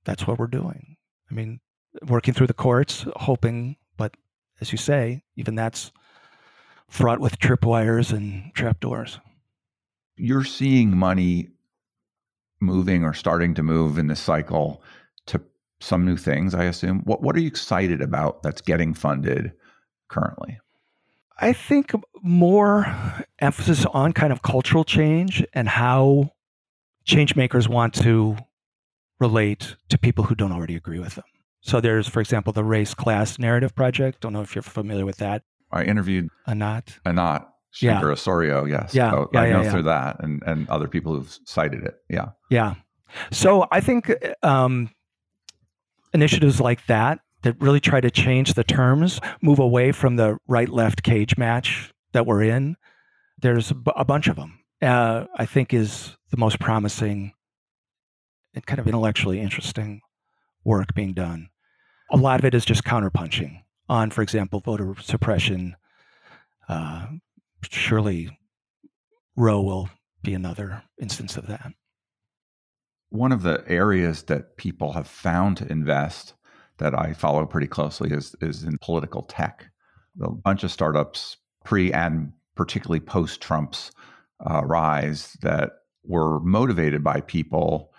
that's 0.06 0.26
what 0.26 0.40
we're 0.40 0.48
doing. 0.48 0.96
I 1.30 1.34
mean, 1.34 1.60
working 2.08 2.34
through 2.34 2.48
the 2.48 2.54
courts, 2.54 3.06
hoping, 3.18 3.76
but 3.98 4.16
as 4.62 4.72
you 4.72 4.78
say, 4.78 5.24
even 5.36 5.56
that's 5.56 5.92
fraught 6.88 7.20
with 7.20 7.38
tripwires 7.38 8.14
and 8.14 8.50
trapdoors. 8.56 9.20
You're 10.16 10.46
seeing 10.46 10.96
money 10.96 11.50
moving 12.62 13.04
or 13.04 13.14
starting 13.14 13.54
to 13.56 13.64
move 13.64 13.98
in 13.98 14.08
this 14.08 14.22
cycle 14.22 14.82
to 15.26 15.42
some 15.82 16.06
new 16.06 16.16
things, 16.16 16.56
I 16.56 16.64
assume. 16.64 17.02
What 17.02 17.22
what 17.22 17.36
are 17.36 17.40
you 17.42 17.48
excited 17.48 18.02
about 18.02 18.42
that's 18.42 18.62
getting 18.62 18.94
funded 18.94 19.52
currently? 20.08 20.60
I 21.42 21.52
think 21.52 21.92
more 22.22 22.86
emphasis 23.40 23.86
on 23.88 24.14
kind 24.14 24.32
of 24.32 24.44
cultural 24.44 24.86
change 24.86 25.46
and 25.54 25.68
how 25.68 26.32
change 27.04 27.36
makers 27.36 27.68
want 27.68 27.94
to 27.96 28.38
relate 29.22 29.76
to 29.90 29.98
people 29.98 30.26
who 30.26 30.36
don't 30.36 30.52
already 30.52 30.76
agree 30.76 31.00
with 31.00 31.16
them. 31.16 31.24
So 31.62 31.80
there's, 31.80 32.08
for 32.10 32.20
example, 32.20 32.52
the 32.52 32.64
race 32.64 32.94
class 32.94 33.38
narrative 33.40 33.74
project. 33.76 34.20
Don't 34.22 34.34
know 34.34 34.42
if 34.42 34.56
you're 34.56 34.64
familiar 34.64 35.06
with 35.06 35.18
that. 35.18 35.44
I 35.72 35.84
interviewed 35.84 36.28
Anat. 36.48 36.98
Anat 37.06 37.48
Yeah. 37.80 38.02
Shenker-Osorio, 38.02 38.66
yes. 38.66 38.94
Yeah, 38.94 39.12
So 39.12 39.30
yeah, 39.32 39.42
I 39.42 39.46
yeah, 39.48 39.54
know 39.54 39.62
yeah. 39.62 39.72
through 39.72 39.84
that 39.84 40.18
and, 40.24 40.42
and 40.46 40.68
other 40.70 40.88
people 40.88 41.14
who've 41.16 41.38
cited 41.46 41.84
it. 41.84 41.96
Yeah. 42.10 42.30
Yeah. 42.50 42.74
So 43.32 43.68
I 43.72 43.80
think 43.80 44.12
um, 44.44 44.90
initiatives 46.14 46.60
like 46.60 46.86
that 46.88 47.20
that 47.44 47.56
really 47.62 47.80
try 47.80 48.02
to 48.02 48.12
change 48.12 48.54
the 48.56 48.64
terms, 48.64 49.20
move 49.42 49.60
away 49.60 49.92
from 49.92 50.16
the 50.16 50.38
right 50.48 50.70
left 50.70 51.04
cage 51.04 51.38
match 51.38 51.92
that 52.14 52.26
we're 52.26 52.44
in. 52.44 52.76
There's 53.40 53.72
a 53.72 53.76
a 53.96 54.06
bunch 54.06 54.28
of 54.28 54.36
them. 54.36 54.60
Uh, 54.82 55.26
I 55.36 55.46
think 55.46 55.74
is 55.74 56.16
the 56.32 56.38
most 56.38 56.60
promising 56.60 57.34
and 58.54 58.66
kind 58.66 58.80
of 58.80 58.88
intellectually 58.88 59.40
interesting 59.40 60.02
work 60.64 60.94
being 60.94 61.14
done. 61.14 61.50
A 62.12 62.18
lot 62.18 62.40
of 62.40 62.46
it 62.46 62.54
is 62.54 62.66
just 62.66 62.84
counterpunching 62.84 63.62
on, 63.90 64.12
for 64.12 64.22
example, 64.22 64.60
voter 64.60 64.96
suppression. 65.02 65.76
Uh, 66.68 67.08
surely 67.70 68.30
Roe 69.36 69.62
will 69.62 69.90
be 70.24 70.34
another 70.34 70.84
instance 71.02 71.38
of 71.38 71.48
that. 71.48 71.72
One 73.10 73.32
of 73.32 73.44
the 73.44 73.64
areas 73.68 74.24
that 74.24 74.58
people 74.58 74.94
have 74.94 75.08
found 75.08 75.58
to 75.58 75.72
invest 75.72 76.34
that 76.78 76.98
I 76.98 77.14
follow 77.14 77.46
pretty 77.46 77.68
closely 77.68 78.12
is 78.12 78.36
is 78.42 78.64
in 78.64 78.78
political 78.80 79.24
tech. 79.24 79.66
A 80.22 80.30
bunch 80.30 80.64
of 80.64 80.72
startups 80.72 81.38
pre 81.64 81.92
and 81.92 82.32
particularly 82.56 83.00
post 83.00 83.42
Trump's 83.42 83.92
uh, 84.50 84.64
rise 84.66 85.38
that 85.42 85.72
were 86.04 86.40
motivated 86.40 87.04
by 87.04 87.22
people 87.22 87.91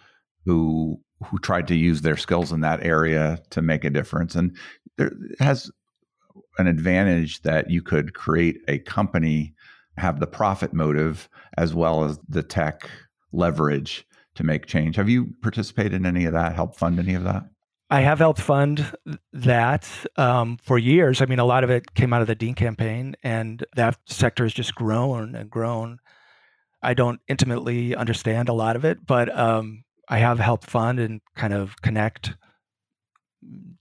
who 0.45 1.01
who 1.27 1.39
tried 1.39 1.69
to 1.69 1.77
use 1.77 2.03
their 2.03 2.17
skills 2.17 2.51
in 2.51 2.61
that 2.61 2.85
area 2.85 3.39
to 3.51 3.63
make 3.63 3.85
a 3.85 3.91
difference, 3.91 4.35
and 4.35 4.57
there 4.99 5.13
has 5.39 5.71
an 6.59 6.67
advantage 6.67 7.43
that 7.43 7.71
you 7.71 7.83
could 7.83 8.15
create 8.15 8.59
a 8.69 8.79
company 8.79 9.55
have 9.99 10.21
the 10.21 10.27
profit 10.27 10.73
motive 10.73 11.29
as 11.59 11.75
well 11.75 12.05
as 12.05 12.19
the 12.29 12.43
tech 12.43 12.89
leverage 13.33 14.07
to 14.35 14.45
make 14.45 14.67
change. 14.67 14.97
Have 14.97 15.09
you 15.09 15.35
participated 15.43 15.95
in 15.95 16.07
any 16.07 16.25
of 16.25 16.33
that? 16.33 16.55
Help 16.55 16.77
fund 16.77 16.99
any 16.99 17.15
of 17.15 17.25
that? 17.25 17.45
I 17.91 18.01
have 18.01 18.19
helped 18.19 18.41
fund 18.41 18.91
that 19.35 19.87
um, 20.17 20.57
for 20.63 20.79
years. 20.79 21.21
I 21.21 21.27
mean, 21.27 21.39
a 21.39 21.45
lot 21.45 21.63
of 21.63 21.69
it 21.69 21.93
came 21.93 22.15
out 22.15 22.23
of 22.23 22.27
the 22.27 22.35
Dean 22.35 22.55
campaign, 22.55 23.15
and 23.23 23.63
that 23.77 23.99
sector 24.07 24.45
has 24.45 24.55
just 24.55 24.75
grown 24.75 25.35
and 25.35 25.51
grown. 25.51 25.99
I 26.83 26.95
don't 26.95 27.21
intimately 27.29 27.95
understand 27.95 28.49
a 28.49 28.55
lot 28.55 28.77
of 28.77 28.87
it, 28.87 29.05
but 29.07 29.37
um, 29.39 29.85
I 30.09 30.19
have 30.19 30.39
helped 30.39 30.69
fund 30.69 30.99
and 30.99 31.21
kind 31.37 31.53
of 31.53 31.81
connect 31.83 32.35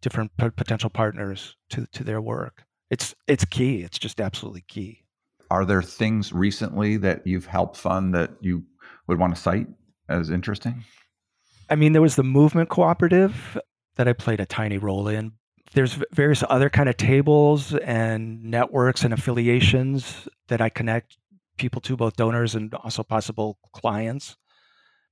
different 0.02 0.32
p- 0.38 0.50
potential 0.50 0.90
partners 0.90 1.56
to 1.70 1.86
to 1.94 2.04
their 2.04 2.22
work. 2.22 2.64
It's 2.90 3.16
it's 3.28 3.46
key. 3.46 3.82
It's 3.82 4.00
just 4.00 4.20
absolutely 4.20 4.64
key. 4.68 5.04
Are 5.50 5.66
there 5.66 5.82
things 5.82 6.32
recently 6.32 6.98
that 6.98 7.26
you've 7.26 7.46
helped 7.46 7.78
fund 7.78 8.14
that 8.16 8.32
you 8.40 8.64
would 9.08 9.20
want 9.20 9.36
to 9.36 9.42
cite 9.42 9.68
as 10.08 10.30
interesting? 10.30 10.84
I 11.70 11.76
mean, 11.76 11.94
there 11.94 12.02
was 12.02 12.16
the 12.16 12.24
movement 12.24 12.70
cooperative 12.70 13.58
that 13.96 14.08
I 14.08 14.14
played 14.14 14.40
a 14.40 14.46
tiny 14.46 14.78
role 14.78 15.08
in. 15.08 15.34
There's 15.74 15.98
various 16.12 16.44
other 16.50 16.70
kind 16.70 16.90
of 16.90 16.98
tables 16.98 17.74
and 17.76 18.44
networks 18.44 19.04
and 19.04 19.14
affiliations 19.14 20.28
that 20.48 20.60
I 20.60 20.70
connect 20.70 21.18
people 21.58 21.80
to, 21.82 21.96
both 21.96 22.16
donors 22.18 22.56
and 22.56 22.74
also 22.74 23.04
possible 23.04 23.58
clients. 23.74 24.36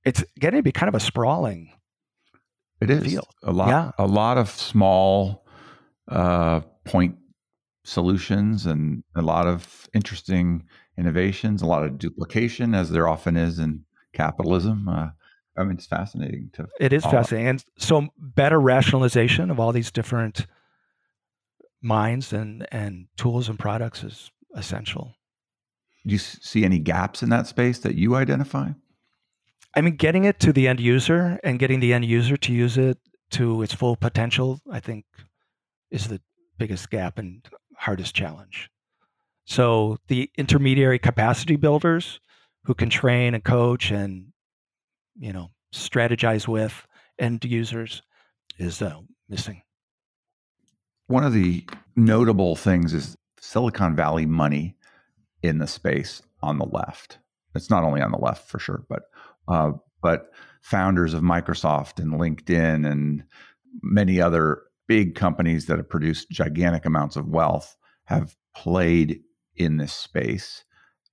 It's 0.04 0.24
getting 0.38 0.58
to 0.58 0.62
be 0.62 0.72
kind 0.72 0.88
of 0.88 0.94
a 0.94 1.00
sprawling. 1.00 1.72
It 2.80 2.90
is 2.90 3.04
field. 3.04 3.28
a 3.42 3.52
lot. 3.52 3.68
Yeah. 3.68 3.90
A 3.98 4.06
lot 4.06 4.38
of 4.38 4.48
small 4.48 5.46
uh, 6.08 6.60
point 6.84 7.16
solutions 7.84 8.66
and 8.66 9.02
a 9.14 9.22
lot 9.22 9.46
of 9.46 9.88
interesting 9.92 10.64
innovations. 10.96 11.62
A 11.62 11.66
lot 11.66 11.84
of 11.84 11.98
duplication, 11.98 12.74
as 12.74 12.90
there 12.90 13.06
often 13.06 13.36
is 13.36 13.58
in 13.58 13.84
capitalism. 14.14 14.88
Uh, 14.88 15.08
I 15.56 15.64
mean, 15.64 15.76
it's 15.76 15.86
fascinating 15.86 16.50
to. 16.54 16.68
It 16.80 16.92
is 16.92 17.02
follow. 17.02 17.18
fascinating, 17.18 17.48
and 17.48 17.64
so 17.76 18.08
better 18.16 18.58
rationalization 18.58 19.50
of 19.50 19.60
all 19.60 19.72
these 19.72 19.90
different 19.90 20.46
minds 21.82 22.32
and 22.32 22.66
and 22.72 23.06
tools 23.16 23.48
and 23.48 23.58
products 23.58 24.04
is 24.04 24.30
essential. 24.54 25.14
Do 26.06 26.12
you 26.12 26.18
see 26.18 26.64
any 26.64 26.78
gaps 26.78 27.22
in 27.22 27.28
that 27.28 27.46
space 27.46 27.78
that 27.80 27.94
you 27.94 28.14
identify? 28.14 28.70
I 29.74 29.80
mean, 29.80 29.96
getting 29.96 30.24
it 30.24 30.40
to 30.40 30.52
the 30.52 30.66
end 30.66 30.80
user 30.80 31.38
and 31.44 31.58
getting 31.58 31.80
the 31.80 31.92
end 31.92 32.04
user 32.04 32.36
to 32.36 32.52
use 32.52 32.76
it 32.76 32.98
to 33.32 33.62
its 33.62 33.72
full 33.72 33.96
potential, 33.96 34.60
I 34.70 34.80
think, 34.80 35.04
is 35.90 36.08
the 36.08 36.20
biggest 36.58 36.90
gap 36.90 37.18
and 37.18 37.46
hardest 37.76 38.14
challenge. 38.14 38.68
So 39.44 39.98
the 40.08 40.30
intermediary 40.36 40.98
capacity 40.98 41.56
builders 41.56 42.20
who 42.64 42.74
can 42.74 42.90
train 42.90 43.34
and 43.34 43.42
coach 43.42 43.90
and 43.90 44.26
you 45.18 45.32
know 45.32 45.50
strategize 45.74 46.46
with 46.46 46.86
end 47.18 47.44
users 47.44 48.02
is 48.58 48.82
uh, 48.82 49.00
missing. 49.28 49.62
One 51.06 51.24
of 51.24 51.32
the 51.32 51.64
notable 51.96 52.54
things 52.54 52.92
is 52.92 53.16
Silicon 53.40 53.96
Valley 53.96 54.26
money 54.26 54.76
in 55.42 55.58
the 55.58 55.66
space 55.66 56.22
on 56.42 56.58
the 56.58 56.66
left. 56.66 57.18
It's 57.54 57.70
not 57.70 57.82
only 57.82 58.00
on 58.00 58.12
the 58.12 58.18
left 58.18 58.48
for 58.48 58.58
sure, 58.58 58.84
but 58.88 59.02
uh, 59.50 59.72
but 60.02 60.30
founders 60.62 61.14
of 61.14 61.22
Microsoft 61.22 61.98
and 61.98 62.14
LinkedIn 62.14 62.90
and 62.90 63.24
many 63.82 64.20
other 64.20 64.62
big 64.86 65.14
companies 65.14 65.66
that 65.66 65.78
have 65.78 65.88
produced 65.88 66.30
gigantic 66.30 66.84
amounts 66.84 67.16
of 67.16 67.28
wealth 67.28 67.76
have 68.04 68.36
played 68.54 69.20
in 69.56 69.76
this 69.76 69.92
space. 69.92 70.64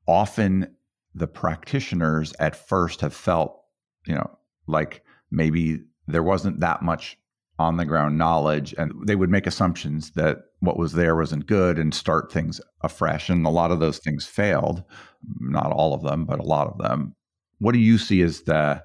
Often, 0.07 0.75
the 1.13 1.27
practitioners 1.27 2.33
at 2.39 2.55
first 2.55 3.01
have 3.01 3.13
felt, 3.13 3.59
you 4.05 4.15
know, 4.15 4.38
like 4.67 5.03
maybe 5.31 5.79
there 6.07 6.23
wasn't 6.23 6.59
that 6.59 6.81
much 6.81 7.17
on 7.59 7.77
the 7.77 7.85
ground 7.85 8.17
knowledge 8.17 8.73
and 8.77 8.91
they 9.07 9.15
would 9.15 9.29
make 9.31 9.47
assumptions 9.47 10.11
that 10.11 10.38
what 10.59 10.77
was 10.77 10.93
there 10.93 11.15
wasn't 11.15 11.47
good 11.47 11.79
and 11.79 11.93
start 11.93 12.31
things 12.31 12.61
afresh 12.81 13.29
and 13.29 13.45
a 13.45 13.49
lot 13.49 13.71
of 13.71 13.79
those 13.79 13.97
things 13.97 14.27
failed 14.27 14.83
not 15.39 15.71
all 15.71 15.93
of 15.93 16.03
them 16.03 16.23
but 16.23 16.39
a 16.39 16.43
lot 16.43 16.67
of 16.67 16.77
them 16.77 17.15
what 17.60 17.74
do 17.74 17.80
you 17.80 17.97
see 17.97 18.22
as 18.22 18.41
the 18.41 18.84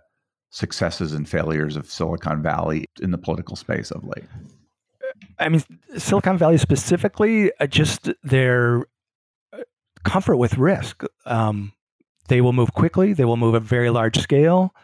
successes 0.50 1.12
and 1.12 1.28
failures 1.28 1.76
of 1.76 1.90
silicon 1.90 2.42
valley 2.42 2.86
in 3.00 3.10
the 3.10 3.18
political 3.18 3.56
space 3.56 3.90
of 3.90 4.04
late 4.04 4.24
I 5.38 5.48
mean, 5.48 5.62
Silicon 5.96 6.38
Valley 6.38 6.58
specifically, 6.58 7.52
uh, 7.60 7.66
just 7.66 8.10
their 8.22 8.86
uh, 9.52 9.58
comfort 10.04 10.36
with 10.36 10.58
risk. 10.58 11.04
Um, 11.26 11.72
they 12.28 12.40
will 12.40 12.52
move 12.52 12.72
quickly. 12.72 13.12
They 13.12 13.24
will 13.24 13.36
move 13.36 13.54
at 13.54 13.62
very 13.62 13.90
large 13.90 14.18
scale. 14.18 14.74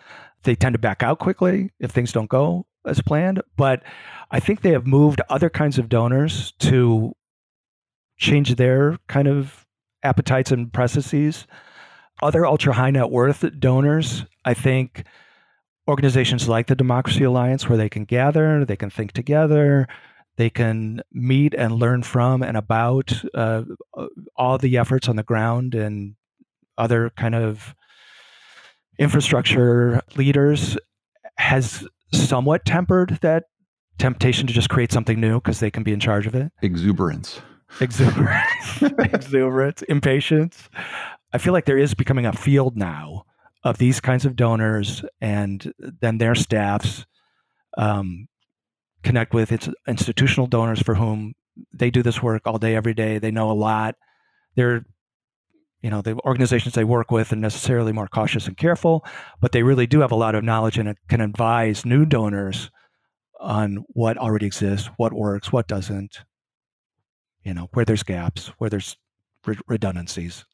They 0.42 0.54
tend 0.54 0.74
to 0.74 0.78
back 0.78 1.02
out 1.02 1.18
quickly 1.18 1.70
if 1.80 1.90
things 1.90 2.12
don't 2.12 2.28
go 2.28 2.66
as 2.84 3.00
planned. 3.00 3.42
But 3.56 3.82
I 4.30 4.40
think 4.40 4.60
they 4.60 4.72
have 4.72 4.86
moved 4.86 5.20
other 5.28 5.50
kinds 5.50 5.78
of 5.78 5.88
donors 5.88 6.52
to 6.60 7.14
change 8.16 8.56
their 8.56 8.98
kind 9.08 9.28
of 9.28 9.66
appetites 10.02 10.52
and 10.52 10.72
processes. 10.72 11.46
Other 12.22 12.46
ultra 12.46 12.72
high 12.72 12.90
net 12.90 13.10
worth 13.10 13.44
donors, 13.58 14.24
I 14.44 14.54
think 14.54 15.04
organizations 15.88 16.48
like 16.48 16.66
the 16.66 16.74
Democracy 16.74 17.24
Alliance, 17.24 17.68
where 17.68 17.78
they 17.78 17.88
can 17.88 18.04
gather, 18.04 18.64
they 18.64 18.76
can 18.76 18.90
think 18.90 19.12
together, 19.12 19.86
they 20.36 20.50
can 20.50 21.00
meet 21.12 21.54
and 21.54 21.72
learn 21.74 22.02
from 22.02 22.42
and 22.42 22.56
about 22.56 23.12
uh, 23.34 23.62
all 24.36 24.58
the 24.58 24.76
efforts 24.78 25.08
on 25.08 25.16
the 25.16 25.22
ground 25.22 25.74
and 25.74 26.14
other 26.76 27.10
kind 27.10 27.34
of 27.34 27.74
infrastructure 28.98 30.02
leaders 30.16 30.76
has 31.38 31.86
somewhat 32.12 32.64
tempered 32.64 33.18
that 33.22 33.44
temptation 33.98 34.46
to 34.46 34.52
just 34.52 34.68
create 34.70 34.92
something 34.92 35.20
new 35.20 35.40
because 35.40 35.60
they 35.60 35.70
can 35.70 35.82
be 35.82 35.92
in 35.92 36.00
charge 36.00 36.26
of 36.26 36.34
it. 36.34 36.52
exuberance 36.62 37.40
Exuberance, 37.80 38.82
exuberance, 38.82 39.82
impatience. 39.82 40.68
I 41.32 41.38
feel 41.38 41.52
like 41.52 41.66
there 41.66 41.78
is 41.78 41.94
becoming 41.94 42.26
a 42.26 42.32
field 42.32 42.76
now 42.76 43.24
of 43.64 43.78
these 43.78 44.00
kinds 44.00 44.24
of 44.24 44.36
donors 44.36 45.04
and 45.20 45.72
then 46.00 46.18
their 46.18 46.34
staffs 46.34 47.06
um, 47.76 48.28
connect 49.02 49.34
with 49.34 49.52
its 49.52 49.68
institutional 49.86 50.46
donors 50.46 50.80
for 50.80 50.94
whom 50.94 51.34
they 51.72 51.90
do 51.90 52.02
this 52.02 52.22
work 52.22 52.42
all 52.46 52.58
day, 52.58 52.74
every 52.74 52.94
day. 52.94 53.18
They 53.18 53.30
know 53.30 53.50
a 53.50 53.52
lot. 53.52 53.96
They're, 54.54 54.84
you 55.82 55.90
know, 55.90 56.02
the 56.02 56.18
organizations 56.24 56.74
they 56.74 56.84
work 56.84 57.10
with 57.10 57.32
are 57.32 57.36
necessarily 57.36 57.92
more 57.92 58.08
cautious 58.08 58.46
and 58.46 58.56
careful, 58.56 59.04
but 59.40 59.52
they 59.52 59.62
really 59.62 59.86
do 59.86 60.00
have 60.00 60.12
a 60.12 60.16
lot 60.16 60.34
of 60.34 60.44
knowledge 60.44 60.78
and 60.78 60.96
can 61.08 61.20
advise 61.20 61.84
new 61.84 62.06
donors 62.06 62.70
on 63.40 63.84
what 63.88 64.16
already 64.16 64.46
exists, 64.46 64.88
what 64.96 65.12
works, 65.12 65.52
what 65.52 65.68
doesn't, 65.68 66.24
you 67.44 67.54
know, 67.54 67.68
where 67.72 67.84
there's 67.84 68.02
gaps, 68.02 68.48
where 68.58 68.70
there's 68.70 68.96
re- 69.46 69.58
redundancies. 69.68 70.44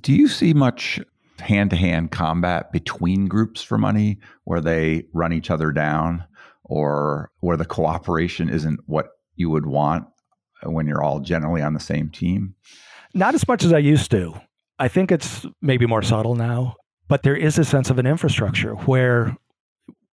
Do 0.00 0.12
you 0.12 0.28
see 0.28 0.52
much 0.52 1.00
hand-to-hand 1.38 2.10
combat 2.10 2.72
between 2.72 3.26
groups 3.26 3.62
for 3.62 3.78
money 3.78 4.18
where 4.44 4.60
they 4.60 5.04
run 5.12 5.32
each 5.32 5.50
other 5.50 5.70
down 5.70 6.24
or 6.64 7.30
where 7.40 7.56
the 7.56 7.64
cooperation 7.64 8.48
isn't 8.48 8.80
what 8.86 9.08
you 9.36 9.50
would 9.50 9.66
want 9.66 10.06
when 10.62 10.86
you're 10.86 11.02
all 11.02 11.20
generally 11.20 11.62
on 11.62 11.74
the 11.74 11.80
same 11.80 12.08
team 12.10 12.54
Not 13.14 13.34
as 13.34 13.46
much 13.46 13.64
as 13.64 13.72
I 13.72 13.78
used 13.78 14.10
to. 14.12 14.34
I 14.78 14.88
think 14.88 15.12
it's 15.12 15.46
maybe 15.62 15.86
more 15.86 16.02
subtle 16.02 16.34
now, 16.34 16.76
but 17.08 17.22
there 17.22 17.36
is 17.36 17.58
a 17.58 17.64
sense 17.64 17.90
of 17.90 17.98
an 17.98 18.06
infrastructure 18.06 18.74
where 18.74 19.36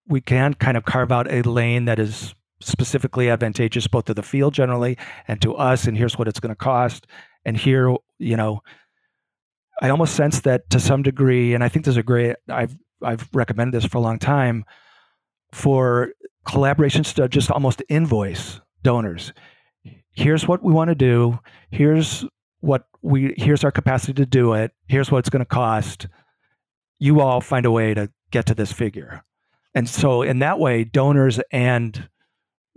we 0.06 0.20
can 0.20 0.54
kind 0.54 0.76
of 0.76 0.84
carve 0.84 1.12
out 1.12 1.30
a 1.30 1.42
lane 1.42 1.84
that 1.84 1.98
is 1.98 2.34
specifically 2.60 3.30
advantageous 3.30 3.86
both 3.86 4.06
to 4.06 4.14
the 4.14 4.22
field 4.22 4.52
generally 4.52 4.98
and 5.28 5.40
to 5.40 5.54
us. 5.54 5.86
And 5.86 5.96
here's 5.96 6.18
what 6.18 6.28
it's 6.28 6.40
going 6.40 6.50
to 6.50 6.56
cost. 6.56 7.06
And 7.44 7.56
here, 7.56 7.94
you 8.18 8.36
know, 8.36 8.62
I 9.80 9.88
almost 9.88 10.14
sense 10.14 10.40
that 10.40 10.68
to 10.70 10.80
some 10.80 11.02
degree, 11.02 11.54
and 11.54 11.64
I 11.64 11.68
think 11.68 11.84
there's 11.84 11.96
a 11.96 12.02
great, 12.02 12.36
I've, 12.48 12.76
I've 13.02 13.28
recommended 13.32 13.72
this 13.72 13.90
for 13.90 13.98
a 13.98 14.02
long 14.02 14.18
time 14.18 14.64
for 15.52 16.12
collaborations 16.46 17.14
to 17.14 17.28
just 17.28 17.50
almost 17.50 17.82
invoice 17.88 18.60
donors. 18.82 19.32
here's 20.12 20.46
what 20.46 20.62
we 20.62 20.72
want 20.72 20.88
to 20.88 20.94
do. 20.94 21.38
Here's 21.70 22.24
what 22.60 22.84
we 23.02 23.34
here's 23.38 23.64
our 23.64 23.70
capacity 23.70 24.12
to 24.14 24.26
do 24.26 24.52
it. 24.54 24.72
Here's 24.86 25.10
what 25.10 25.18
it's 25.18 25.30
going 25.30 25.40
to 25.40 25.46
cost. 25.46 26.06
You 26.98 27.20
all 27.20 27.40
find 27.40 27.64
a 27.64 27.70
way 27.70 27.94
to 27.94 28.10
get 28.30 28.46
to 28.46 28.54
this 28.54 28.72
figure. 28.72 29.24
And 29.74 29.88
so 29.88 30.22
in 30.22 30.40
that 30.40 30.58
way, 30.58 30.84
donors 30.84 31.40
and 31.50 32.08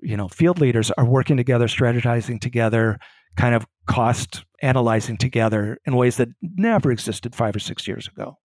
you 0.01 0.16
know 0.16 0.28
field 0.28 0.60
leaders 0.60 0.91
are 0.91 1.06
working 1.06 1.38
together, 1.38 1.68
strategizing 1.68 2.39
together, 2.39 2.99
kind 3.36 3.56
of 3.56 3.66
cost 3.88 4.45
analyzing 4.64 5.18
together 5.18 5.78
in 5.86 5.95
ways 5.95 6.18
that 6.18 6.30
never 6.41 6.91
existed 6.91 7.36
five 7.36 7.55
or 7.55 7.59
six 7.59 7.88
years 7.88 8.07
ago. 8.07 8.38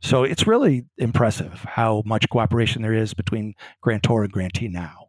So 0.00 0.22
it's 0.22 0.46
really 0.46 0.84
impressive 0.98 1.64
how 1.64 2.02
much 2.06 2.28
cooperation 2.28 2.82
there 2.82 2.94
is 2.94 3.14
between 3.14 3.54
grantor 3.80 4.22
and 4.22 4.32
grantee 4.32 4.68
now. 4.68 5.08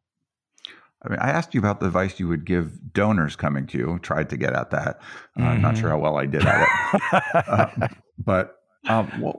I 1.03 1.09
mean, 1.09 1.19
I 1.19 1.29
asked 1.29 1.53
you 1.53 1.59
about 1.59 1.79
the 1.79 1.85
advice 1.85 2.19
you 2.19 2.27
would 2.27 2.45
give 2.45 2.93
donors 2.93 3.35
coming 3.35 3.67
to 3.67 3.77
you. 3.77 3.99
Tried 3.99 4.29
to 4.31 4.37
get 4.37 4.53
at 4.53 4.71
that. 4.71 4.99
Uh, 5.37 5.41
mm-hmm. 5.41 5.61
Not 5.61 5.77
sure 5.77 5.89
how 5.89 5.99
well 5.99 6.17
I 6.17 6.25
did 6.25 6.45
at 6.45 6.61
it. 6.61 7.21
uh, 7.35 7.87
but 8.17 8.57
um, 8.87 9.07
what, 9.21 9.37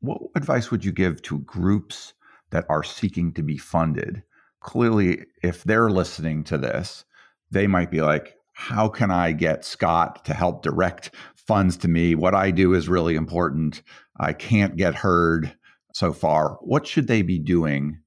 what 0.00 0.20
advice 0.34 0.70
would 0.70 0.84
you 0.84 0.92
give 0.92 1.22
to 1.22 1.40
groups 1.40 2.14
that 2.50 2.64
are 2.68 2.82
seeking 2.82 3.32
to 3.34 3.42
be 3.42 3.56
funded? 3.56 4.22
Clearly, 4.60 5.26
if 5.42 5.62
they're 5.62 5.90
listening 5.90 6.42
to 6.44 6.58
this, 6.58 7.04
they 7.50 7.66
might 7.66 7.90
be 7.90 8.00
like, 8.00 8.36
how 8.60 8.88
can 8.88 9.10
I 9.10 9.32
get 9.32 9.64
Scott 9.64 10.22
to 10.26 10.34
help 10.34 10.62
direct 10.62 11.14
funds 11.34 11.78
to 11.78 11.88
me? 11.88 12.14
What 12.14 12.34
I 12.34 12.50
do 12.50 12.74
is 12.74 12.90
really 12.90 13.14
important. 13.14 13.80
I 14.18 14.34
can't 14.34 14.76
get 14.76 14.94
heard 14.94 15.56
so 15.94 16.12
far. 16.12 16.58
What 16.60 16.86
should 16.86 17.06
they 17.06 17.22
be 17.22 17.38
doing, 17.38 18.00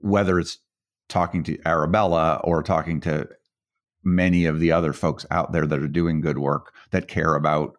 whether 0.00 0.38
it's 0.38 0.56
talking 1.10 1.42
to 1.44 1.58
Arabella 1.66 2.40
or 2.44 2.62
talking 2.62 2.98
to 3.02 3.28
many 4.02 4.46
of 4.46 4.58
the 4.58 4.72
other 4.72 4.94
folks 4.94 5.26
out 5.30 5.52
there 5.52 5.66
that 5.66 5.78
are 5.78 5.86
doing 5.86 6.22
good 6.22 6.38
work 6.38 6.72
that 6.90 7.06
care 7.06 7.34
about 7.34 7.76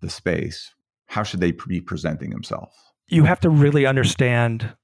the 0.00 0.10
space? 0.10 0.74
How 1.06 1.22
should 1.22 1.38
they 1.38 1.52
be 1.52 1.80
presenting 1.80 2.30
themselves? 2.30 2.74
You 3.06 3.24
have 3.24 3.38
to 3.40 3.48
really 3.48 3.86
understand 3.86 4.74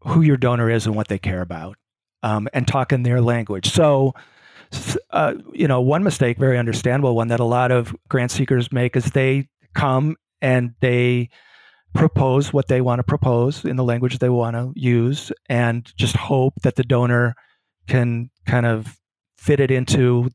who 0.00 0.22
your 0.22 0.38
donor 0.38 0.70
is 0.70 0.86
and 0.86 0.96
what 0.96 1.08
they 1.08 1.18
care 1.18 1.42
about 1.42 1.76
um, 2.22 2.48
and 2.54 2.66
talk 2.66 2.90
in 2.90 3.02
their 3.02 3.20
language. 3.20 3.70
So, 3.70 4.14
uh, 5.10 5.34
you 5.52 5.68
know, 5.68 5.80
one 5.80 6.02
mistake, 6.02 6.38
very 6.38 6.58
understandable 6.58 7.14
one 7.14 7.28
that 7.28 7.40
a 7.40 7.44
lot 7.44 7.70
of 7.70 7.94
grant 8.08 8.30
seekers 8.30 8.72
make 8.72 8.96
is 8.96 9.04
they 9.06 9.48
come 9.74 10.16
and 10.40 10.74
they 10.80 11.30
propose 11.94 12.52
what 12.52 12.68
they 12.68 12.80
want 12.80 12.98
to 12.98 13.04
propose 13.04 13.64
in 13.64 13.76
the 13.76 13.84
language 13.84 14.18
they 14.18 14.28
want 14.28 14.56
to 14.56 14.72
use 14.74 15.32
and 15.48 15.92
just 15.96 16.16
hope 16.16 16.54
that 16.62 16.74
the 16.74 16.82
donor 16.82 17.34
can 17.86 18.30
kind 18.46 18.66
of 18.66 18.98
fit 19.36 19.60
it 19.60 19.70
into 19.70 20.28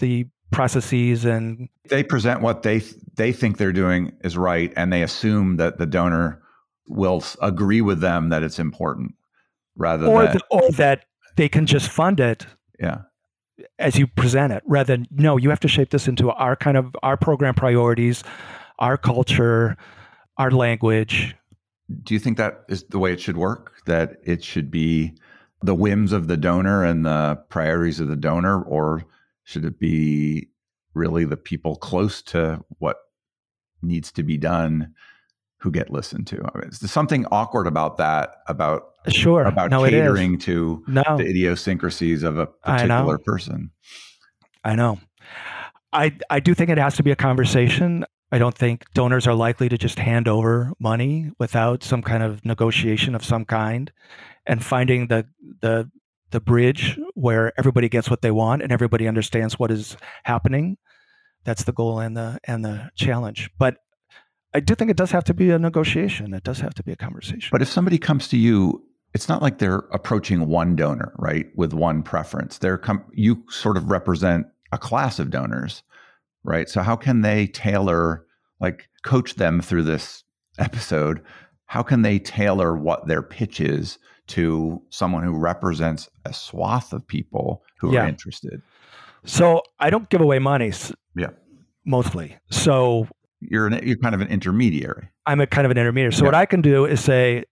the 0.00 0.26
processes 0.50 1.24
and 1.24 1.68
they 1.88 2.02
present 2.02 2.42
what 2.42 2.62
they 2.62 2.82
they 3.14 3.32
think 3.32 3.56
they're 3.56 3.72
doing 3.72 4.12
is 4.22 4.36
right 4.36 4.72
and 4.76 4.92
they 4.92 5.02
assume 5.02 5.56
that 5.56 5.78
the 5.78 5.86
donor 5.86 6.42
will 6.88 7.22
agree 7.40 7.80
with 7.80 8.00
them 8.00 8.28
that 8.28 8.42
it's 8.42 8.58
important 8.58 9.14
rather 9.76 10.06
or 10.06 10.24
than 10.24 10.34
the, 10.34 10.42
or 10.50 10.70
that 10.72 11.04
they 11.36 11.48
can 11.48 11.64
just 11.64 11.88
fund 11.88 12.18
it. 12.20 12.46
Yeah 12.78 13.02
as 13.78 13.96
you 13.96 14.06
present 14.06 14.52
it 14.52 14.62
rather 14.66 14.96
than 14.96 15.06
no 15.10 15.36
you 15.36 15.50
have 15.50 15.60
to 15.60 15.68
shape 15.68 15.90
this 15.90 16.08
into 16.08 16.30
our 16.30 16.56
kind 16.56 16.76
of 16.76 16.94
our 17.02 17.16
program 17.16 17.54
priorities 17.54 18.22
our 18.78 18.96
culture 18.96 19.76
our 20.40 20.50
language. 20.50 21.36
Do 22.02 22.14
you 22.14 22.20
think 22.20 22.38
that 22.38 22.64
is 22.68 22.84
the 22.84 22.98
way 22.98 23.12
it 23.12 23.20
should 23.20 23.36
work? 23.36 23.84
That 23.84 24.16
it 24.24 24.42
should 24.42 24.70
be 24.70 25.12
the 25.62 25.74
whims 25.74 26.12
of 26.12 26.28
the 26.28 26.38
donor 26.38 26.82
and 26.82 27.04
the 27.04 27.38
priorities 27.50 28.00
of 28.00 28.08
the 28.08 28.16
donor, 28.16 28.62
or 28.62 29.04
should 29.44 29.66
it 29.66 29.78
be 29.78 30.48
really 30.94 31.26
the 31.26 31.36
people 31.36 31.76
close 31.76 32.22
to 32.22 32.64
what 32.78 32.96
needs 33.82 34.10
to 34.12 34.22
be 34.22 34.38
done 34.38 34.94
who 35.58 35.70
get 35.70 35.90
listened 35.90 36.26
to? 36.28 36.36
I 36.36 36.58
mean, 36.58 36.70
is 36.70 36.78
there 36.78 36.88
something 36.88 37.26
awkward 37.30 37.66
about 37.66 37.98
that? 37.98 38.36
About 38.46 38.89
sure 39.08 39.44
about 39.44 39.70
no, 39.70 39.84
catering 39.84 40.38
to 40.40 40.84
no. 40.86 41.02
the 41.16 41.26
idiosyncrasies 41.26 42.22
of 42.22 42.38
a 42.38 42.46
particular 42.46 43.18
I 43.18 43.22
person. 43.24 43.70
I 44.64 44.74
know. 44.74 45.00
I 45.92 46.16
I 46.28 46.40
do 46.40 46.54
think 46.54 46.70
it 46.70 46.78
has 46.78 46.96
to 46.96 47.02
be 47.02 47.10
a 47.10 47.16
conversation. 47.16 48.04
I 48.32 48.38
don't 48.38 48.56
think 48.56 48.84
donors 48.94 49.26
are 49.26 49.34
likely 49.34 49.68
to 49.68 49.78
just 49.78 49.98
hand 49.98 50.28
over 50.28 50.72
money 50.78 51.32
without 51.38 51.82
some 51.82 52.02
kind 52.02 52.22
of 52.22 52.44
negotiation 52.44 53.14
of 53.14 53.24
some 53.24 53.44
kind 53.44 53.90
and 54.46 54.64
finding 54.64 55.08
the 55.08 55.26
the 55.60 55.90
the 56.30 56.40
bridge 56.40 56.98
where 57.14 57.52
everybody 57.58 57.88
gets 57.88 58.08
what 58.08 58.22
they 58.22 58.30
want 58.30 58.62
and 58.62 58.70
everybody 58.70 59.08
understands 59.08 59.58
what 59.58 59.70
is 59.70 59.96
happening. 60.24 60.76
That's 61.44 61.64
the 61.64 61.72
goal 61.72 61.98
and 61.98 62.16
the 62.16 62.38
and 62.44 62.64
the 62.64 62.90
challenge. 62.94 63.50
But 63.58 63.78
I 64.54 64.60
do 64.60 64.74
think 64.74 64.90
it 64.90 64.96
does 64.96 65.10
have 65.12 65.24
to 65.24 65.34
be 65.34 65.50
a 65.50 65.58
negotiation. 65.58 66.34
It 66.34 66.44
does 66.44 66.60
have 66.60 66.74
to 66.74 66.82
be 66.82 66.92
a 66.92 66.96
conversation. 66.96 67.48
But 67.50 67.62
if 67.62 67.68
somebody 67.68 67.98
comes 67.98 68.28
to 68.28 68.36
you, 68.36 68.84
it's 69.14 69.28
not 69.28 69.42
like 69.42 69.58
they're 69.58 69.84
approaching 69.92 70.46
one 70.46 70.76
donor, 70.76 71.12
right, 71.18 71.46
with 71.56 71.72
one 71.72 72.02
preference. 72.02 72.58
They're 72.58 72.78
com- 72.78 73.04
you 73.12 73.44
sort 73.48 73.76
of 73.76 73.90
represent 73.90 74.46
a 74.72 74.78
class 74.78 75.18
of 75.18 75.30
donors 75.30 75.82
right? 76.44 76.68
So 76.68 76.82
how 76.82 76.96
can 76.96 77.22
they 77.22 77.46
tailor, 77.46 78.26
like 78.60 78.88
coach 79.02 79.34
them 79.34 79.60
through 79.60 79.84
this 79.84 80.24
episode? 80.58 81.22
How 81.66 81.82
can 81.82 82.02
they 82.02 82.18
tailor 82.18 82.76
what 82.76 83.06
their 83.06 83.22
pitch 83.22 83.60
is 83.60 83.98
to 84.28 84.80
someone 84.90 85.22
who 85.22 85.36
represents 85.36 86.08
a 86.24 86.32
swath 86.32 86.92
of 86.92 87.06
people 87.06 87.62
who 87.78 87.92
yeah. 87.92 88.04
are 88.04 88.08
interested? 88.08 88.62
So 89.24 89.62
I 89.78 89.90
don't 89.90 90.08
give 90.08 90.20
away 90.20 90.38
money. 90.38 90.72
Yeah. 91.16 91.30
Mostly. 91.84 92.36
So 92.50 93.06
you're 93.40 93.66
an, 93.66 93.86
you're 93.86 93.98
kind 93.98 94.14
of 94.14 94.20
an 94.20 94.28
intermediary. 94.28 95.08
I'm 95.26 95.40
a 95.40 95.46
kind 95.46 95.64
of 95.64 95.70
an 95.70 95.78
intermediary. 95.78 96.12
So 96.12 96.20
yeah. 96.20 96.28
what 96.28 96.34
I 96.34 96.46
can 96.46 96.60
do 96.60 96.86
is 96.86 97.02
say, 97.02 97.44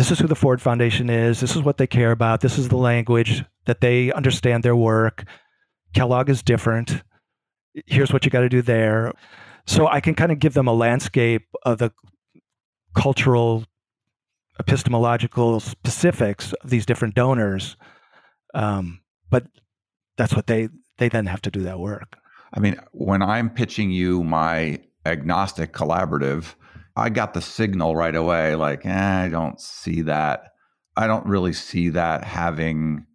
this 0.00 0.10
is 0.10 0.18
who 0.18 0.26
the 0.26 0.34
Ford 0.34 0.60
Foundation 0.60 1.08
is. 1.08 1.40
This 1.40 1.54
is 1.54 1.62
what 1.62 1.76
they 1.76 1.86
care 1.86 2.10
about. 2.10 2.40
This 2.40 2.58
is 2.58 2.68
the 2.68 2.76
language 2.76 3.44
that 3.66 3.80
they 3.80 4.10
understand 4.12 4.64
their 4.64 4.74
work. 4.74 5.24
Kellogg 5.94 6.28
is 6.28 6.42
different 6.42 7.02
here's 7.86 8.12
what 8.12 8.24
you 8.24 8.30
got 8.30 8.40
to 8.40 8.48
do 8.48 8.62
there. 8.62 9.12
So 9.66 9.86
I 9.86 10.00
can 10.00 10.14
kind 10.14 10.32
of 10.32 10.38
give 10.38 10.54
them 10.54 10.66
a 10.66 10.72
landscape 10.72 11.46
of 11.62 11.78
the 11.78 11.92
cultural, 12.94 13.64
epistemological 14.58 15.60
specifics 15.60 16.52
of 16.52 16.70
these 16.70 16.86
different 16.86 17.14
donors. 17.14 17.76
Um, 18.54 19.00
but 19.30 19.46
that's 20.16 20.34
what 20.34 20.46
they 20.46 20.68
they 20.98 21.08
then 21.08 21.26
have 21.26 21.42
to 21.42 21.50
do 21.50 21.62
that 21.62 21.78
work. 21.78 22.16
I 22.52 22.60
mean, 22.60 22.76
when 22.92 23.22
I'm 23.22 23.48
pitching 23.48 23.90
you 23.90 24.24
my 24.24 24.80
agnostic 25.06 25.72
collaborative, 25.72 26.54
I 26.96 27.08
got 27.08 27.34
the 27.34 27.42
signal 27.42 27.96
right 27.96 28.14
away. 28.14 28.54
Like, 28.54 28.84
eh, 28.84 29.24
I 29.24 29.28
don't 29.28 29.60
see 29.60 30.02
that. 30.02 30.52
I 30.96 31.06
don't 31.06 31.26
really 31.26 31.52
see 31.52 31.88
that 31.90 32.24
having 32.24 33.06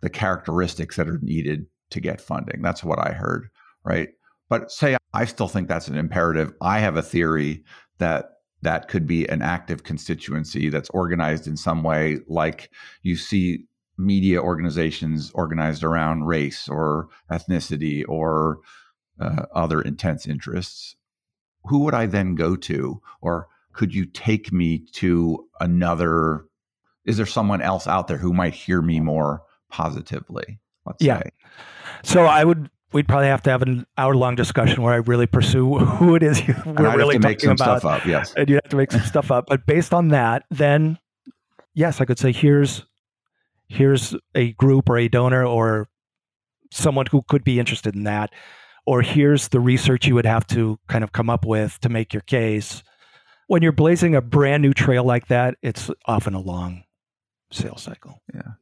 the 0.00 0.10
characteristics 0.10 0.96
that 0.96 1.08
are 1.08 1.18
needed 1.22 1.66
to 1.90 2.00
get 2.00 2.20
funding. 2.20 2.62
That's 2.62 2.84
what 2.84 2.98
I 2.98 3.12
heard 3.12 3.48
right? 3.88 4.10
But 4.48 4.70
say 4.70 4.96
I 5.12 5.24
still 5.24 5.48
think 5.48 5.68
that's 5.68 5.88
an 5.88 5.96
imperative. 5.96 6.52
I 6.60 6.80
have 6.80 6.96
a 6.96 7.02
theory 7.02 7.64
that 7.98 8.26
that 8.62 8.88
could 8.88 9.06
be 9.06 9.26
an 9.28 9.40
active 9.42 9.84
constituency 9.84 10.68
that's 10.68 10.90
organized 10.90 11.46
in 11.46 11.56
some 11.56 11.82
way, 11.82 12.18
like 12.28 12.70
you 13.02 13.16
see 13.16 13.64
media 13.96 14.40
organizations 14.40 15.30
organized 15.34 15.82
around 15.82 16.24
race 16.24 16.68
or 16.68 17.08
ethnicity 17.30 18.04
or 18.08 18.58
uh, 19.20 19.46
other 19.54 19.80
intense 19.80 20.26
interests. 20.26 20.96
Who 21.68 21.80
would 21.80 21.94
I 21.94 22.06
then 22.06 22.34
go 22.34 22.56
to? 22.56 23.00
Or 23.20 23.48
could 23.72 23.94
you 23.94 24.06
take 24.06 24.52
me 24.52 24.78
to 24.94 25.46
another? 25.60 26.44
Is 27.04 27.16
there 27.16 27.26
someone 27.26 27.62
else 27.62 27.86
out 27.86 28.08
there 28.08 28.18
who 28.18 28.32
might 28.32 28.54
hear 28.54 28.82
me 28.82 29.00
more 29.00 29.42
positively? 29.70 30.60
Let's 30.84 31.02
yeah. 31.02 31.18
say. 31.18 31.30
So 32.02 32.24
I 32.24 32.44
would 32.44 32.70
we'd 32.92 33.08
probably 33.08 33.28
have 33.28 33.42
to 33.42 33.50
have 33.50 33.62
an 33.62 33.86
hour 33.96 34.14
long 34.14 34.34
discussion 34.34 34.82
where 34.82 34.94
I 34.94 34.98
really 34.98 35.26
pursue 35.26 35.78
who 35.78 36.14
it 36.14 36.22
is 36.22 36.42
we're 36.64 36.96
really 36.96 37.18
talking 37.18 37.50
about. 37.50 37.80
Stuff 37.80 37.84
Up, 37.84 38.06
yes, 38.06 38.32
and 38.36 38.48
you 38.48 38.56
have 38.56 38.68
to 38.70 38.76
make 38.76 38.92
some 38.92 39.02
stuff 39.02 39.30
up. 39.30 39.46
But 39.46 39.66
based 39.66 39.92
on 39.92 40.08
that, 40.08 40.44
then 40.50 40.98
yes, 41.74 42.00
I 42.00 42.04
could 42.04 42.18
say 42.18 42.32
here's 42.32 42.84
here's 43.68 44.14
a 44.34 44.52
group 44.52 44.88
or 44.88 44.96
a 44.98 45.08
donor 45.08 45.44
or 45.44 45.88
someone 46.70 47.06
who 47.06 47.22
could 47.28 47.44
be 47.44 47.58
interested 47.58 47.94
in 47.94 48.04
that, 48.04 48.30
or 48.88 49.02
here's 49.02 49.48
the 49.48 49.60
research 49.60 50.06
you 50.06 50.14
would 50.14 50.24
have 50.24 50.46
to 50.46 50.78
kind 50.88 51.04
of 51.04 51.12
come 51.12 51.28
up 51.28 51.44
with 51.44 51.78
to 51.80 51.90
make 51.90 52.14
your 52.14 52.22
case. 52.22 52.82
When 53.46 53.60
you're 53.60 53.70
blazing 53.70 54.14
a 54.14 54.22
brand 54.22 54.62
new 54.62 54.72
trail 54.72 55.04
like 55.04 55.28
that, 55.28 55.56
it's 55.60 55.90
often 56.06 56.32
a 56.32 56.40
long 56.40 56.84
sales 57.50 57.82
cycle. 57.82 58.18
Yeah. 58.34 58.52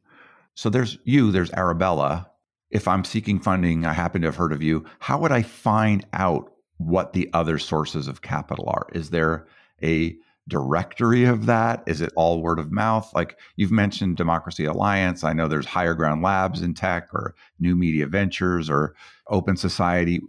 So 0.53 0.69
there's 0.69 0.97
you, 1.05 1.31
there's 1.31 1.53
Arabella, 1.53 2.29
if 2.69 2.89
I'm 2.89 3.05
seeking 3.05 3.39
funding, 3.39 3.85
I 3.85 3.93
happen 3.93 4.21
to 4.21 4.27
have 4.27 4.35
heard 4.35 4.51
of 4.51 4.61
you. 4.61 4.83
How 4.99 5.17
would 5.17 5.31
I 5.31 5.43
find 5.43 6.05
out 6.11 6.51
what 6.75 7.13
the 7.13 7.29
other 7.31 7.57
sources 7.57 8.09
of 8.09 8.21
capital 8.21 8.65
are? 8.67 8.87
Is 8.91 9.11
there 9.11 9.47
a 9.81 10.13
directory 10.47 11.25
of 11.25 11.45
that? 11.45 11.83
Is 11.85 12.01
it 12.01 12.13
all 12.15 12.41
word 12.41 12.59
of 12.59 12.71
mouth? 12.71 13.11
Like 13.13 13.37
you've 13.55 13.71
mentioned 13.71 14.17
Democracy 14.17 14.65
Alliance. 14.65 15.23
I 15.23 15.33
know 15.33 15.47
there's 15.47 15.65
Higher 15.65 15.93
Ground 15.93 16.21
Labs 16.21 16.61
in 16.61 16.73
tech 16.73 17.13
or 17.13 17.35
New 17.59 17.75
Media 17.75 18.07
Ventures 18.07 18.69
or 18.69 18.95
Open 19.27 19.57
Society. 19.57 20.21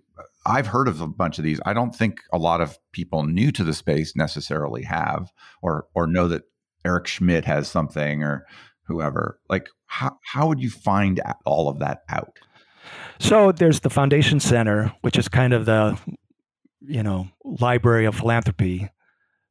I've 0.47 0.67
heard 0.67 0.89
of 0.89 1.01
a 1.01 1.07
bunch 1.07 1.39
of 1.39 1.45
these. 1.45 1.61
I 1.67 1.73
don't 1.73 1.95
think 1.95 2.21
a 2.33 2.39
lot 2.39 2.61
of 2.61 2.79
people 2.93 3.25
new 3.25 3.53
to 3.53 3.65
the 3.65 3.75
space 3.75 4.17
necessarily 4.17 4.83
have 4.85 5.33
or 5.63 5.87
or 5.95 6.07
know 6.07 6.29
that 6.29 6.43
Eric 6.85 7.07
Schmidt 7.07 7.45
has 7.45 7.69
something 7.69 8.23
or 8.23 8.47
whoever. 8.83 9.39
Like 9.49 9.69
how 9.87 10.19
how 10.23 10.49
would 10.49 10.61
you 10.61 10.71
find 10.71 11.21
all 11.45 11.69
of 11.69 11.79
that 11.81 12.03
out? 12.09 12.39
So 13.19 13.53
there's 13.53 13.81
the 13.81 13.91
Foundation 13.91 14.41
Center, 14.41 14.93
which 15.03 15.19
is 15.19 15.29
kind 15.29 15.53
of 15.53 15.67
the 15.67 15.99
you 16.81 17.03
know 17.03 17.29
library 17.45 18.07
of 18.07 18.17
philanthropy 18.17 18.89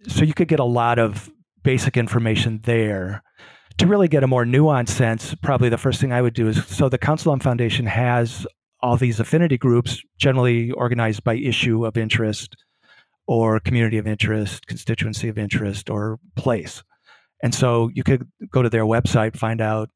so 0.06 0.24
you 0.24 0.34
could 0.34 0.48
get 0.48 0.60
a 0.60 0.66
lot 0.66 1.00
of 1.00 1.30
basic 1.64 1.98
information 1.98 2.62
there. 2.64 3.24
To 3.80 3.88
really 3.88 4.08
get 4.08 4.24
a 4.24 4.28
more 4.28 4.46
nuanced 4.46 4.90
sense, 4.90 5.36
probably 5.36 5.70
the 5.70 5.78
first 5.78 6.02
thing 6.02 6.12
I 6.12 6.22
would 6.22 6.34
do 6.34 6.48
is 6.48 6.66
so 6.66 6.90
the 6.90 6.98
Council 6.98 7.32
on 7.32 7.40
Foundation 7.40 7.86
has 7.86 8.48
all 8.80 8.98
these 8.98 9.20
affinity 9.20 9.58
groups, 9.58 10.02
generally 10.18 10.72
organized 10.72 11.24
by 11.24 11.36
issue 11.36 11.86
of 11.86 11.98
interest 11.98 12.56
or 13.28 13.60
community 13.60 13.98
of 13.98 14.08
interest, 14.08 14.66
constituency 14.68 15.28
of 15.28 15.38
interest, 15.38 15.90
or 15.90 16.18
place. 16.36 16.84
And 17.44 17.54
so 17.54 17.90
you 17.94 18.04
could 18.04 18.28
go 18.52 18.62
to 18.62 18.70
their 18.70 18.86
website, 18.86 19.36
find 19.36 19.62
out 19.62 19.90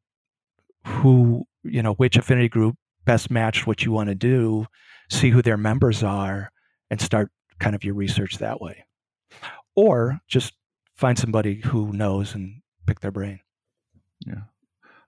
who, 0.86 1.46
you 1.64 1.82
know, 1.82 1.94
which 1.94 2.18
affinity 2.18 2.50
group 2.50 2.76
best 3.06 3.32
matched 3.32 3.66
what 3.66 3.84
you 3.84 3.92
want 3.92 4.10
to 4.10 4.16
do, 4.16 4.68
see 5.10 5.30
who 5.30 5.42
their 5.42 5.58
members 5.58 6.04
are, 6.04 6.52
and 6.90 7.02
start 7.02 7.32
kind 7.60 7.76
of 7.76 7.84
your 7.84 7.96
research 7.96 8.38
that 8.40 8.62
way 8.62 8.84
or 9.82 10.20
just 10.28 10.54
find 10.94 11.18
somebody 11.18 11.56
who 11.56 11.92
knows 11.92 12.36
and 12.36 12.62
pick 12.86 13.00
their 13.00 13.12
brain. 13.12 13.40
Yeah. 14.28 14.44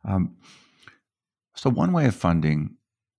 Um, 0.03 0.37
so 1.55 1.69
one 1.69 1.93
way 1.93 2.07
of 2.07 2.15
funding 2.15 2.77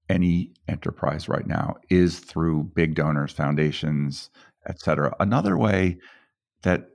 any 0.09 0.51
enterprise 0.67 1.29
right 1.29 1.47
now 1.47 1.77
is 1.89 2.19
through 2.19 2.73
big 2.75 2.97
donors, 2.97 3.33
foundations, 3.33 4.31
et 4.67 4.81
cetera. 4.81 5.15
Another 5.21 5.57
way 5.57 5.99
that 6.63 6.89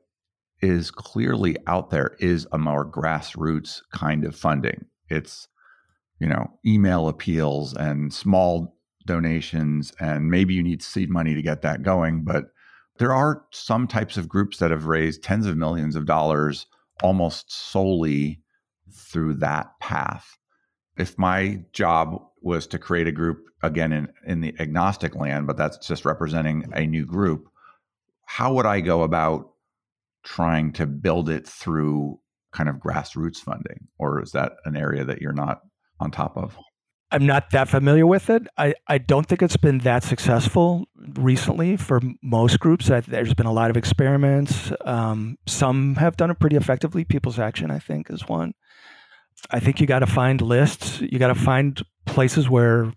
is 0.62 0.92
clearly 0.92 1.56
out 1.66 1.90
there 1.90 2.18
is 2.20 2.46
a 2.52 2.58
more 2.58 2.86
grassroots 2.86 3.82
kind 3.94 4.26
of 4.26 4.36
funding. 4.36 4.86
It's, 5.10 5.48
you 6.20 6.28
know, 6.28 6.52
email 6.66 7.08
appeals 7.08 7.74
and 7.74 8.14
small 8.14 8.76
donations, 9.06 9.94
and 10.02 10.30
maybe 10.30 10.54
you 10.54 10.64
need 10.64 10.84
seed 10.84 11.10
money 11.10 11.34
to 11.34 11.42
get 11.42 11.62
that 11.62 11.82
going, 11.82 12.24
but 12.26 12.52
there 13.00 13.16
are 13.16 13.46
some 13.52 13.88
types 13.88 14.18
of 14.18 14.30
groups 14.30 14.58
that 14.58 14.72
have 14.72 14.86
raised 14.86 15.24
tens 15.24 15.48
of 15.48 15.58
millions 15.58 15.96
of 15.96 16.06
dollars 16.06 16.68
almost 17.02 17.52
solely 17.72 18.42
through 18.94 19.34
that 19.36 19.80
path. 19.80 20.38
If 20.98 21.18
my 21.18 21.64
job 21.72 22.22
was 22.42 22.68
to 22.68 22.78
create 22.78 23.08
a 23.08 23.12
group 23.14 23.46
again 23.64 23.94
in, 23.94 24.10
in 24.26 24.42
the 24.42 24.54
agnostic 24.60 25.16
land, 25.16 25.48
but 25.48 25.56
that's 25.56 25.88
just 25.88 26.04
representing 26.04 26.66
a 26.74 26.86
new 26.86 27.06
group, 27.06 27.48
how 28.26 28.54
would 28.54 28.66
I 28.66 28.82
go 28.82 29.04
about 29.04 29.50
trying 30.24 30.74
to 30.74 30.86
build 30.86 31.30
it 31.30 31.48
through 31.48 32.20
kind 32.52 32.68
of 32.68 32.76
grassroots 32.76 33.38
funding? 33.38 33.88
Or 33.98 34.22
is 34.22 34.34
that 34.34 34.54
an 34.66 34.76
area 34.76 35.06
that 35.06 35.22
you're 35.22 35.32
not 35.32 35.62
on 36.02 36.12
top 36.12 36.38
of? 36.38 36.58
I'm 37.12 37.26
not 37.26 37.50
that 37.52 37.68
familiar 37.68 38.06
with 38.06 38.30
it. 38.30 38.48
I, 38.58 38.76
I 38.88 39.00
don't 39.00 39.26
think 39.26 39.42
it's 39.42 39.58
been 39.58 39.80
that 39.80 40.04
successful 40.04 40.86
recently 41.16 41.76
for 41.76 42.02
most 42.22 42.60
groups. 42.60 42.92
I, 42.92 43.00
there's 43.00 43.34
been 43.34 43.48
a 43.48 43.52
lot 43.52 43.72
of 43.72 43.78
experiments. 43.78 44.72
Um, 44.86 45.38
some 45.48 45.96
have 45.96 46.18
done 46.18 46.30
it 46.30 46.40
pretty 46.40 46.56
effectively. 46.56 47.04
People's 47.04 47.40
Action, 47.40 47.72
I 47.72 47.80
think, 47.80 48.12
is 48.12 48.28
one. 48.28 48.54
I 49.50 49.60
think 49.60 49.80
you 49.80 49.88
got 49.88 50.00
to 50.00 50.08
find 50.08 50.40
lists. 50.42 51.02
You 51.02 51.18
got 51.18 51.30
to 51.30 51.36
find 51.36 51.82
places 52.06 52.48
where 52.48 52.94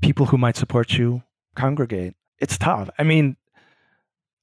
people 0.00 0.26
who 0.26 0.38
might 0.38 0.56
support 0.56 0.94
you 0.94 1.22
congregate. 1.54 2.14
It's 2.38 2.56
tough. 2.56 2.88
I 2.98 3.02
mean, 3.02 3.36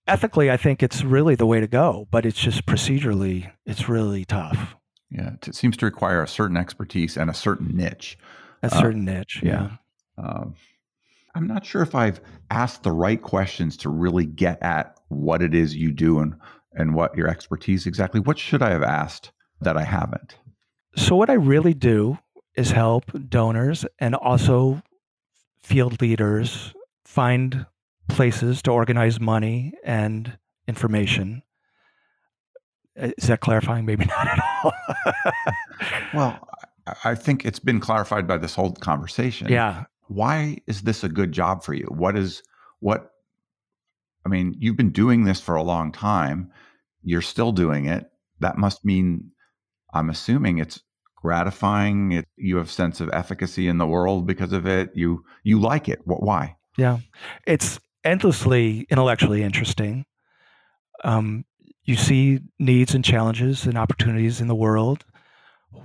ethically, 0.07 0.51
I 0.51 0.57
think 0.57 0.83
it's 0.83 1.03
really 1.03 1.35
the 1.35 1.45
way 1.45 1.59
to 1.59 1.67
go, 1.67 2.07
but 2.11 2.25
it's 2.25 2.39
just 2.39 2.65
procedurally, 2.65 3.51
it's 3.65 3.89
really 3.89 4.25
tough. 4.25 4.75
Yeah, 5.09 5.31
it 5.45 5.55
seems 5.55 5.75
to 5.77 5.85
require 5.85 6.21
a 6.21 6.27
certain 6.27 6.57
expertise 6.57 7.17
and 7.17 7.29
a 7.29 7.33
certain 7.33 7.75
niche 7.75 8.17
a 8.63 8.67
uh, 8.67 8.81
certain 8.81 9.07
uh, 9.07 9.13
niche. 9.13 9.41
Yeah. 9.43 9.77
yeah. 10.17 10.23
Uh, 10.23 10.45
I'm 11.33 11.47
not 11.47 11.65
sure 11.65 11.81
if 11.81 11.95
I've 11.95 12.19
asked 12.49 12.83
the 12.83 12.91
right 12.91 13.21
questions 13.21 13.77
to 13.77 13.89
really 13.89 14.25
get 14.25 14.61
at 14.61 14.97
what 15.07 15.41
it 15.41 15.55
is 15.55 15.75
you 15.75 15.91
do 15.91 16.19
and 16.19 16.35
and 16.73 16.95
what 16.95 17.15
your 17.17 17.27
expertise 17.27 17.85
exactly. 17.85 18.19
What 18.21 18.39
should 18.39 18.61
I 18.61 18.69
have 18.69 18.83
asked 18.83 19.31
that 19.59 19.75
I 19.75 19.83
haven't? 19.83 20.35
So 20.95 21.15
what 21.15 21.29
I 21.29 21.33
really 21.33 21.73
do 21.73 22.17
is 22.55 22.71
help 22.71 23.11
donors 23.29 23.85
and 23.99 24.15
also 24.15 24.81
field 25.61 26.01
leaders 26.01 26.73
find 27.05 27.65
places 28.07 28.61
to 28.63 28.71
organize 28.71 29.19
money 29.19 29.73
and 29.83 30.37
information. 30.67 31.43
Is 32.95 33.27
that 33.27 33.39
clarifying? 33.39 33.85
Maybe 33.85 34.05
not 34.17 34.27
at 34.27 34.39
all. 34.63 34.73
well, 36.13 36.47
I 37.03 37.15
think 37.15 37.45
it's 37.45 37.59
been 37.59 37.79
clarified 37.79 38.27
by 38.27 38.37
this 38.37 38.55
whole 38.55 38.73
conversation. 38.73 39.47
Yeah. 39.49 39.85
Why 40.07 40.57
is 40.67 40.81
this 40.81 41.03
a 41.03 41.09
good 41.09 41.31
job 41.31 41.63
for 41.63 41.73
you? 41.73 41.85
What 41.89 42.17
is 42.17 42.43
what 42.79 43.11
I 44.25 44.29
mean, 44.29 44.55
you've 44.59 44.77
been 44.77 44.91
doing 44.91 45.23
this 45.23 45.39
for 45.39 45.55
a 45.55 45.63
long 45.63 45.91
time. 45.91 46.51
You're 47.03 47.21
still 47.21 47.51
doing 47.51 47.85
it. 47.85 48.05
That 48.39 48.57
must 48.57 48.85
mean 48.85 49.31
I'm 49.93 50.09
assuming 50.09 50.57
it's 50.57 50.79
gratifying. 51.15 52.11
It, 52.11 52.27
you 52.35 52.57
have 52.57 52.69
sense 52.69 52.99
of 53.01 53.09
efficacy 53.13 53.67
in 53.67 53.77
the 53.77 53.87
world 53.87 54.27
because 54.27 54.53
of 54.53 54.67
it. 54.67 54.91
You 54.93 55.23
you 55.43 55.59
like 55.59 55.89
it. 55.89 56.01
What 56.05 56.23
why? 56.23 56.57
Yeah. 56.77 56.99
It's 57.47 57.79
endlessly 58.03 58.85
intellectually 58.89 59.43
interesting. 59.43 60.05
Um, 61.03 61.45
you 61.83 61.95
see 61.95 62.39
needs 62.59 62.93
and 62.93 63.03
challenges 63.03 63.65
and 63.65 63.77
opportunities 63.77 64.39
in 64.39 64.47
the 64.47 64.55
world. 64.55 65.03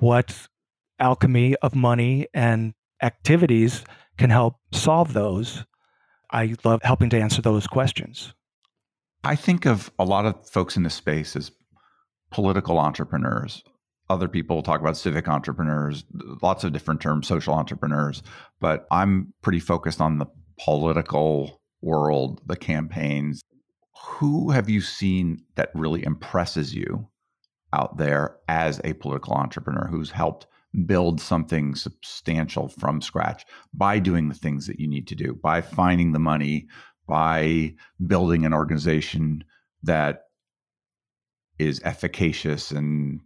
What 0.01 0.49
alchemy 0.99 1.57
of 1.57 1.75
money 1.75 2.27
and 2.35 2.75
activities 3.03 3.85
can 4.17 4.31
help 4.31 4.57
solve 4.73 5.13
those. 5.13 5.65
I 6.31 6.55
love 6.65 6.83
helping 6.83 7.11
to 7.11 7.21
answer 7.21 7.43
those 7.43 7.67
questions. 7.67 8.35
I 9.25 9.37
think 9.37 9.67
of 9.67 9.91
a 9.99 10.05
lot 10.05 10.27
of 10.27 10.49
folks 10.49 10.77
in 10.77 10.83
this 10.83 10.95
space 10.95 11.37
as 11.37 11.51
political 12.31 12.79
entrepreneurs. 12.79 13.63
Other 14.09 14.29
people 14.29 14.63
talk 14.63 14.81
about 14.81 14.97
civic 14.97 15.29
entrepreneurs, 15.29 16.05
lots 16.43 16.63
of 16.63 16.73
different 16.73 17.01
terms, 17.01 17.27
social 17.27 17.55
entrepreneurs, 17.55 18.23
but 18.61 18.87
I'm 18.91 19.33
pretty 19.43 19.59
focused 19.61 20.01
on 20.01 20.19
the 20.19 20.27
political 20.61 21.61
world, 21.83 22.41
the 22.47 22.57
campaigns. 22.57 23.43
Who 24.05 24.51
have 24.51 24.69
you 24.69 24.81
seen 24.81 25.43
that 25.57 25.71
really 25.75 26.05
impresses 26.05 26.75
you 26.75 27.09
out 27.73 27.97
there 27.97 28.37
as 28.49 28.81
a 28.85 28.93
political 28.95 29.35
entrepreneur 29.35 29.89
who's 29.89 30.11
helped 30.11 30.47
build 30.85 31.21
something 31.21 31.75
substantial 31.75 32.69
from 32.69 33.01
scratch 33.01 33.47
by 33.73 33.99
doing 33.99 34.29
the 34.29 34.35
things 34.35 34.67
that 34.67 34.79
you 34.79 34.89
need 34.89 35.07
to 35.09 35.15
do, 35.15 35.35
by 35.43 35.61
finding 35.61 36.13
the 36.13 36.19
money, 36.19 36.67
by 37.07 37.75
building 38.07 38.45
an 38.45 38.53
organization 38.53 39.45
that 39.83 40.23
is 41.59 41.81
efficacious 41.85 42.71
and 42.71 43.21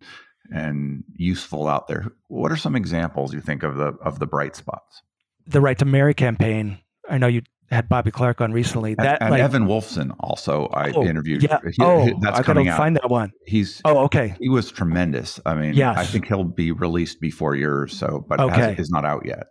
and 0.53 1.05
useful 1.15 1.69
out 1.69 1.87
there. 1.87 2.13
What 2.29 2.51
are 2.51 2.57
some 2.57 2.75
examples 2.75 3.33
you 3.33 3.41
think 3.41 3.63
of 3.63 3.77
the 3.77 3.95
of 4.05 4.19
the 4.19 4.27
bright 4.27 4.57
spots? 4.57 5.03
The 5.47 5.61
Right 5.61 5.79
to 5.79 5.85
Marry 5.85 6.15
campaign. 6.15 6.79
I 7.09 7.19
know 7.19 7.27
you 7.27 7.43
had 7.71 7.89
Bobby 7.89 8.11
Clark 8.11 8.41
on 8.41 8.53
recently. 8.53 8.95
That 8.95 9.23
and, 9.23 9.31
like, 9.31 9.43
Evan 9.43 9.66
Wolfson 9.66 10.14
also 10.21 10.66
I 10.73 10.91
oh, 10.91 11.05
interviewed. 11.05 11.43
Yeah. 11.43 11.61
He, 11.64 11.77
oh, 11.81 12.09
that's 12.21 12.41
I 12.41 12.43
coming 12.43 12.68
out. 12.68 12.77
find 12.77 12.97
that 12.97 13.09
one. 13.09 13.33
He's 13.47 13.81
oh 13.85 13.99
okay. 14.05 14.35
He 14.41 14.49
was 14.49 14.71
tremendous. 14.71 15.39
I 15.47 15.55
mean, 15.55 15.75
yes. 15.75 15.97
I 15.97 16.05
think 16.05 16.27
he'll 16.27 16.45
be 16.45 16.73
released 16.73 17.21
before 17.21 17.55
yours, 17.55 17.97
so 17.97 18.25
but 18.29 18.41
okay. 18.41 18.75
is 18.77 18.91
not 18.91 19.05
out 19.05 19.25
yet. 19.25 19.47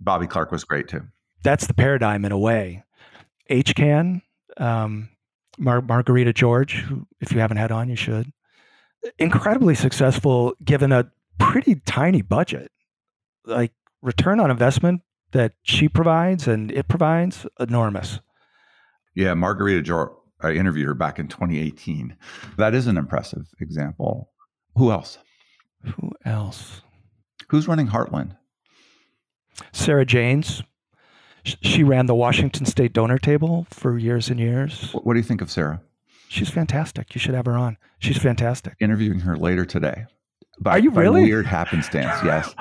Bobby 0.00 0.26
Clark 0.26 0.50
was 0.50 0.64
great 0.64 0.88
too. 0.88 1.02
That's 1.44 1.66
the 1.66 1.74
paradigm 1.74 2.24
in 2.24 2.32
a 2.32 2.38
way. 2.38 2.84
HCAN, 3.50 4.20
um, 4.56 5.08
Mar- 5.56 5.82
Margarida 5.82 6.38
Jorge, 6.38 6.74
who 6.74 7.06
if 7.20 7.32
you 7.32 7.38
haven't 7.38 7.58
had 7.58 7.70
on, 7.70 7.88
you 7.88 7.96
should. 7.96 8.32
Incredibly 9.18 9.76
successful 9.76 10.54
given 10.64 10.90
a 10.90 11.10
pretty 11.38 11.76
tiny 11.86 12.22
budget. 12.22 12.72
Like 13.44 13.72
return 14.02 14.40
on 14.40 14.50
investment 14.50 15.02
that 15.32 15.52
she 15.62 15.88
provides 15.88 16.46
and 16.48 16.70
it 16.72 16.88
provides 16.88 17.46
enormous. 17.60 18.20
Yeah, 19.14 19.34
Margarida 19.34 19.86
Jorge, 19.86 20.12
I 20.40 20.52
interviewed 20.52 20.86
her 20.86 20.94
back 20.94 21.18
in 21.18 21.28
2018. 21.28 22.16
That 22.56 22.74
is 22.74 22.86
an 22.86 22.96
impressive 22.96 23.46
example. 23.60 24.30
Who 24.76 24.90
else? 24.92 25.18
Who 25.82 26.12
else? 26.24 26.82
Who's 27.48 27.66
running 27.68 27.88
Heartland? 27.88 28.36
Sarah 29.72 30.06
Jaynes. 30.06 30.62
She 31.44 31.82
ran 31.82 32.06
the 32.06 32.14
Washington 32.14 32.66
State 32.66 32.92
donor 32.92 33.18
table 33.18 33.66
for 33.70 33.96
years 33.98 34.28
and 34.28 34.38
years. 34.38 34.92
What 34.92 35.14
do 35.14 35.18
you 35.18 35.24
think 35.24 35.40
of 35.40 35.50
Sarah? 35.50 35.80
she's 36.28 36.50
fantastic. 36.50 37.14
You 37.14 37.18
should 37.20 37.34
have 37.34 37.46
her 37.46 37.56
on. 37.56 37.78
She's 37.98 38.18
fantastic. 38.18 38.74
Interviewing 38.80 39.20
her 39.20 39.36
later 39.36 39.64
today. 39.64 40.04
By, 40.60 40.72
Are 40.72 40.78
you 40.78 40.90
by 40.90 41.00
really? 41.00 41.22
Weird 41.22 41.46
happenstance, 41.46 42.12
yes. 42.24 42.54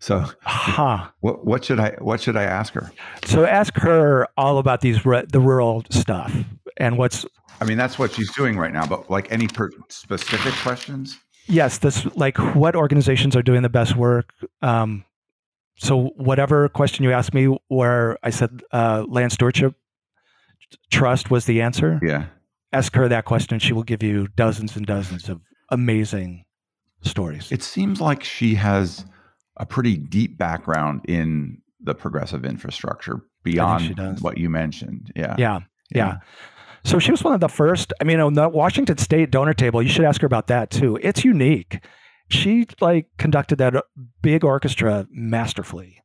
So, 0.00 0.24
Huh. 0.42 1.08
what 1.20 1.44
what 1.46 1.64
should 1.64 1.80
I 1.80 1.96
what 2.00 2.20
should 2.20 2.36
I 2.36 2.44
ask 2.44 2.72
her? 2.74 2.90
So 3.24 3.44
ask 3.44 3.74
her 3.78 4.26
all 4.36 4.58
about 4.58 4.80
these 4.80 5.02
the 5.02 5.40
rural 5.40 5.84
stuff 5.90 6.32
and 6.76 6.96
what's 6.98 7.24
I 7.60 7.64
mean, 7.64 7.76
that's 7.78 7.98
what 7.98 8.12
she's 8.12 8.32
doing 8.34 8.56
right 8.56 8.72
now. 8.72 8.86
But 8.86 9.10
like 9.10 9.30
any 9.32 9.48
per- 9.48 9.70
specific 9.88 10.54
questions? 10.62 11.18
yes, 11.46 11.78
this 11.78 12.06
like 12.16 12.38
what 12.54 12.76
organizations 12.76 13.34
are 13.34 13.42
doing 13.42 13.62
the 13.62 13.68
best 13.68 13.96
work. 13.96 14.32
Um, 14.62 15.04
so 15.76 16.08
whatever 16.16 16.68
question 16.68 17.04
you 17.04 17.12
asked 17.12 17.32
me, 17.34 17.46
where 17.68 18.18
I 18.22 18.30
said 18.30 18.62
uh, 18.72 19.04
land 19.08 19.32
stewardship 19.32 19.74
trust 20.90 21.30
was 21.30 21.46
the 21.46 21.62
answer, 21.62 21.98
Yeah. 22.02 22.26
ask 22.72 22.94
her 22.94 23.08
that 23.08 23.24
question. 23.24 23.58
She 23.58 23.72
will 23.72 23.82
give 23.84 24.02
you 24.02 24.28
dozens 24.36 24.76
and 24.76 24.86
dozens 24.86 25.28
of 25.28 25.40
amazing 25.70 26.44
stories. 27.02 27.50
It 27.52 27.62
seems 27.62 28.00
like 28.00 28.22
she 28.24 28.54
has 28.56 29.04
a 29.58 29.66
pretty 29.66 29.96
deep 29.96 30.38
background 30.38 31.02
in 31.06 31.58
the 31.80 31.94
progressive 31.94 32.44
infrastructure 32.44 33.20
beyond 33.42 34.20
what 34.20 34.38
you 34.38 34.50
mentioned. 34.50 35.12
Yeah. 35.14 35.36
yeah, 35.38 35.60
yeah. 35.94 36.18
So 36.84 36.98
she 36.98 37.10
was 37.10 37.22
one 37.24 37.34
of 37.34 37.40
the 37.40 37.48
first. 37.48 37.92
I 38.00 38.04
mean, 38.04 38.20
on 38.20 38.34
the 38.34 38.48
Washington 38.48 38.98
State 38.98 39.30
donor 39.30 39.54
table, 39.54 39.82
you 39.82 39.88
should 39.88 40.04
ask 40.04 40.20
her 40.20 40.26
about 40.26 40.46
that 40.48 40.70
too. 40.70 40.98
It's 41.02 41.24
unique. 41.24 41.84
She 42.30 42.66
like 42.80 43.06
conducted 43.18 43.56
that 43.56 43.74
big 44.22 44.44
orchestra 44.44 45.06
masterfully, 45.10 46.02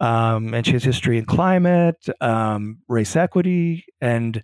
um, 0.00 0.52
and 0.52 0.66
she 0.66 0.72
has 0.72 0.84
history 0.84 1.18
in 1.18 1.26
climate, 1.26 2.04
um, 2.20 2.78
race 2.88 3.14
equity, 3.14 3.84
and 4.00 4.42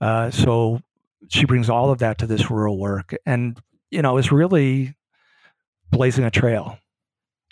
uh, 0.00 0.30
so 0.30 0.80
she 1.28 1.44
brings 1.44 1.68
all 1.68 1.90
of 1.90 1.98
that 1.98 2.18
to 2.18 2.26
this 2.26 2.50
rural 2.50 2.78
work, 2.78 3.14
and 3.26 3.60
you 3.90 4.02
know, 4.02 4.16
is 4.16 4.30
really 4.30 4.94
blazing 5.90 6.24
a 6.24 6.30
trail. 6.30 6.78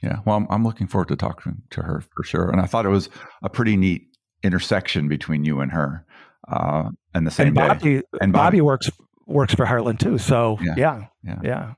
Yeah. 0.06 0.18
Well, 0.24 0.36
I'm, 0.36 0.46
I'm 0.50 0.64
looking 0.64 0.86
forward 0.86 1.08
to 1.08 1.16
talking 1.16 1.62
to 1.70 1.82
her 1.82 2.02
for 2.14 2.22
sure. 2.24 2.50
And 2.50 2.60
I 2.60 2.66
thought 2.66 2.86
it 2.86 2.90
was 2.90 3.08
a 3.42 3.48
pretty 3.50 3.76
neat 3.76 4.06
intersection 4.42 5.08
between 5.08 5.44
you 5.44 5.60
and 5.60 5.72
her. 5.72 6.06
Uh, 6.48 6.90
and 7.14 7.26
the 7.26 7.30
same 7.30 7.48
And 7.48 7.56
day. 7.80 8.02
And 8.20 8.32
Bobby 8.32 8.58
Bobby. 8.58 8.60
works 8.60 8.90
works 9.26 9.54
for 9.54 9.66
Heartland 9.66 9.98
too. 9.98 10.18
So 10.18 10.58
Yeah. 10.62 10.74
yeah, 10.76 11.04
Yeah. 11.24 11.38
yeah. 11.42 11.74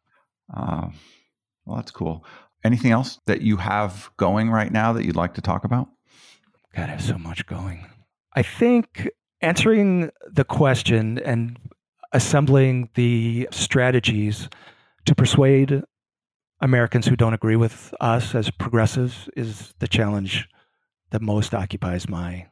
Uh, 0.54 0.88
well, 1.64 1.76
that's 1.76 1.90
cool. 1.90 2.24
Anything 2.64 2.92
else 2.92 3.18
that 3.26 3.40
you 3.40 3.56
have 3.56 4.10
going 4.16 4.50
right 4.50 4.70
now 4.70 4.92
that 4.92 5.04
you'd 5.04 5.16
like 5.16 5.34
to 5.34 5.40
talk 5.40 5.64
about? 5.64 5.88
God, 6.74 6.84
I 6.88 6.92
have 6.92 7.02
so 7.02 7.16
much 7.16 7.46
going. 7.46 7.86
I 8.34 8.42
think 8.42 9.08
answering 9.40 10.10
the 10.30 10.44
question 10.44 11.18
and 11.20 11.56
assembling 12.12 12.88
the 12.94 13.48
strategies 13.50 14.48
to 15.06 15.14
persuade 15.14 15.82
Americans 16.61 17.06
who 17.06 17.16
don't 17.16 17.34
agree 17.34 17.56
with 17.56 17.94
us 18.00 18.34
as 18.34 18.50
progressives 18.50 19.28
is 19.36 19.74
the 19.78 19.88
challenge 19.88 20.48
that 21.11 21.22
most 21.22 21.54
occupies 21.54 22.09
my 22.09 22.46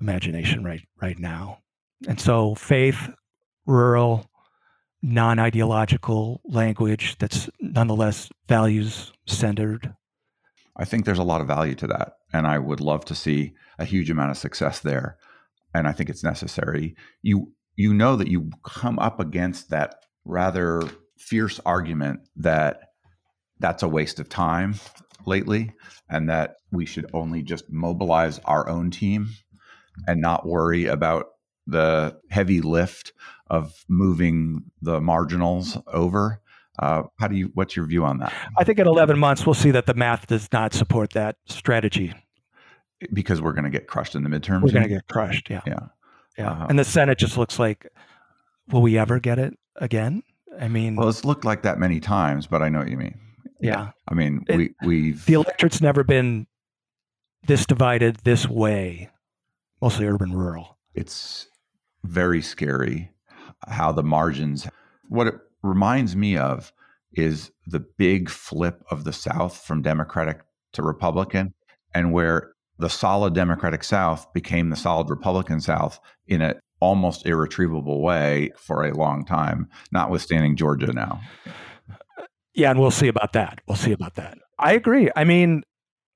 imagination 0.00 0.62
right 0.64 0.82
right 1.00 1.18
now. 1.18 1.58
And 2.06 2.20
so 2.20 2.54
faith, 2.54 3.10
rural, 3.66 4.26
non-ideological 5.02 6.40
language 6.44 7.16
that's 7.18 7.48
nonetheless 7.60 8.30
values 8.48 9.12
centered. 9.26 9.94
I 10.76 10.84
think 10.84 11.04
there's 11.04 11.18
a 11.18 11.24
lot 11.24 11.40
of 11.40 11.48
value 11.48 11.74
to 11.76 11.86
that. 11.88 12.14
And 12.32 12.46
I 12.46 12.58
would 12.58 12.80
love 12.80 13.04
to 13.06 13.14
see 13.14 13.54
a 13.78 13.84
huge 13.84 14.10
amount 14.10 14.30
of 14.30 14.38
success 14.38 14.80
there. 14.80 15.16
And 15.74 15.88
I 15.88 15.92
think 15.92 16.08
it's 16.10 16.24
necessary. 16.24 16.94
You 17.22 17.52
you 17.76 17.94
know 17.94 18.16
that 18.16 18.28
you 18.28 18.50
come 18.64 18.98
up 18.98 19.20
against 19.20 19.70
that 19.70 19.94
rather 20.24 20.82
fierce 21.18 21.60
argument 21.66 22.20
that 22.36 22.80
that's 23.58 23.82
a 23.82 23.88
waste 23.88 24.20
of 24.20 24.28
time 24.28 24.74
lately 25.26 25.72
and 26.08 26.28
that 26.30 26.56
we 26.70 26.86
should 26.86 27.10
only 27.12 27.42
just 27.42 27.70
mobilize 27.70 28.38
our 28.44 28.68
own 28.68 28.90
team 28.90 29.28
and 30.06 30.20
not 30.20 30.46
worry 30.46 30.86
about 30.86 31.26
the 31.66 32.18
heavy 32.30 32.60
lift 32.60 33.12
of 33.50 33.84
moving 33.88 34.64
the 34.80 35.00
marginals 35.00 35.76
over. 35.86 36.40
Uh, 36.78 37.02
how 37.18 37.26
do 37.26 37.36
you? 37.36 37.50
What's 37.54 37.74
your 37.76 37.86
view 37.86 38.04
on 38.04 38.18
that? 38.18 38.32
I 38.56 38.64
think 38.64 38.78
in 38.78 38.86
11 38.86 39.18
months 39.18 39.44
we'll 39.44 39.54
see 39.54 39.72
that 39.72 39.86
the 39.86 39.94
math 39.94 40.28
does 40.28 40.48
not 40.52 40.72
support 40.72 41.10
that 41.10 41.36
strategy. 41.46 42.14
Because 43.12 43.40
we're 43.40 43.52
going 43.52 43.64
to 43.64 43.70
get 43.70 43.86
crushed 43.86 44.14
in 44.14 44.22
the 44.22 44.28
midterms. 44.28 44.62
We're 44.62 44.72
going 44.72 44.84
to 44.84 44.88
get 44.88 45.06
crushed. 45.08 45.50
Yeah. 45.50 45.60
Yeah. 45.66 45.78
Yeah. 46.36 46.52
Uh-huh. 46.52 46.66
and 46.70 46.78
the 46.78 46.84
Senate 46.84 47.18
just 47.18 47.36
looks 47.36 47.58
like, 47.58 47.88
will 48.68 48.80
we 48.80 48.96
ever 48.96 49.18
get 49.18 49.40
it 49.40 49.58
again? 49.76 50.22
I 50.60 50.68
mean, 50.68 50.96
Well, 50.96 51.08
it's 51.08 51.24
looked 51.24 51.44
like 51.44 51.62
that 51.62 51.78
many 51.78 52.00
times, 52.00 52.46
but 52.46 52.62
I 52.62 52.68
know 52.68 52.80
what 52.80 52.88
you 52.88 52.96
mean. 52.96 53.18
yeah. 53.60 53.90
I 54.08 54.14
mean, 54.14 54.44
It- 54.48 54.56
we 54.56 54.74
we've 54.84 55.24
The 55.26 55.34
electorate's 55.34 55.80
never 55.80 56.04
been 56.04 56.46
this 57.46 57.66
divided 57.66 58.16
this 58.24 58.48
way, 58.48 59.10
mostly 59.80 60.06
urban 60.06 60.32
rural. 60.32 60.78
it's 60.94 61.48
very 62.04 62.42
scary 62.42 63.10
how 63.68 63.92
the 63.92 64.02
margins. 64.02 64.68
What 65.08 65.26
it 65.28 65.34
reminds 65.62 66.14
me 66.16 66.36
of 66.36 66.72
is 67.12 67.50
the 67.66 67.80
big 67.80 68.28
flip 68.28 68.82
of 68.90 69.04
the 69.04 69.12
South 69.12 69.56
from 69.58 69.82
Democratic 69.82 70.40
to 70.72 70.82
Republican, 70.82 71.54
and 71.94 72.12
where 72.12 72.52
the 72.78 72.88
solid 72.90 73.34
Democratic 73.34 73.82
South 73.82 74.32
became 74.32 74.70
the 74.70 74.76
solid 74.76 75.10
Republican 75.10 75.60
South 75.60 75.98
in 76.26 76.42
an 76.42 76.54
almost 76.80 77.26
irretrievable 77.26 78.00
way 78.02 78.50
for 78.56 78.84
a 78.84 78.92
long 78.94 79.24
time, 79.24 79.68
notwithstanding 79.92 80.56
Georgia 80.56 80.92
now. 80.92 81.20
Yeah, 82.54 82.70
and 82.70 82.80
we'll 82.80 82.90
see 82.90 83.08
about 83.08 83.32
that. 83.34 83.60
We'll 83.68 83.76
see 83.76 83.92
about 83.92 84.14
that. 84.16 84.38
I 84.58 84.72
agree. 84.72 85.10
I 85.14 85.24
mean, 85.24 85.62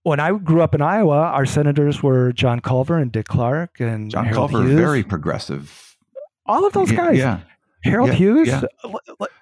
when 0.03 0.19
I 0.19 0.33
grew 0.37 0.61
up 0.63 0.75
in 0.75 0.83
Iowa, 0.83 1.17
our 1.19 1.47
senators 1.47 2.03
were 2.03 2.33
John 2.33 2.61
Culver 2.61 2.99
and 2.99 3.13
Dick 3.13 3.27
Clark 3.27 3.79
and 3.81 4.11
John 4.11 4.25
Harold 4.25 4.51
Culver, 4.51 4.67
Hughes. 4.69 4.79
very 4.81 5.03
progressive. 5.05 5.97
all 6.47 6.67
of 6.67 6.73
those 6.73 6.91
guys. 6.91 7.19
Yeah. 7.19 7.41
Harold 7.85 8.11
Yeah, 8.11 8.15
Hughes 8.15 8.49
yeah. 8.49 8.63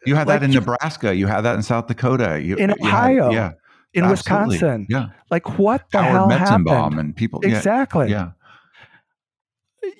You 0.06 0.14
had 0.14 0.26
Like 0.26 0.40
that 0.40 0.42
in 0.42 0.50
Nebraska. 0.52 1.14
You 1.14 1.26
had 1.26 1.42
that 1.42 1.56
in 1.56 1.62
South 1.62 1.86
Dakota. 1.86 2.40
You, 2.42 2.56
In 2.56 2.70
you 2.78 2.88
had- 2.88 3.10
Ohio, 3.10 3.30
yeah. 3.30 3.52
in 3.94 4.04
absolutely. 4.04 4.48
Wisconsin. 4.56 4.86
Yeah. 4.88 5.08
Like 5.30 5.58
what 5.58 5.84
the 5.92 6.02
hell 6.02 6.28
Howard 6.30 6.40
Metzenbaum 6.66 6.70
happened? 6.70 7.00
and 7.00 7.16
people. 7.16 7.40
yeah, 7.42 7.56
Exactly. 7.56 8.10
Yeah. 8.10 8.30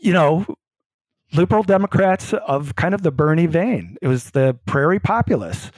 you 0.01 0.13
know, 0.13 0.45
liberal 1.33 1.63
Democrats 1.63 2.33
of 2.33 2.75
kind 2.77 2.95
of 2.95 3.03
the 3.03 3.11
Bernie 3.13 3.47
vein. 3.47 3.97
It 4.03 4.09
was 4.09 4.31
the 4.31 4.59
prairie 4.67 4.99
populace, 5.01 5.71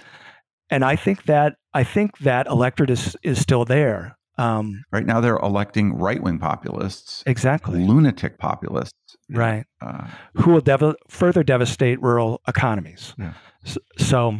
and 0.71 0.85
I 0.85 0.97
think 0.97 1.25
that 1.25 1.57
I 1.75 1.85
think 1.85 2.19
that 2.19 2.47
electorate 2.47 2.91
is 2.91 3.17
is 3.23 3.41
still 3.41 3.65
there. 3.65 4.17
Um, 4.39 4.83
Right 4.91 5.05
now 5.05 5.21
they're 5.21 5.37
electing 5.37 5.95
right 5.95 6.23
wing 6.23 6.39
populists, 6.39 7.23
exactly. 7.27 7.85
lunatic 7.85 8.39
populists. 8.39 8.95
Right. 9.29 9.65
Uh, 9.81 10.07
Who 10.37 10.53
will 10.53 10.61
dev- 10.63 10.95
further 11.09 11.43
devastate 11.45 12.01
rural 12.03 12.41
economies. 12.49 13.15
Yeah. 13.19 13.35
S- 13.65 13.77
So, 13.99 14.39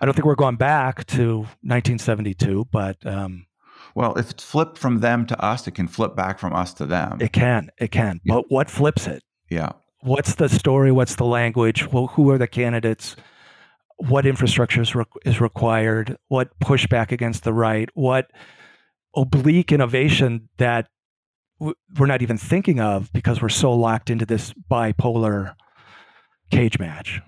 I 0.00 0.04
don't 0.04 0.14
think 0.14 0.26
we're 0.26 0.34
going 0.34 0.56
back 0.56 1.06
to 1.06 1.46
1972, 1.62 2.66
but 2.72 2.96
um, 3.06 3.46
well, 3.94 4.14
if 4.18 4.30
it's 4.32 4.44
flipped 4.44 4.76
from 4.76 4.98
them 4.98 5.24
to 5.26 5.40
us, 5.42 5.66
it 5.66 5.72
can 5.76 5.86
flip 5.88 6.14
back 6.16 6.38
from 6.38 6.52
us 6.52 6.74
to 6.74 6.84
them. 6.86 7.18
it 7.20 7.32
can. 7.32 7.70
It 7.78 7.90
can. 7.92 8.20
Yeah. 8.24 8.34
But 8.34 8.44
what 8.48 8.68
flips 8.70 9.06
it? 9.06 9.22
yeah. 9.48 9.70
What's 10.06 10.36
the 10.36 10.48
story 10.48 10.90
what's 10.92 11.16
the 11.16 11.24
language 11.24 11.86
well, 11.92 12.06
who 12.08 12.30
are 12.30 12.38
the 12.38 12.46
candidates 12.46 13.16
what 13.98 14.26
infrastructure 14.26 14.82
is, 14.82 14.94
re- 14.94 15.04
is 15.24 15.40
required 15.40 16.16
what 16.28 16.50
pushback 16.60 17.12
against 17.12 17.44
the 17.44 17.52
right 17.52 17.88
what 17.94 18.30
oblique 19.14 19.72
innovation 19.72 20.48
that 20.58 20.88
w- 21.58 21.74
we're 21.98 22.06
not 22.06 22.22
even 22.22 22.36
thinking 22.36 22.78
of 22.80 23.12
because 23.12 23.40
we're 23.42 23.48
so 23.48 23.72
locked 23.72 24.10
into 24.10 24.26
this 24.26 24.52
bipolar 24.70 25.54
cage 26.50 26.78
match 26.78 27.20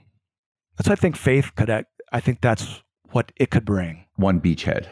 that's 0.76 0.89
what 0.89 0.99
i 0.99 1.01
think 1.01 1.16
faith 1.16 1.51
could 1.57 1.70
act- 1.70 1.89
i 2.12 2.20
think 2.20 2.41
that's 2.41 2.83
what 3.11 3.33
it 3.37 3.51
could 3.51 3.64
bring 3.64 4.05
One 4.16 4.41
beachhead. 4.41 4.87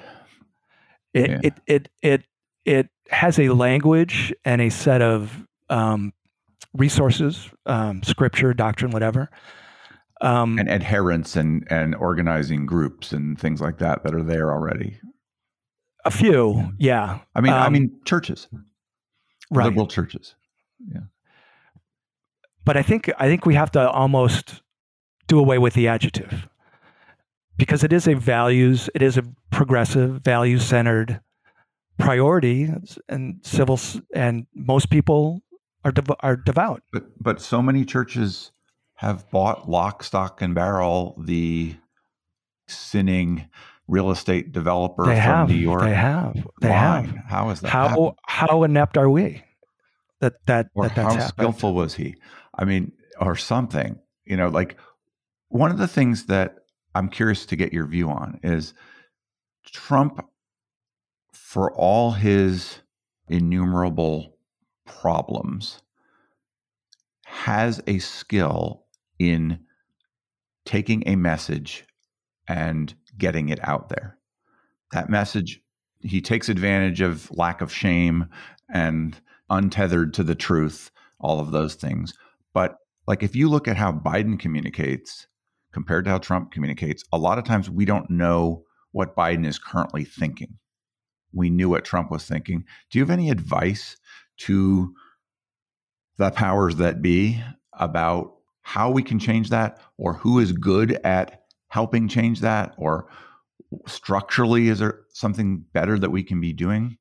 it 1.14 1.30
Yeah. 1.30 1.40
it, 1.44 1.54
it 1.66 1.88
it 2.02 2.24
it 2.64 2.88
has 3.10 3.38
a 3.38 3.50
language 3.50 4.34
and 4.44 4.60
a 4.60 4.70
set 4.70 5.00
of 5.02 5.46
um, 5.68 6.12
resources, 6.74 7.48
um, 7.66 8.02
scripture, 8.02 8.52
doctrine, 8.54 8.90
whatever. 8.90 9.30
Um, 10.20 10.58
And 10.58 10.70
adherents 10.70 11.36
and, 11.36 11.66
and 11.70 11.94
organizing 11.94 12.64
groups 12.66 13.12
and 13.12 13.38
things 13.38 13.60
like 13.60 13.78
that 13.78 14.02
that 14.04 14.14
are 14.14 14.22
there 14.22 14.50
already. 14.52 14.98
a 16.04 16.10
few, 16.10 16.72
yeah, 16.78 17.18
I 17.34 17.40
mean, 17.40 17.52
I 17.52 17.66
Um, 17.66 17.72
mean, 17.72 18.00
churches, 18.04 18.48
right. 19.50 19.64
liberal 19.64 19.86
churches. 19.86 20.34
Yeah. 20.88 21.00
But 22.64 22.76
I 22.76 22.82
think 22.82 23.10
I 23.18 23.26
think 23.26 23.44
we 23.46 23.54
have 23.54 23.70
to 23.72 23.90
almost 23.90 24.62
do 25.28 25.38
away 25.38 25.58
with 25.58 25.74
the 25.74 25.88
adjective 25.88 26.48
because 27.56 27.82
it 27.84 27.92
is 27.92 28.06
a 28.08 28.14
values, 28.14 28.88
it 28.94 29.02
is 29.02 29.16
a 29.18 29.22
progressive, 29.50 30.22
values 30.22 30.64
centered 30.64 31.20
priority, 31.98 32.68
and 33.08 33.40
civil 33.42 33.80
and 34.14 34.46
most 34.54 34.90
people 34.90 35.42
are 35.86 35.92
dev- 35.92 36.16
are 36.20 36.36
devout. 36.36 36.82
But 36.92 37.04
but 37.22 37.40
so 37.40 37.62
many 37.62 37.84
churches 37.84 38.50
have 38.94 39.30
bought 39.30 39.70
lock, 39.70 40.02
stock, 40.02 40.42
and 40.42 40.54
barrel 40.54 41.14
the 41.24 41.76
sinning 42.66 43.48
real 43.86 44.10
estate 44.10 44.50
developer 44.52 45.04
They 45.04 45.12
from 45.14 45.20
have. 45.20 45.48
New 45.48 45.54
York. 45.54 45.82
They 45.82 45.94
have. 45.94 46.34
They 46.60 46.70
Why? 46.70 47.02
have. 47.02 47.16
How 47.28 47.50
is 47.50 47.60
that? 47.60 47.68
How 47.68 47.88
happened? 47.88 48.12
how 48.26 48.62
inept 48.64 48.98
are 48.98 49.08
we? 49.08 49.44
That 50.20 50.34
that 50.46 50.68
or 50.74 50.88
that 50.88 50.96
that's 50.96 51.06
how 51.14 51.20
happened. 51.20 51.28
skillful 51.28 51.74
was 51.74 51.94
he? 51.94 52.16
I 52.54 52.64
mean, 52.64 52.92
or 53.20 53.36
something. 53.36 53.98
You 54.24 54.36
know, 54.36 54.48
like 54.48 54.76
one 55.48 55.70
of 55.70 55.78
the 55.78 55.86
things 55.86 56.26
that 56.26 56.56
I'm 56.94 57.08
curious 57.08 57.46
to 57.46 57.56
get 57.56 57.72
your 57.72 57.86
view 57.86 58.08
on 58.10 58.40
is 58.42 58.74
Trump, 59.66 60.26
for 61.32 61.72
all 61.72 62.12
his 62.12 62.80
innumerable 63.28 64.35
problems, 64.86 65.82
has 67.26 67.82
a 67.86 67.98
skill 67.98 68.84
in 69.18 69.60
taking 70.64 71.02
a 71.06 71.16
message 71.16 71.84
and 72.48 72.94
getting 73.18 73.48
it 73.48 73.60
out 73.62 73.88
there. 73.88 74.18
That 74.92 75.10
message, 75.10 75.60
he 76.00 76.20
takes 76.20 76.48
advantage 76.48 77.00
of 77.00 77.30
lack 77.30 77.60
of 77.60 77.72
shame 77.72 78.26
and 78.72 79.20
untethered 79.50 80.14
to 80.14 80.22
the 80.22 80.34
truth, 80.34 80.90
all 81.20 81.40
of 81.40 81.50
those 81.50 81.74
things. 81.74 82.12
But 82.54 82.76
like 83.06 83.22
if 83.22 83.36
you 83.36 83.48
look 83.48 83.68
at 83.68 83.76
how 83.76 83.92
Biden 83.92 84.38
communicates 84.38 85.26
compared 85.72 86.04
to 86.04 86.10
how 86.10 86.18
Trump 86.18 86.52
communicates, 86.52 87.04
a 87.12 87.18
lot 87.18 87.38
of 87.38 87.44
times 87.44 87.70
we 87.70 87.84
don't 87.84 88.10
know 88.10 88.64
what 88.92 89.16
Biden 89.16 89.46
is 89.46 89.58
currently 89.58 90.04
thinking. 90.04 90.58
We 91.32 91.50
knew 91.50 91.68
what 91.68 91.84
Trump 91.84 92.10
was 92.10 92.24
thinking. 92.24 92.64
Do 92.90 92.98
you 92.98 93.04
have 93.04 93.10
any 93.10 93.30
advice 93.30 93.96
to 94.38 94.94
the 96.18 96.30
powers 96.30 96.76
that 96.76 97.02
be 97.02 97.42
about 97.72 98.34
how 98.62 98.90
we 98.90 99.02
can 99.02 99.18
change 99.18 99.50
that 99.50 99.80
or 99.96 100.14
who 100.14 100.38
is 100.38 100.52
good 100.52 100.92
at 101.04 101.44
helping 101.68 102.08
change 102.08 102.40
that 102.40 102.74
or 102.76 103.06
structurally 103.86 104.68
is 104.68 104.78
there 104.78 105.00
something 105.12 105.64
better 105.72 105.98
that 105.98 106.10
we 106.10 106.22
can 106.22 106.40
be 106.40 106.52
doing? 106.52 106.96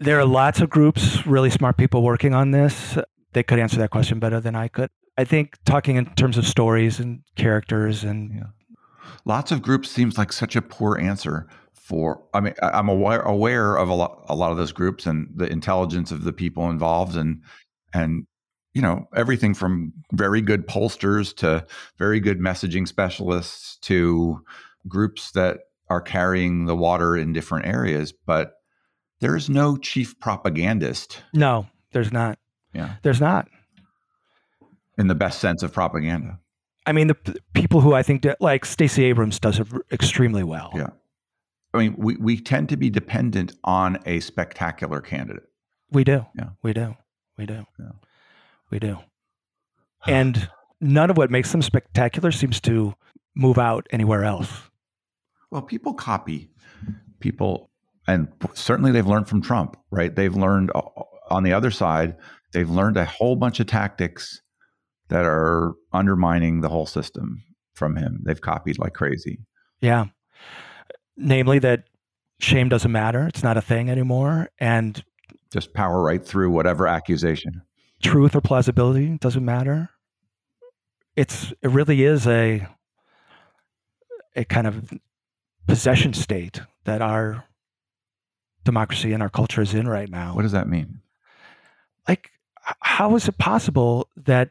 There 0.00 0.18
are 0.18 0.24
lots 0.24 0.60
of 0.60 0.70
groups, 0.70 1.26
really 1.26 1.50
smart 1.50 1.76
people 1.76 2.02
working 2.02 2.34
on 2.34 2.50
this. 2.50 2.98
They 3.32 3.42
could 3.42 3.58
answer 3.58 3.78
that 3.78 3.90
question 3.90 4.18
better 4.18 4.40
than 4.40 4.54
I 4.54 4.68
could. 4.68 4.90
I 5.16 5.24
think 5.24 5.56
talking 5.64 5.96
in 5.96 6.06
terms 6.14 6.38
of 6.38 6.46
stories 6.46 7.00
and 7.00 7.22
characters 7.36 8.04
and 8.04 8.32
Yeah. 8.34 8.42
Lots 9.24 9.50
of 9.50 9.62
groups 9.62 9.90
seems 9.90 10.16
like 10.16 10.32
such 10.32 10.54
a 10.54 10.62
poor 10.62 10.98
answer 10.98 11.48
for. 11.88 12.22
I 12.34 12.40
mean, 12.40 12.54
I'm 12.62 12.88
aware 12.88 13.20
aware 13.22 13.76
of 13.76 13.88
a 13.88 13.94
lot 13.94 14.24
a 14.28 14.34
lot 14.34 14.50
of 14.52 14.56
those 14.58 14.72
groups 14.72 15.06
and 15.06 15.28
the 15.34 15.50
intelligence 15.50 16.12
of 16.12 16.24
the 16.24 16.32
people 16.32 16.68
involved 16.70 17.16
and 17.16 17.42
and 17.94 18.26
you 18.74 18.82
know 18.82 19.08
everything 19.16 19.54
from 19.54 19.92
very 20.12 20.40
good 20.42 20.66
pollsters 20.68 21.34
to 21.36 21.66
very 21.98 22.20
good 22.20 22.38
messaging 22.38 22.86
specialists 22.86 23.78
to 23.82 24.40
groups 24.86 25.32
that 25.32 25.60
are 25.88 26.02
carrying 26.02 26.66
the 26.66 26.76
water 26.76 27.16
in 27.16 27.32
different 27.32 27.66
areas, 27.66 28.12
but 28.26 28.52
there 29.20 29.34
is 29.34 29.48
no 29.48 29.76
chief 29.78 30.18
propagandist. 30.20 31.22
no, 31.32 31.66
there's 31.92 32.12
not. 32.12 32.38
Yeah, 32.74 32.96
There's 33.02 33.20
not. 33.20 33.48
in 34.98 35.06
the 35.08 35.14
best 35.14 35.40
sense 35.40 35.62
of 35.62 35.72
propaganda. 35.72 36.38
I 36.86 36.92
mean, 36.92 37.06
the 37.08 37.14
p- 37.14 37.34
people 37.54 37.80
who 37.80 37.94
I 37.94 38.02
think 38.02 38.22
that, 38.22 38.40
like 38.40 38.64
Stacey 38.66 39.04
Abrams 39.04 39.40
does 39.40 39.58
it 39.58 39.66
extremely 39.90 40.42
well. 40.44 40.70
Yeah. 40.74 40.90
I 41.74 41.78
mean, 41.78 41.94
we, 41.98 42.16
we 42.16 42.40
tend 42.40 42.68
to 42.70 42.76
be 42.76 42.90
dependent 42.90 43.52
on 43.64 43.98
a 44.06 44.20
spectacular 44.20 45.00
candidate. 45.00 45.44
We 45.90 46.04
do. 46.04 46.26
Yeah. 46.36 46.50
We 46.62 46.72
do. 46.72 46.96
We 47.36 47.46
do. 47.46 47.66
Yeah. 47.78 47.92
We 48.70 48.78
do. 48.78 48.98
And 50.06 50.48
none 50.80 51.10
of 51.10 51.16
what 51.16 51.30
makes 51.30 51.52
them 51.52 51.62
spectacular 51.62 52.32
seems 52.32 52.60
to 52.62 52.94
move 53.34 53.58
out 53.58 53.86
anywhere 53.90 54.24
else. 54.24 54.50
Well, 55.50 55.62
people 55.62 55.94
copy 55.94 56.50
people, 57.20 57.70
and 58.06 58.28
certainly 58.54 58.92
they've 58.92 59.06
learned 59.06 59.28
from 59.28 59.42
Trump, 59.42 59.76
right? 59.90 60.14
They've 60.14 60.34
learned 60.34 60.70
uh, 60.74 60.82
on 61.30 61.42
the 61.42 61.52
other 61.52 61.70
side, 61.70 62.16
they've 62.52 62.68
learned 62.68 62.96
a 62.96 63.04
whole 63.04 63.36
bunch 63.36 63.60
of 63.60 63.66
tactics 63.66 64.40
that 65.08 65.24
are 65.24 65.74
undermining 65.92 66.60
the 66.60 66.68
whole 66.68 66.86
system 66.86 67.42
from 67.74 67.96
him. 67.96 68.22
They've 68.24 68.40
copied 68.40 68.78
like 68.78 68.94
crazy. 68.94 69.40
Yeah. 69.80 70.06
Namely, 71.18 71.58
that 71.58 71.84
shame 72.40 72.68
doesn't 72.68 72.92
matter. 72.92 73.26
It's 73.26 73.42
not 73.42 73.56
a 73.56 73.60
thing 73.60 73.90
anymore. 73.90 74.48
And 74.58 75.02
Just 75.52 75.74
power 75.74 76.00
right 76.02 76.24
through 76.24 76.50
whatever 76.50 76.86
accusation. 76.86 77.62
truth 78.02 78.34
or 78.36 78.40
plausibility 78.40 79.18
doesn't 79.18 79.44
matter. 79.44 79.90
It's 81.16 81.52
it 81.62 81.68
really 81.70 82.04
is 82.04 82.26
a 82.26 82.66
a 84.36 84.44
kind 84.44 84.66
of 84.68 84.92
possession 85.66 86.12
state 86.14 86.60
that 86.84 87.02
our 87.02 87.44
democracy 88.64 89.12
and 89.12 89.22
our 89.22 89.28
culture 89.28 89.60
is 89.62 89.74
in 89.74 89.88
right 89.88 90.08
now. 90.08 90.34
What 90.34 90.42
does 90.42 90.52
that 90.52 90.68
mean? 90.68 91.00
like 92.06 92.30
how 92.80 93.14
is 93.16 93.28
it 93.28 93.36
possible 93.36 94.08
that 94.16 94.50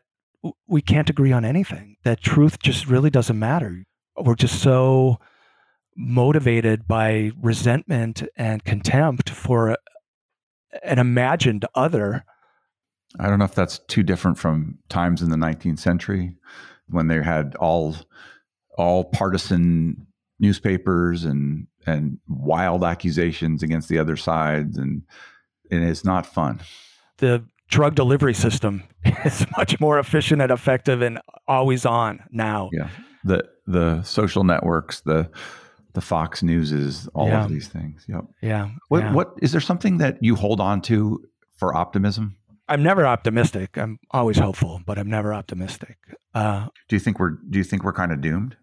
we 0.67 0.79
can't 0.81 1.09
agree 1.09 1.31
on 1.31 1.43
anything 1.43 1.97
that 2.03 2.21
truth 2.21 2.59
just 2.59 2.85
really 2.87 3.09
doesn't 3.09 3.39
matter 3.39 3.83
we're 4.15 4.35
just 4.35 4.61
so 4.61 5.17
motivated 5.97 6.87
by 6.87 7.31
resentment 7.41 8.23
and 8.35 8.63
contempt 8.63 9.29
for 9.29 9.77
an 10.83 10.99
imagined 10.99 11.65
other 11.75 12.23
I 13.19 13.27
don't 13.27 13.39
know 13.39 13.45
if 13.45 13.55
that's 13.55 13.79
too 13.87 14.03
different 14.03 14.37
from 14.37 14.77
times 14.89 15.21
in 15.21 15.29
the 15.29 15.37
19th 15.37 15.79
century 15.79 16.35
when 16.87 17.07
they 17.07 17.21
had 17.21 17.55
all 17.55 17.95
all 18.77 19.05
partisan 19.05 20.05
newspapers 20.39 21.23
and 21.23 21.67
and 21.85 22.19
wild 22.27 22.83
accusations 22.83 23.63
against 23.63 23.89
the 23.89 23.97
other 23.97 24.17
sides 24.17 24.77
and 24.77 25.01
and 25.71 25.83
it's 25.83 26.05
not 26.05 26.25
fun. 26.25 26.59
the 27.17 27.43
drug 27.69 27.95
delivery 27.95 28.33
system 28.33 28.83
is 29.25 29.45
much 29.57 29.79
more 29.79 29.99
efficient 29.99 30.41
and 30.41 30.51
effective 30.51 31.01
and 31.01 31.19
always 31.47 31.85
on 31.85 32.23
now 32.29 32.69
Yeah. 32.71 32.89
The 33.23 33.49
the 33.65 34.03
social 34.03 34.43
networks, 34.43 35.01
the 35.01 35.29
the 35.97 36.01
Fox 36.01 36.41
Newses, 36.43 37.07
all 37.15 37.27
Yeah. 37.27 37.43
of 37.43 37.49
these 37.49 37.67
things. 37.67 38.05
Yep. 38.07 38.23
yeah, 38.41 38.69
What 38.91 39.01
yeah. 39.03 39.13
what 39.17 39.27
is 39.41 39.51
there 39.53 39.61
something 39.71 39.97
that 40.03 40.13
you 40.21 40.35
hold 40.35 40.59
on 40.61 40.81
to 40.89 40.97
for 41.59 41.73
optimism? 41.83 42.35
i'm 42.69 42.83
never 42.83 43.03
optimistic 43.07 43.77
i'm 43.77 43.97
always 44.11 44.37
hopeful 44.37 44.81
but 44.85 44.95
i'm 44.99 45.09
never 45.09 45.33
optimistic 45.33 45.95
uh, 46.35 46.67
Do 46.89 46.95
you 46.97 46.99
think 47.05 47.17
we're 47.19 47.35
do 47.51 47.57
you 47.61 47.63
think 47.69 47.81
we're 47.85 47.93
kind 48.01 48.11
of 48.11 48.19
doomed? 48.27 48.53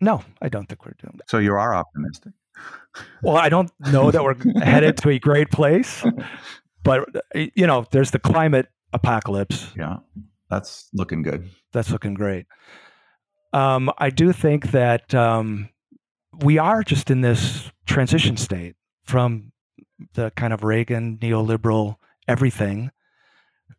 no 0.00 0.14
i 0.44 0.48
don't 0.54 0.66
think 0.68 0.80
we're 0.84 0.96
doomed 1.02 1.20
So 1.28 1.38
you 1.38 1.52
are 1.64 1.72
optimistic. 1.82 2.32
Well, 3.22 3.36
I 3.46 3.48
don't 3.48 3.70
know 3.94 4.10
that 4.10 4.22
we're 4.26 4.36
headed 4.62 4.94
to 5.02 5.08
a 5.10 5.18
great 5.18 5.50
place, 5.50 6.04
but 6.88 6.98
you 7.56 7.66
know, 7.68 7.86
there's 7.92 8.10
the 8.10 8.18
climate 8.18 8.66
apocalypse 8.92 9.58
Yeah. 9.76 9.96
That's 10.50 10.88
looking 10.92 11.22
good. 11.22 11.42
that's 11.72 11.90
looking 11.90 12.14
great. 12.22 12.44
Um, 13.52 13.90
I 14.06 14.10
do 14.10 14.32
think 14.32 14.70
that 14.72 15.14
um, 15.14 15.68
we 16.40 16.58
are 16.58 16.82
just 16.82 17.10
in 17.10 17.20
this 17.20 17.70
transition 17.86 18.36
state 18.36 18.76
from 19.04 19.52
the 20.14 20.30
kind 20.36 20.52
of 20.52 20.64
Reagan 20.64 21.18
neoliberal 21.18 21.96
everything. 22.26 22.90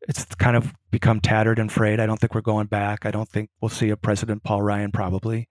It's 0.08 0.26
kind 0.36 0.56
of 0.56 0.74
become 0.91 1.22
tattered 1.22 1.60
and 1.60 1.72
frayed. 1.72 1.99
I 1.99 2.06
don't 2.06 2.20
think 2.20 2.36
we're 2.36 2.41
going 2.41 2.68
back. 2.68 3.06
I 3.06 3.12
don't 3.12 3.30
think 3.30 3.49
we'll 3.62 3.70
see 3.70 3.89
a 3.89 3.97
President 3.97 4.43
Paul 4.43 4.62
Ryan 4.62 4.91
probably. 4.91 5.47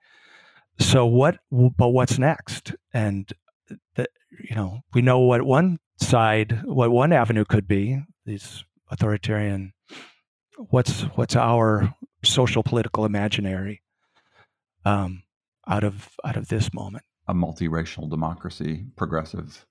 So 0.78 1.07
what? 1.07 1.38
But 1.50 1.88
what's 1.88 2.18
next? 2.18 2.74
And 2.92 3.30
the, 3.96 4.07
you 4.48 4.55
know, 4.55 4.80
we 4.94 5.03
know 5.03 5.20
what 5.20 5.42
one 5.42 5.78
side, 5.98 6.62
what 6.64 6.90
one 6.90 7.12
avenue 7.12 7.44
could 7.44 7.66
be. 7.66 8.03
These 8.24 8.64
authoritarian. 8.90 9.72
What's 10.57 11.03
what's 11.16 11.34
our 11.34 11.94
social 12.24 12.62
political 12.62 13.05
imaginary 13.05 13.82
um, 14.84 15.22
out 15.68 15.84
of 15.84 16.10
out 16.24 16.36
of 16.36 16.48
this 16.48 16.72
moment? 16.74 17.04
a 17.28 17.34
multiracial 17.34 18.08
democracy, 18.08 18.86
progressive. 18.96 19.66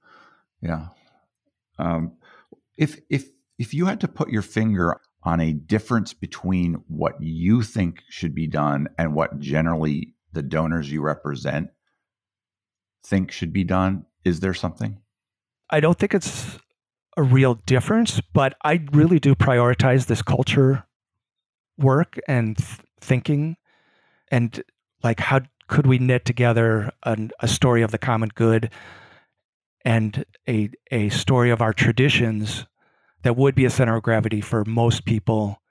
Yeah. 0.61 0.87
Um, 1.77 2.13
if 2.77 2.99
if 3.09 3.29
if 3.57 3.73
you 3.73 3.85
had 3.85 4.01
to 4.01 4.07
put 4.07 4.29
your 4.29 4.41
finger 4.41 4.99
on 5.23 5.39
a 5.39 5.53
difference 5.53 6.13
between 6.13 6.75
what 6.87 7.15
you 7.19 7.61
think 7.61 8.01
should 8.09 8.33
be 8.33 8.47
done 8.47 8.87
and 8.97 9.13
what 9.13 9.39
generally 9.39 10.15
the 10.33 10.41
donors 10.41 10.91
you 10.91 11.01
represent 11.01 11.69
think 13.05 13.31
should 13.31 13.53
be 13.53 13.63
done, 13.63 14.05
is 14.23 14.39
there 14.39 14.53
something? 14.53 14.99
I 15.69 15.79
don't 15.79 15.97
think 15.97 16.13
it's 16.13 16.57
a 17.17 17.23
real 17.23 17.55
difference, 17.65 18.21
but 18.33 18.55
I 18.63 18.85
really 18.93 19.19
do 19.19 19.35
prioritize 19.35 20.05
this 20.05 20.21
culture 20.21 20.85
work 21.77 22.19
and 22.27 22.57
th- 22.57 22.79
thinking 22.99 23.57
and 24.29 24.63
like 25.03 25.19
how 25.19 25.41
could 25.71 25.87
we 25.87 25.97
knit 25.97 26.25
together 26.25 26.91
an, 27.05 27.31
a 27.39 27.47
story 27.47 27.81
of 27.81 27.91
the 27.91 27.97
common 27.97 28.29
good 28.35 28.69
and 29.85 30.25
a 30.47 30.69
a 30.91 31.07
story 31.09 31.49
of 31.49 31.61
our 31.61 31.73
traditions 31.73 32.65
that 33.23 33.37
would 33.37 33.55
be 33.55 33.63
a 33.63 33.69
center 33.69 33.95
of 33.95 34.03
gravity 34.03 34.41
for 34.41 34.65
most 34.65 35.05
people 35.05 35.61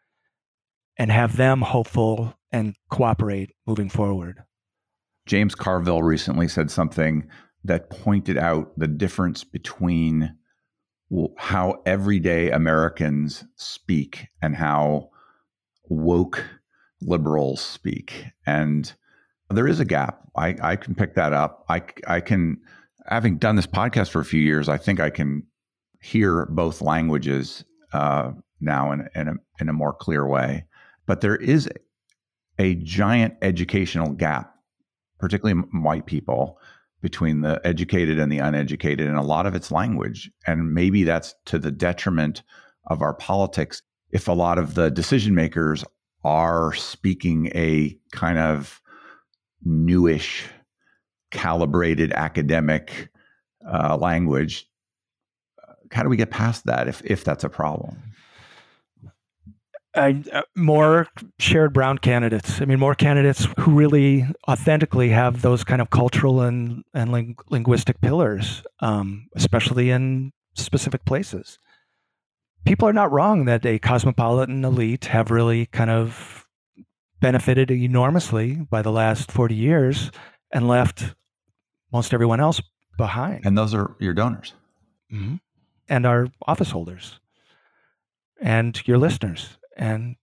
and 0.97 1.13
have 1.13 1.37
them 1.37 1.61
hopeful 1.61 2.35
and 2.51 2.75
cooperate 2.91 3.51
moving 3.67 3.91
forward. 3.91 4.43
James 5.27 5.55
Carville 5.55 6.03
recently 6.03 6.49
said 6.49 6.71
something 6.71 7.29
that 7.63 7.91
pointed 7.91 8.39
out 8.39 8.73
the 8.79 8.89
difference 8.89 9.45
between 9.45 10.35
how 11.37 11.83
everyday 11.85 12.51
Americans 12.51 13.45
speak 13.57 14.29
and 14.41 14.57
how 14.57 15.11
woke 15.91 16.43
liberals 17.03 17.61
speak. 17.61 18.25
And 18.47 18.93
there 19.51 19.69
is 19.69 19.81
a 19.81 19.85
gap. 19.85 20.21
I, 20.37 20.57
I 20.63 20.77
can 20.77 20.95
pick 20.95 21.15
that 21.15 21.33
up. 21.33 21.65
I, 21.69 21.83
I 22.07 22.21
can, 22.21 22.59
having 23.07 23.39
done 23.39 23.57
this 23.57 23.67
podcast 23.67 24.11
for 24.11 24.21
a 24.21 24.25
few 24.25 24.41
years, 24.41 24.69
I 24.69 24.77
think 24.77 25.01
I 25.01 25.11
can 25.11 25.45
hear 26.01 26.47
both 26.47 26.81
languages 26.81 27.65
uh, 27.93 28.33
now 28.61 28.93
in, 28.93 29.09
in, 29.15 29.29
a, 29.29 29.35
in 29.61 29.69
a 29.69 29.73
more 29.73 29.93
clear 29.93 30.27
way. 30.27 30.65
But 31.07 31.21
there 31.21 31.37
is 31.37 31.69
a 32.59 32.77
giant 32.77 33.35
educational 33.43 34.13
gap, 34.13 34.55
particularly 35.19 35.61
white 35.73 36.07
people, 36.07 36.59
between 37.03 37.41
the 37.41 37.61
educated 37.65 38.19
and 38.19 38.31
the 38.31 38.39
uneducated, 38.39 39.09
and 39.09 39.17
a 39.17 39.23
lot 39.23 39.47
of 39.47 39.55
it's 39.55 39.71
language. 39.71 40.31
And 40.47 40.75
maybe 40.75 41.03
that's 41.05 41.35
to 41.47 41.59
the 41.59 41.71
detriment 41.71 42.43
of 42.87 43.03
our 43.03 43.15
politics 43.15 43.83
if 44.11 44.29
a 44.29 44.33
lot 44.33 44.59
of 44.59 44.75
the 44.75 44.91
decision 44.91 45.35
makers 45.35 45.85
are 46.25 46.75
speaking 46.75 47.51
a 47.55 47.99
kind 48.13 48.39
of 48.39 48.80
newish, 49.65 50.49
calibrated 51.31 52.13
academic 52.13 53.11
uh, 53.67 53.97
language. 53.97 54.67
How 55.93 56.03
do 56.03 56.09
we 56.09 56.17
get 56.17 56.31
past 56.31 56.67
that 56.67 56.89
if, 56.89 57.03
if 57.05 57.25
that's 57.25 57.45
a 57.45 57.49
problem? 57.49 57.97
uh, 59.95 60.13
more 60.57 61.09
Sherrod 61.41 61.73
Brown 61.73 61.99
candidates. 61.99 62.61
I 62.61 62.65
mean, 62.65 62.79
more 62.79 62.95
candidates 62.95 63.49
who 63.59 63.73
really 63.73 64.27
authentically 64.49 65.09
have 65.11 65.43
those 65.43 65.65
kind 65.65 65.81
of 65.81 65.91
cultural 65.91 66.41
and 66.41 66.85
and 66.95 67.13
ling- 67.13 67.37
linguistic 67.49 68.01
pillars, 68.01 68.63
um, 68.81 69.29
especially 69.35 69.91
in 69.91 70.33
specific 70.55 71.05
places. 71.05 71.59
People 72.65 72.87
are 72.87 72.93
not 72.93 73.11
wrong 73.11 73.47
that 73.47 73.65
a 73.65 73.79
cosmopolitan 73.79 74.65
elite 74.65 75.07
have 75.07 75.31
really 75.31 75.67
kind 75.67 75.91
of 75.91 76.40
benefited 77.21 77.71
enormously 77.71 78.55
by 78.55 78.83
the 78.83 78.93
last 78.93 79.31
forty 79.31 79.55
years 79.55 80.11
and 80.51 80.67
left 80.69 81.15
most 81.93 82.15
everyone 82.15 82.41
else 82.41 82.61
behind. 82.97 83.45
And 83.45 83.57
those 83.57 83.75
are 83.75 83.97
your 84.01 84.15
donors, 84.15 84.55
mm-hmm. 85.13 85.37
and 85.89 86.07
our 86.07 86.29
office 86.47 86.71
holders, 86.71 87.21
and 88.41 88.81
your 88.87 88.99
listeners 88.99 89.59
and 89.81 90.17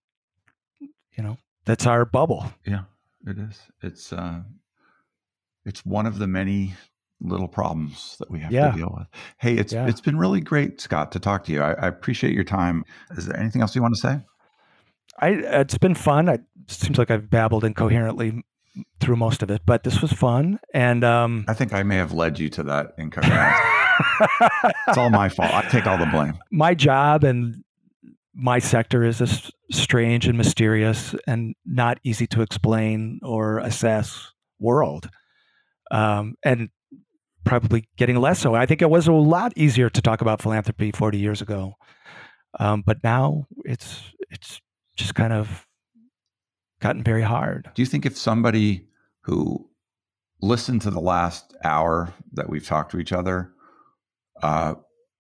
you 0.80 1.24
know 1.24 1.38
that's 1.66 1.86
our 1.86 2.06
bubble. 2.06 2.46
Yeah, 2.66 2.84
it 3.26 3.38
is. 3.38 3.60
It's 3.82 4.14
uh, 4.14 4.42
it's 5.66 5.86
one 5.86 6.06
of 6.06 6.20
the 6.20 6.28
many 6.28 6.76
little 7.20 7.48
problems 7.48 8.16
that 8.20 8.30
we 8.30 8.40
have 8.40 8.52
yeah. 8.52 8.72
to 8.72 8.78
deal 8.78 8.96
with. 8.96 9.08
Hey, 9.40 9.56
it's 9.56 9.74
yeah. 9.74 9.88
it's 9.88 10.02
been 10.02 10.18
really 10.18 10.40
great, 10.40 10.80
Scott, 10.80 11.12
to 11.14 11.20
talk 11.20 11.44
to 11.46 11.52
you. 11.52 11.62
I, 11.62 11.74
I, 11.74 11.88
appreciate 11.88 12.34
your 12.34 12.44
time. 12.44 12.84
Is 13.18 13.26
there 13.26 13.38
anything 13.38 13.62
else 13.62 13.76
you 13.76 13.82
want 13.82 13.96
to 13.96 14.02
say? 14.02 14.20
I 15.20 15.30
it's 15.30 15.78
been 15.78 15.96
fun. 15.96 16.30
it 16.30 16.42
seems 16.68 16.98
like 16.98 17.12
I've 17.12 17.30
babbled 17.30 17.64
incoherently 17.64 18.44
through 19.00 19.16
most 19.16 19.42
of 19.42 19.50
it, 19.50 19.62
but 19.66 19.84
this 19.84 20.02
was 20.02 20.12
fun. 20.12 20.60
And 20.74 21.04
um, 21.04 21.46
I 21.48 21.54
think 21.54 21.74
I 21.74 21.84
may 21.84 21.96
have 21.96 22.14
led 22.14 22.40
you 22.40 22.50
to 22.50 22.64
that 22.64 22.94
incoherence. 22.98 23.58
it's 24.88 24.98
all 24.98 25.10
my 25.10 25.30
fault. 25.30 25.54
I 25.54 25.64
take 25.64 25.88
all 25.88 25.98
the 25.98 26.06
blame. 26.06 26.38
My 26.52 26.74
job 26.74 27.24
and 27.24 27.64
my 28.34 28.60
sector 28.60 29.04
is 29.04 29.20
a 29.22 29.28
strange 29.72 30.28
and 30.28 30.38
mysterious 30.38 31.16
and 31.26 31.56
not 31.66 32.00
easy 32.04 32.28
to 32.28 32.42
explain 32.42 33.20
or 33.24 33.60
assess 33.60 34.32
world. 34.60 35.10
Um, 35.90 36.36
and 36.44 36.70
probably 37.46 37.88
getting 37.98 38.18
less 38.18 38.40
so. 38.40 38.54
I 38.54 38.66
think 38.66 38.82
it 38.82 38.90
was 38.90 39.08
a 39.08 39.14
lot 39.14 39.54
easier 39.56 39.90
to 39.90 40.02
talk 40.02 40.22
about 40.22 40.42
philanthropy 40.42 40.92
40 40.92 41.18
years 41.18 41.42
ago. 41.42 41.76
Um, 42.60 42.84
but 42.86 42.98
now 43.04 43.48
it's 43.66 44.02
it's 44.30 44.60
just 44.98 45.16
kind 45.16 45.34
of 45.34 45.66
gotten 46.80 47.04
very 47.04 47.24
hard. 47.24 47.70
Do 47.74 47.82
you 47.82 47.86
think 47.86 48.06
if 48.06 48.18
somebody 48.18 48.88
who 49.22 49.70
listened 50.42 50.82
to 50.84 50.92
the 50.92 51.00
last 51.00 51.56
hour 51.64 52.14
that 52.34 52.50
we've 52.50 52.66
talked 52.66 52.92
to 52.92 53.00
each 53.00 53.12
other 53.12 53.54
uh, 54.42 54.76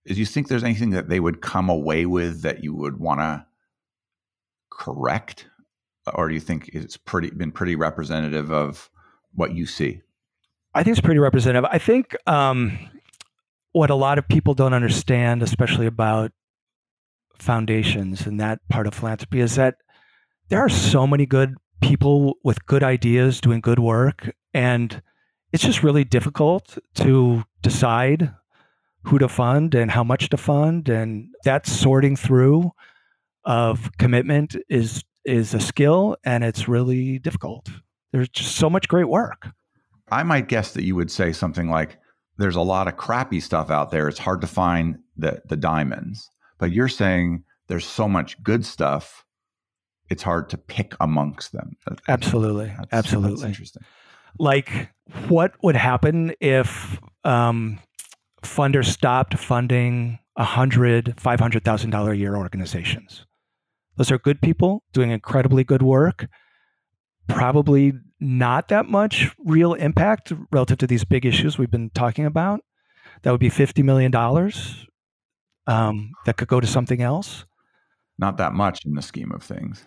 do 0.05 0.13
you 0.13 0.25
think 0.25 0.47
there's 0.47 0.63
anything 0.63 0.91
that 0.91 1.09
they 1.09 1.19
would 1.19 1.41
come 1.41 1.69
away 1.69 2.05
with 2.05 2.41
that 2.41 2.63
you 2.63 2.73
would 2.73 2.99
want 2.99 3.19
to 3.19 3.45
correct, 4.71 5.47
or 6.13 6.29
do 6.29 6.33
you 6.33 6.39
think 6.39 6.69
it's 6.69 6.97
pretty 6.97 7.29
been 7.31 7.51
pretty 7.51 7.75
representative 7.75 8.51
of 8.51 8.89
what 9.33 9.53
you 9.53 9.65
see? 9.65 10.01
I 10.73 10.83
think 10.83 10.97
it's 10.97 11.05
pretty 11.05 11.19
representative. 11.19 11.67
I 11.71 11.79
think 11.79 12.15
um, 12.27 12.77
what 13.71 13.89
a 13.89 13.95
lot 13.95 14.17
of 14.17 14.27
people 14.27 14.53
don't 14.53 14.73
understand, 14.73 15.41
especially 15.41 15.87
about 15.87 16.31
foundations 17.39 18.25
and 18.25 18.39
that 18.39 18.59
part 18.69 18.87
of 18.87 18.93
philanthropy, 18.93 19.39
is 19.39 19.55
that 19.55 19.75
there 20.49 20.59
are 20.59 20.69
so 20.69 21.05
many 21.05 21.25
good 21.25 21.55
people 21.81 22.35
with 22.43 22.65
good 22.65 22.83
ideas 22.83 23.41
doing 23.41 23.61
good 23.61 23.79
work, 23.79 24.33
and 24.53 25.01
it's 25.51 25.63
just 25.63 25.83
really 25.83 26.03
difficult 26.03 26.77
to 26.95 27.43
decide 27.61 28.33
who 29.03 29.17
to 29.17 29.29
fund 29.29 29.73
and 29.73 29.91
how 29.91 30.03
much 30.03 30.29
to 30.29 30.37
fund 30.37 30.89
and 30.89 31.29
that 31.45 31.65
sorting 31.65 32.15
through 32.15 32.71
of 33.45 33.89
commitment 33.97 34.55
is 34.69 35.03
is 35.23 35.53
a 35.53 35.59
skill 35.59 36.17
and 36.23 36.43
it's 36.43 36.67
really 36.67 37.19
difficult. 37.19 37.69
There's 38.11 38.29
just 38.29 38.55
so 38.55 38.69
much 38.69 38.87
great 38.87 39.07
work. 39.07 39.47
I 40.09 40.23
might 40.23 40.47
guess 40.47 40.73
that 40.73 40.83
you 40.83 40.95
would 40.95 41.11
say 41.11 41.33
something 41.33 41.69
like 41.69 41.99
there's 42.37 42.55
a 42.55 42.61
lot 42.61 42.87
of 42.87 42.97
crappy 42.97 43.39
stuff 43.39 43.69
out 43.69 43.91
there. 43.91 44.07
It's 44.07 44.19
hard 44.19 44.41
to 44.41 44.47
find 44.47 44.99
the 45.15 45.41
the 45.47 45.57
diamonds 45.57 46.29
but 46.57 46.71
you're 46.71 46.87
saying 46.87 47.43
there's 47.67 47.85
so 47.85 48.07
much 48.07 48.41
good 48.43 48.65
stuff 48.65 49.25
it's 50.09 50.23
hard 50.23 50.49
to 50.49 50.57
pick 50.57 50.93
amongst 50.99 51.51
them 51.51 51.75
absolutely 52.07 52.67
that's, 52.77 52.93
absolutely 52.93 53.31
that's 53.31 53.43
interesting 53.43 53.83
like 54.39 54.89
what 55.27 55.53
would 55.63 55.75
happen 55.75 56.33
if 56.39 56.99
um, 57.23 57.79
funders 58.43 58.85
stopped 58.85 59.37
funding 59.37 60.19
a 60.35 60.43
hundred, 60.43 61.15
five 61.19 61.39
hundred 61.39 61.63
thousand 61.63 61.89
dollar 61.89 62.11
a 62.11 62.17
year 62.17 62.35
organizations. 62.35 63.25
Those 63.95 64.11
are 64.11 64.19
good 64.19 64.41
people 64.41 64.83
doing 64.93 65.09
incredibly 65.09 65.63
good 65.63 65.81
work. 65.81 66.27
Probably 67.27 67.93
not 68.19 68.67
that 68.67 68.87
much 68.87 69.31
real 69.43 69.73
impact 69.73 70.31
relative 70.51 70.77
to 70.79 70.87
these 70.87 71.03
big 71.03 71.25
issues 71.25 71.57
we've 71.57 71.71
been 71.71 71.89
talking 71.89 72.25
about. 72.25 72.61
That 73.23 73.31
would 73.31 73.39
be 73.39 73.49
fifty 73.49 73.81
million 73.81 74.11
dollars 74.11 74.85
um, 75.67 76.13
that 76.25 76.37
could 76.37 76.47
go 76.47 76.59
to 76.59 76.67
something 76.67 77.01
else. 77.01 77.45
Not 78.17 78.37
that 78.37 78.53
much 78.53 78.85
in 78.85 78.93
the 78.95 79.01
scheme 79.01 79.31
of 79.31 79.43
things. 79.43 79.85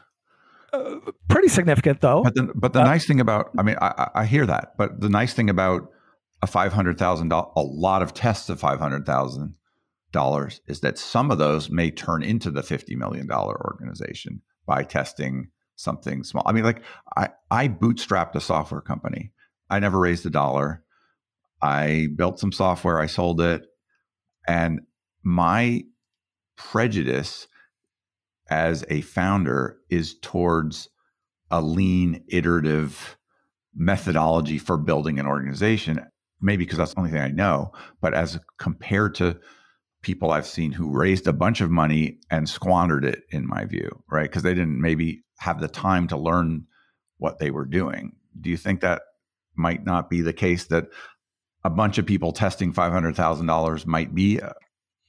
Uh, 0.72 0.97
pretty 1.28 1.49
significant, 1.49 2.01
though. 2.01 2.22
But 2.22 2.35
the, 2.35 2.53
but 2.55 2.72
the 2.72 2.83
uh, 2.83 2.85
nice 2.85 3.07
thing 3.07 3.20
about, 3.20 3.51
I 3.59 3.62
mean, 3.62 3.76
I, 3.81 4.09
I 4.14 4.26
hear 4.26 4.47
that, 4.47 4.76
but 4.78 5.01
the 5.01 5.09
nice 5.09 5.35
thing 5.35 5.51
about 5.51 5.91
a 6.43 6.47
five 6.47 6.72
hundred 6.72 6.99
thousand 6.99 7.28
dollars, 7.28 7.53
a 7.57 7.62
lot 7.62 8.03
of 8.03 8.14
tests 8.14 8.49
of 8.49 8.61
five 8.61 8.78
hundred 8.78 9.05
thousand 9.05 9.55
dollars 10.12 10.61
is 10.66 10.81
that 10.81 10.99
some 10.99 11.31
of 11.31 11.39
those 11.39 11.70
may 11.70 11.91
turn 11.91 12.22
into 12.22 12.51
the 12.51 12.62
fifty 12.62 12.95
million 12.95 13.26
dollar 13.26 13.61
organization 13.64 14.43
by 14.66 14.85
testing 14.85 15.49
something 15.76 16.22
small. 16.22 16.45
I 16.47 16.53
mean, 16.53 16.64
like 16.64 16.83
I 17.16 17.31
I 17.51 17.68
bootstrapped 17.68 18.37
a 18.37 18.41
software 18.41 18.81
company. 18.81 19.33
I 19.68 19.81
never 19.81 19.99
raised 19.99 20.24
a 20.24 20.31
dollar. 20.31 20.85
I 21.61 22.09
built 22.14 22.39
some 22.39 22.53
software. 22.53 23.01
I 23.01 23.07
sold 23.07 23.41
it, 23.41 23.66
and 24.47 24.81
my 25.23 25.83
prejudice 26.57 27.47
as 28.49 28.85
a 28.89 29.01
founder 29.03 29.79
is 29.89 30.16
towards 30.21 30.89
a 31.51 31.61
lean 31.61 32.23
iterative 32.29 33.16
methodology 33.75 34.59
for 34.59 34.77
building 34.77 35.18
an 35.18 35.27
organization 35.27 36.01
maybe 36.41 36.64
because 36.64 36.79
that's 36.79 36.95
the 36.95 37.01
only 37.01 37.11
thing 37.11 37.21
I 37.21 37.29
know, 37.29 37.73
but 38.01 38.14
as 38.14 38.39
compared 38.59 39.14
to 39.16 39.39
people 40.03 40.33
I've 40.33 40.47
seen 40.47 40.73
who 40.73 40.91
raised 40.91 41.27
a 41.27 41.33
bunch 41.33 41.61
of 41.61 41.71
money 41.71 42.18
and 42.31 42.49
squandered 42.49 43.05
it, 43.05 43.25
in 43.31 43.47
my 43.47 43.66
view, 43.66 44.03
right? 44.11 44.29
Because 44.29 44.43
they 44.43 44.55
didn't 44.55 44.81
maybe 44.81 45.25
have 45.39 45.61
the 45.61 45.68
time 45.68 46.09
to 46.09 46.16
learn 46.16 46.66
what 47.18 47.39
they 47.39 47.51
were 47.51 47.66
doing. 47.66 48.12
Do 48.41 48.49
you 48.49 48.57
think 48.57 48.81
that 48.81 49.03
might 49.55 49.85
not 49.85 50.09
be 50.09 50.23
the 50.23 50.33
case 50.33 50.64
that 50.66 50.87
a 51.64 51.71
bunch 51.71 51.99
of 51.99 52.07
people 52.07 52.33
testing 52.33 52.73
$500,000 52.73 53.87
might 53.87 54.14
be 54.14 54.41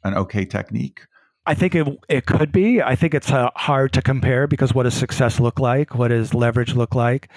an 0.04 0.14
okay 0.16 0.46
technique? 0.46 1.02
I 1.46 1.56
think 1.56 1.74
it, 1.74 1.88
it 2.08 2.26
could 2.26 2.52
be. 2.52 2.82
I 2.82 2.96
think 2.96 3.14
it's 3.14 3.32
uh, 3.32 3.50
hard 3.56 3.94
to 3.94 4.02
compare 4.02 4.48
because 4.48 4.74
what 4.74 4.84
does 4.84 4.94
success 4.94 5.40
look 5.40 5.60
like? 5.60 5.96
What 5.96 6.10
does 6.10 6.34
leverage 6.34 6.76
look 6.76 6.94
like? 6.94 7.30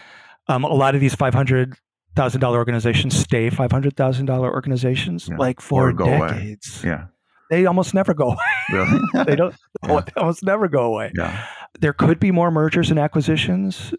Um, 0.47 0.65
a 0.65 0.75
lot 0.75 0.95
of 0.95 1.01
these 1.01 1.15
500 1.15 1.77
thousand 2.15 2.41
dollar 2.41 2.59
organizations 2.59 3.17
stay 3.17 3.51
five 3.51 3.73
hundred 3.73 3.97
thousand 3.97 4.27
dollar 4.27 4.53
organizations 4.53 5.29
yeah. 5.29 5.37
like 5.37 5.61
for 5.61 5.93
decades. 5.93 6.83
Away. 6.83 6.93
Yeah. 6.93 7.07
They 7.51 7.67
almost 7.67 7.95
never 7.95 8.15
go 8.15 8.29
away. 8.29 8.37
Really? 8.73 9.01
they 9.27 9.37
don't 9.37 9.55
yeah. 9.83 10.01
almost 10.17 10.45
never 10.45 10.69
go 10.69 10.85
away. 10.85 11.13
Yeah. 11.17 11.47
There 11.81 11.93
could 11.93 12.21
be 12.21 12.31
more 12.31 12.51
mergers 12.51 12.91
and 12.91 12.99
acquisitions. 12.99 13.93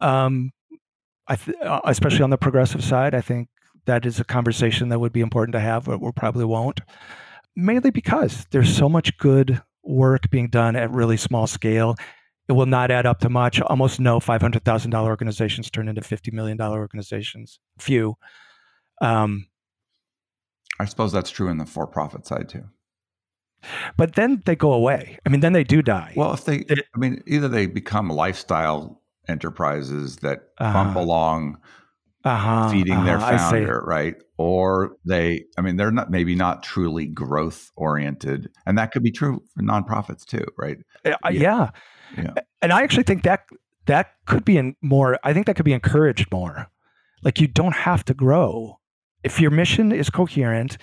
Um, 0.00 0.52
I 1.26 1.36
th- 1.36 1.56
uh, 1.62 1.80
especially 1.84 2.22
on 2.22 2.30
the 2.30 2.38
progressive 2.38 2.82
side, 2.82 3.14
I 3.14 3.20
think 3.20 3.48
that 3.86 4.06
is 4.06 4.20
a 4.20 4.24
conversation 4.24 4.88
that 4.88 4.98
would 4.98 5.12
be 5.12 5.20
important 5.20 5.52
to 5.54 5.60
have, 5.60 5.84
but 5.84 6.00
we 6.00 6.10
probably 6.12 6.44
won't. 6.44 6.80
Mainly 7.56 7.90
because 7.90 8.46
there's 8.50 8.74
so 8.74 8.88
much 8.88 9.16
good 9.18 9.60
work 9.82 10.30
being 10.30 10.48
done 10.48 10.76
at 10.76 10.90
really 10.90 11.16
small 11.16 11.46
scale. 11.46 11.94
It 12.48 12.52
will 12.52 12.66
not 12.66 12.90
add 12.90 13.06
up 13.06 13.20
to 13.20 13.28
much. 13.28 13.60
Almost 13.60 14.00
no 14.00 14.18
$500,000 14.18 14.94
organizations 15.04 15.70
turn 15.70 15.88
into 15.88 16.00
$50 16.00 16.32
million 16.32 16.60
organizations. 16.60 17.60
Few. 17.78 18.16
Um, 19.00 19.46
I 20.78 20.84
suppose 20.86 21.12
that's 21.12 21.30
true 21.30 21.48
in 21.48 21.58
the 21.58 21.66
for 21.66 21.86
profit 21.86 22.26
side 22.26 22.48
too. 22.48 22.64
But 23.96 24.14
then 24.14 24.42
they 24.46 24.56
go 24.56 24.72
away. 24.72 25.18
I 25.26 25.28
mean, 25.28 25.40
then 25.40 25.52
they 25.52 25.64
do 25.64 25.82
die. 25.82 26.14
Well, 26.16 26.32
if 26.32 26.44
they, 26.44 26.64
I 26.70 26.98
mean, 26.98 27.22
either 27.26 27.46
they 27.48 27.66
become 27.66 28.08
lifestyle 28.08 29.02
enterprises 29.28 30.16
that 30.18 30.40
Uh-huh. 30.58 30.72
bump 30.72 30.96
along 30.96 31.58
uh-huh, 32.24 32.70
feeding 32.70 33.04
their 33.04 33.16
uh-huh, 33.16 33.50
see. 33.50 33.56
founder, 33.56 33.82
right? 33.86 34.16
Or 34.36 34.96
they, 35.04 35.44
I 35.56 35.62
mean, 35.62 35.76
they're 35.76 35.90
not 35.90 36.10
maybe 36.10 36.34
not 36.34 36.62
truly 36.62 37.06
growth 37.06 37.70
oriented, 37.76 38.50
and 38.66 38.78
that 38.78 38.92
could 38.92 39.02
be 39.02 39.10
true 39.10 39.42
for 39.54 39.62
nonprofits 39.62 40.24
too, 40.24 40.44
right? 40.56 40.78
Uh, 41.04 41.12
Yeah. 41.24 41.30
yeah. 41.30 41.70
Yeah. 42.16 42.34
And 42.60 42.72
I 42.72 42.82
actually 42.82 43.04
think 43.04 43.22
that 43.22 43.44
that 43.86 44.14
could 44.26 44.44
be 44.44 44.56
in 44.56 44.76
more. 44.82 45.18
I 45.22 45.32
think 45.32 45.46
that 45.46 45.56
could 45.56 45.64
be 45.64 45.72
encouraged 45.72 46.30
more. 46.32 46.66
Like 47.22 47.40
you 47.40 47.46
don't 47.46 47.74
have 47.74 48.04
to 48.06 48.14
grow 48.14 48.78
if 49.22 49.40
your 49.40 49.50
mission 49.50 49.92
is 49.92 50.10
coherent 50.10 50.78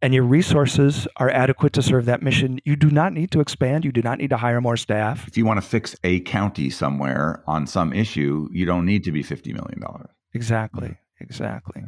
and 0.00 0.14
your 0.14 0.22
resources 0.22 1.08
are 1.16 1.30
adequate 1.30 1.72
to 1.74 1.82
serve 1.82 2.06
that 2.06 2.22
mission. 2.22 2.60
You 2.64 2.76
do 2.76 2.90
not 2.90 3.12
need 3.12 3.30
to 3.32 3.40
expand. 3.40 3.84
You 3.84 3.92
do 3.92 4.02
not 4.02 4.18
need 4.18 4.30
to 4.30 4.36
hire 4.36 4.60
more 4.60 4.76
staff. 4.76 5.26
If 5.28 5.36
you 5.36 5.44
want 5.44 5.60
to 5.60 5.66
fix 5.66 5.96
a 6.04 6.20
county 6.20 6.70
somewhere 6.70 7.42
on 7.46 7.66
some 7.66 7.92
issue, 7.92 8.48
you 8.52 8.64
don't 8.64 8.86
need 8.86 9.04
to 9.04 9.12
be 9.12 9.22
fifty 9.22 9.52
million 9.52 9.82
Exactly. 10.34 10.96
Exactly. 11.20 11.84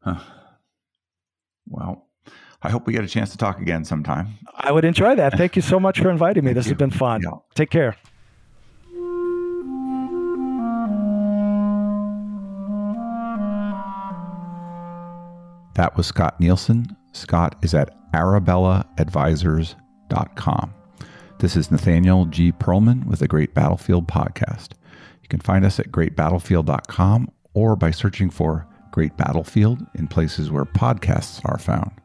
Huh. 0.00 0.20
Well, 1.68 2.08
I 2.62 2.70
hope 2.70 2.86
we 2.86 2.92
get 2.92 3.04
a 3.04 3.08
chance 3.08 3.30
to 3.30 3.38
talk 3.38 3.60
again 3.60 3.84
sometime. 3.84 4.28
I 4.54 4.72
would 4.72 4.84
enjoy 4.84 5.14
that. 5.16 5.36
Thank 5.36 5.56
you 5.56 5.62
so 5.62 5.80
much 5.80 6.00
for 6.00 6.10
inviting 6.10 6.44
me. 6.44 6.52
This 6.52 6.66
you. 6.66 6.72
has 6.72 6.78
been 6.78 6.90
fun. 6.90 7.22
Yeah. 7.22 7.30
Take 7.54 7.70
care. 7.70 7.96
That 15.74 15.96
was 15.96 16.06
Scott 16.06 16.38
Nielsen. 16.38 16.94
Scott 17.12 17.56
is 17.62 17.72
at 17.74 17.96
arabellaadvisors.com. 18.12 20.74
This 21.38 21.56
is 21.56 21.70
Nathaniel 21.70 22.26
G. 22.26 22.52
Pearlman 22.52 23.06
with 23.06 23.20
the 23.20 23.28
Great 23.28 23.54
Battlefield 23.54 24.06
Podcast. 24.06 24.72
Can 25.32 25.40
find 25.40 25.64
us 25.64 25.80
at 25.80 25.90
greatbattlefield.com 25.90 27.32
or 27.54 27.74
by 27.74 27.90
searching 27.90 28.28
for 28.28 28.68
Great 28.90 29.16
Battlefield 29.16 29.80
in 29.94 30.06
places 30.06 30.50
where 30.50 30.66
podcasts 30.66 31.40
are 31.46 31.58
found. 31.58 32.01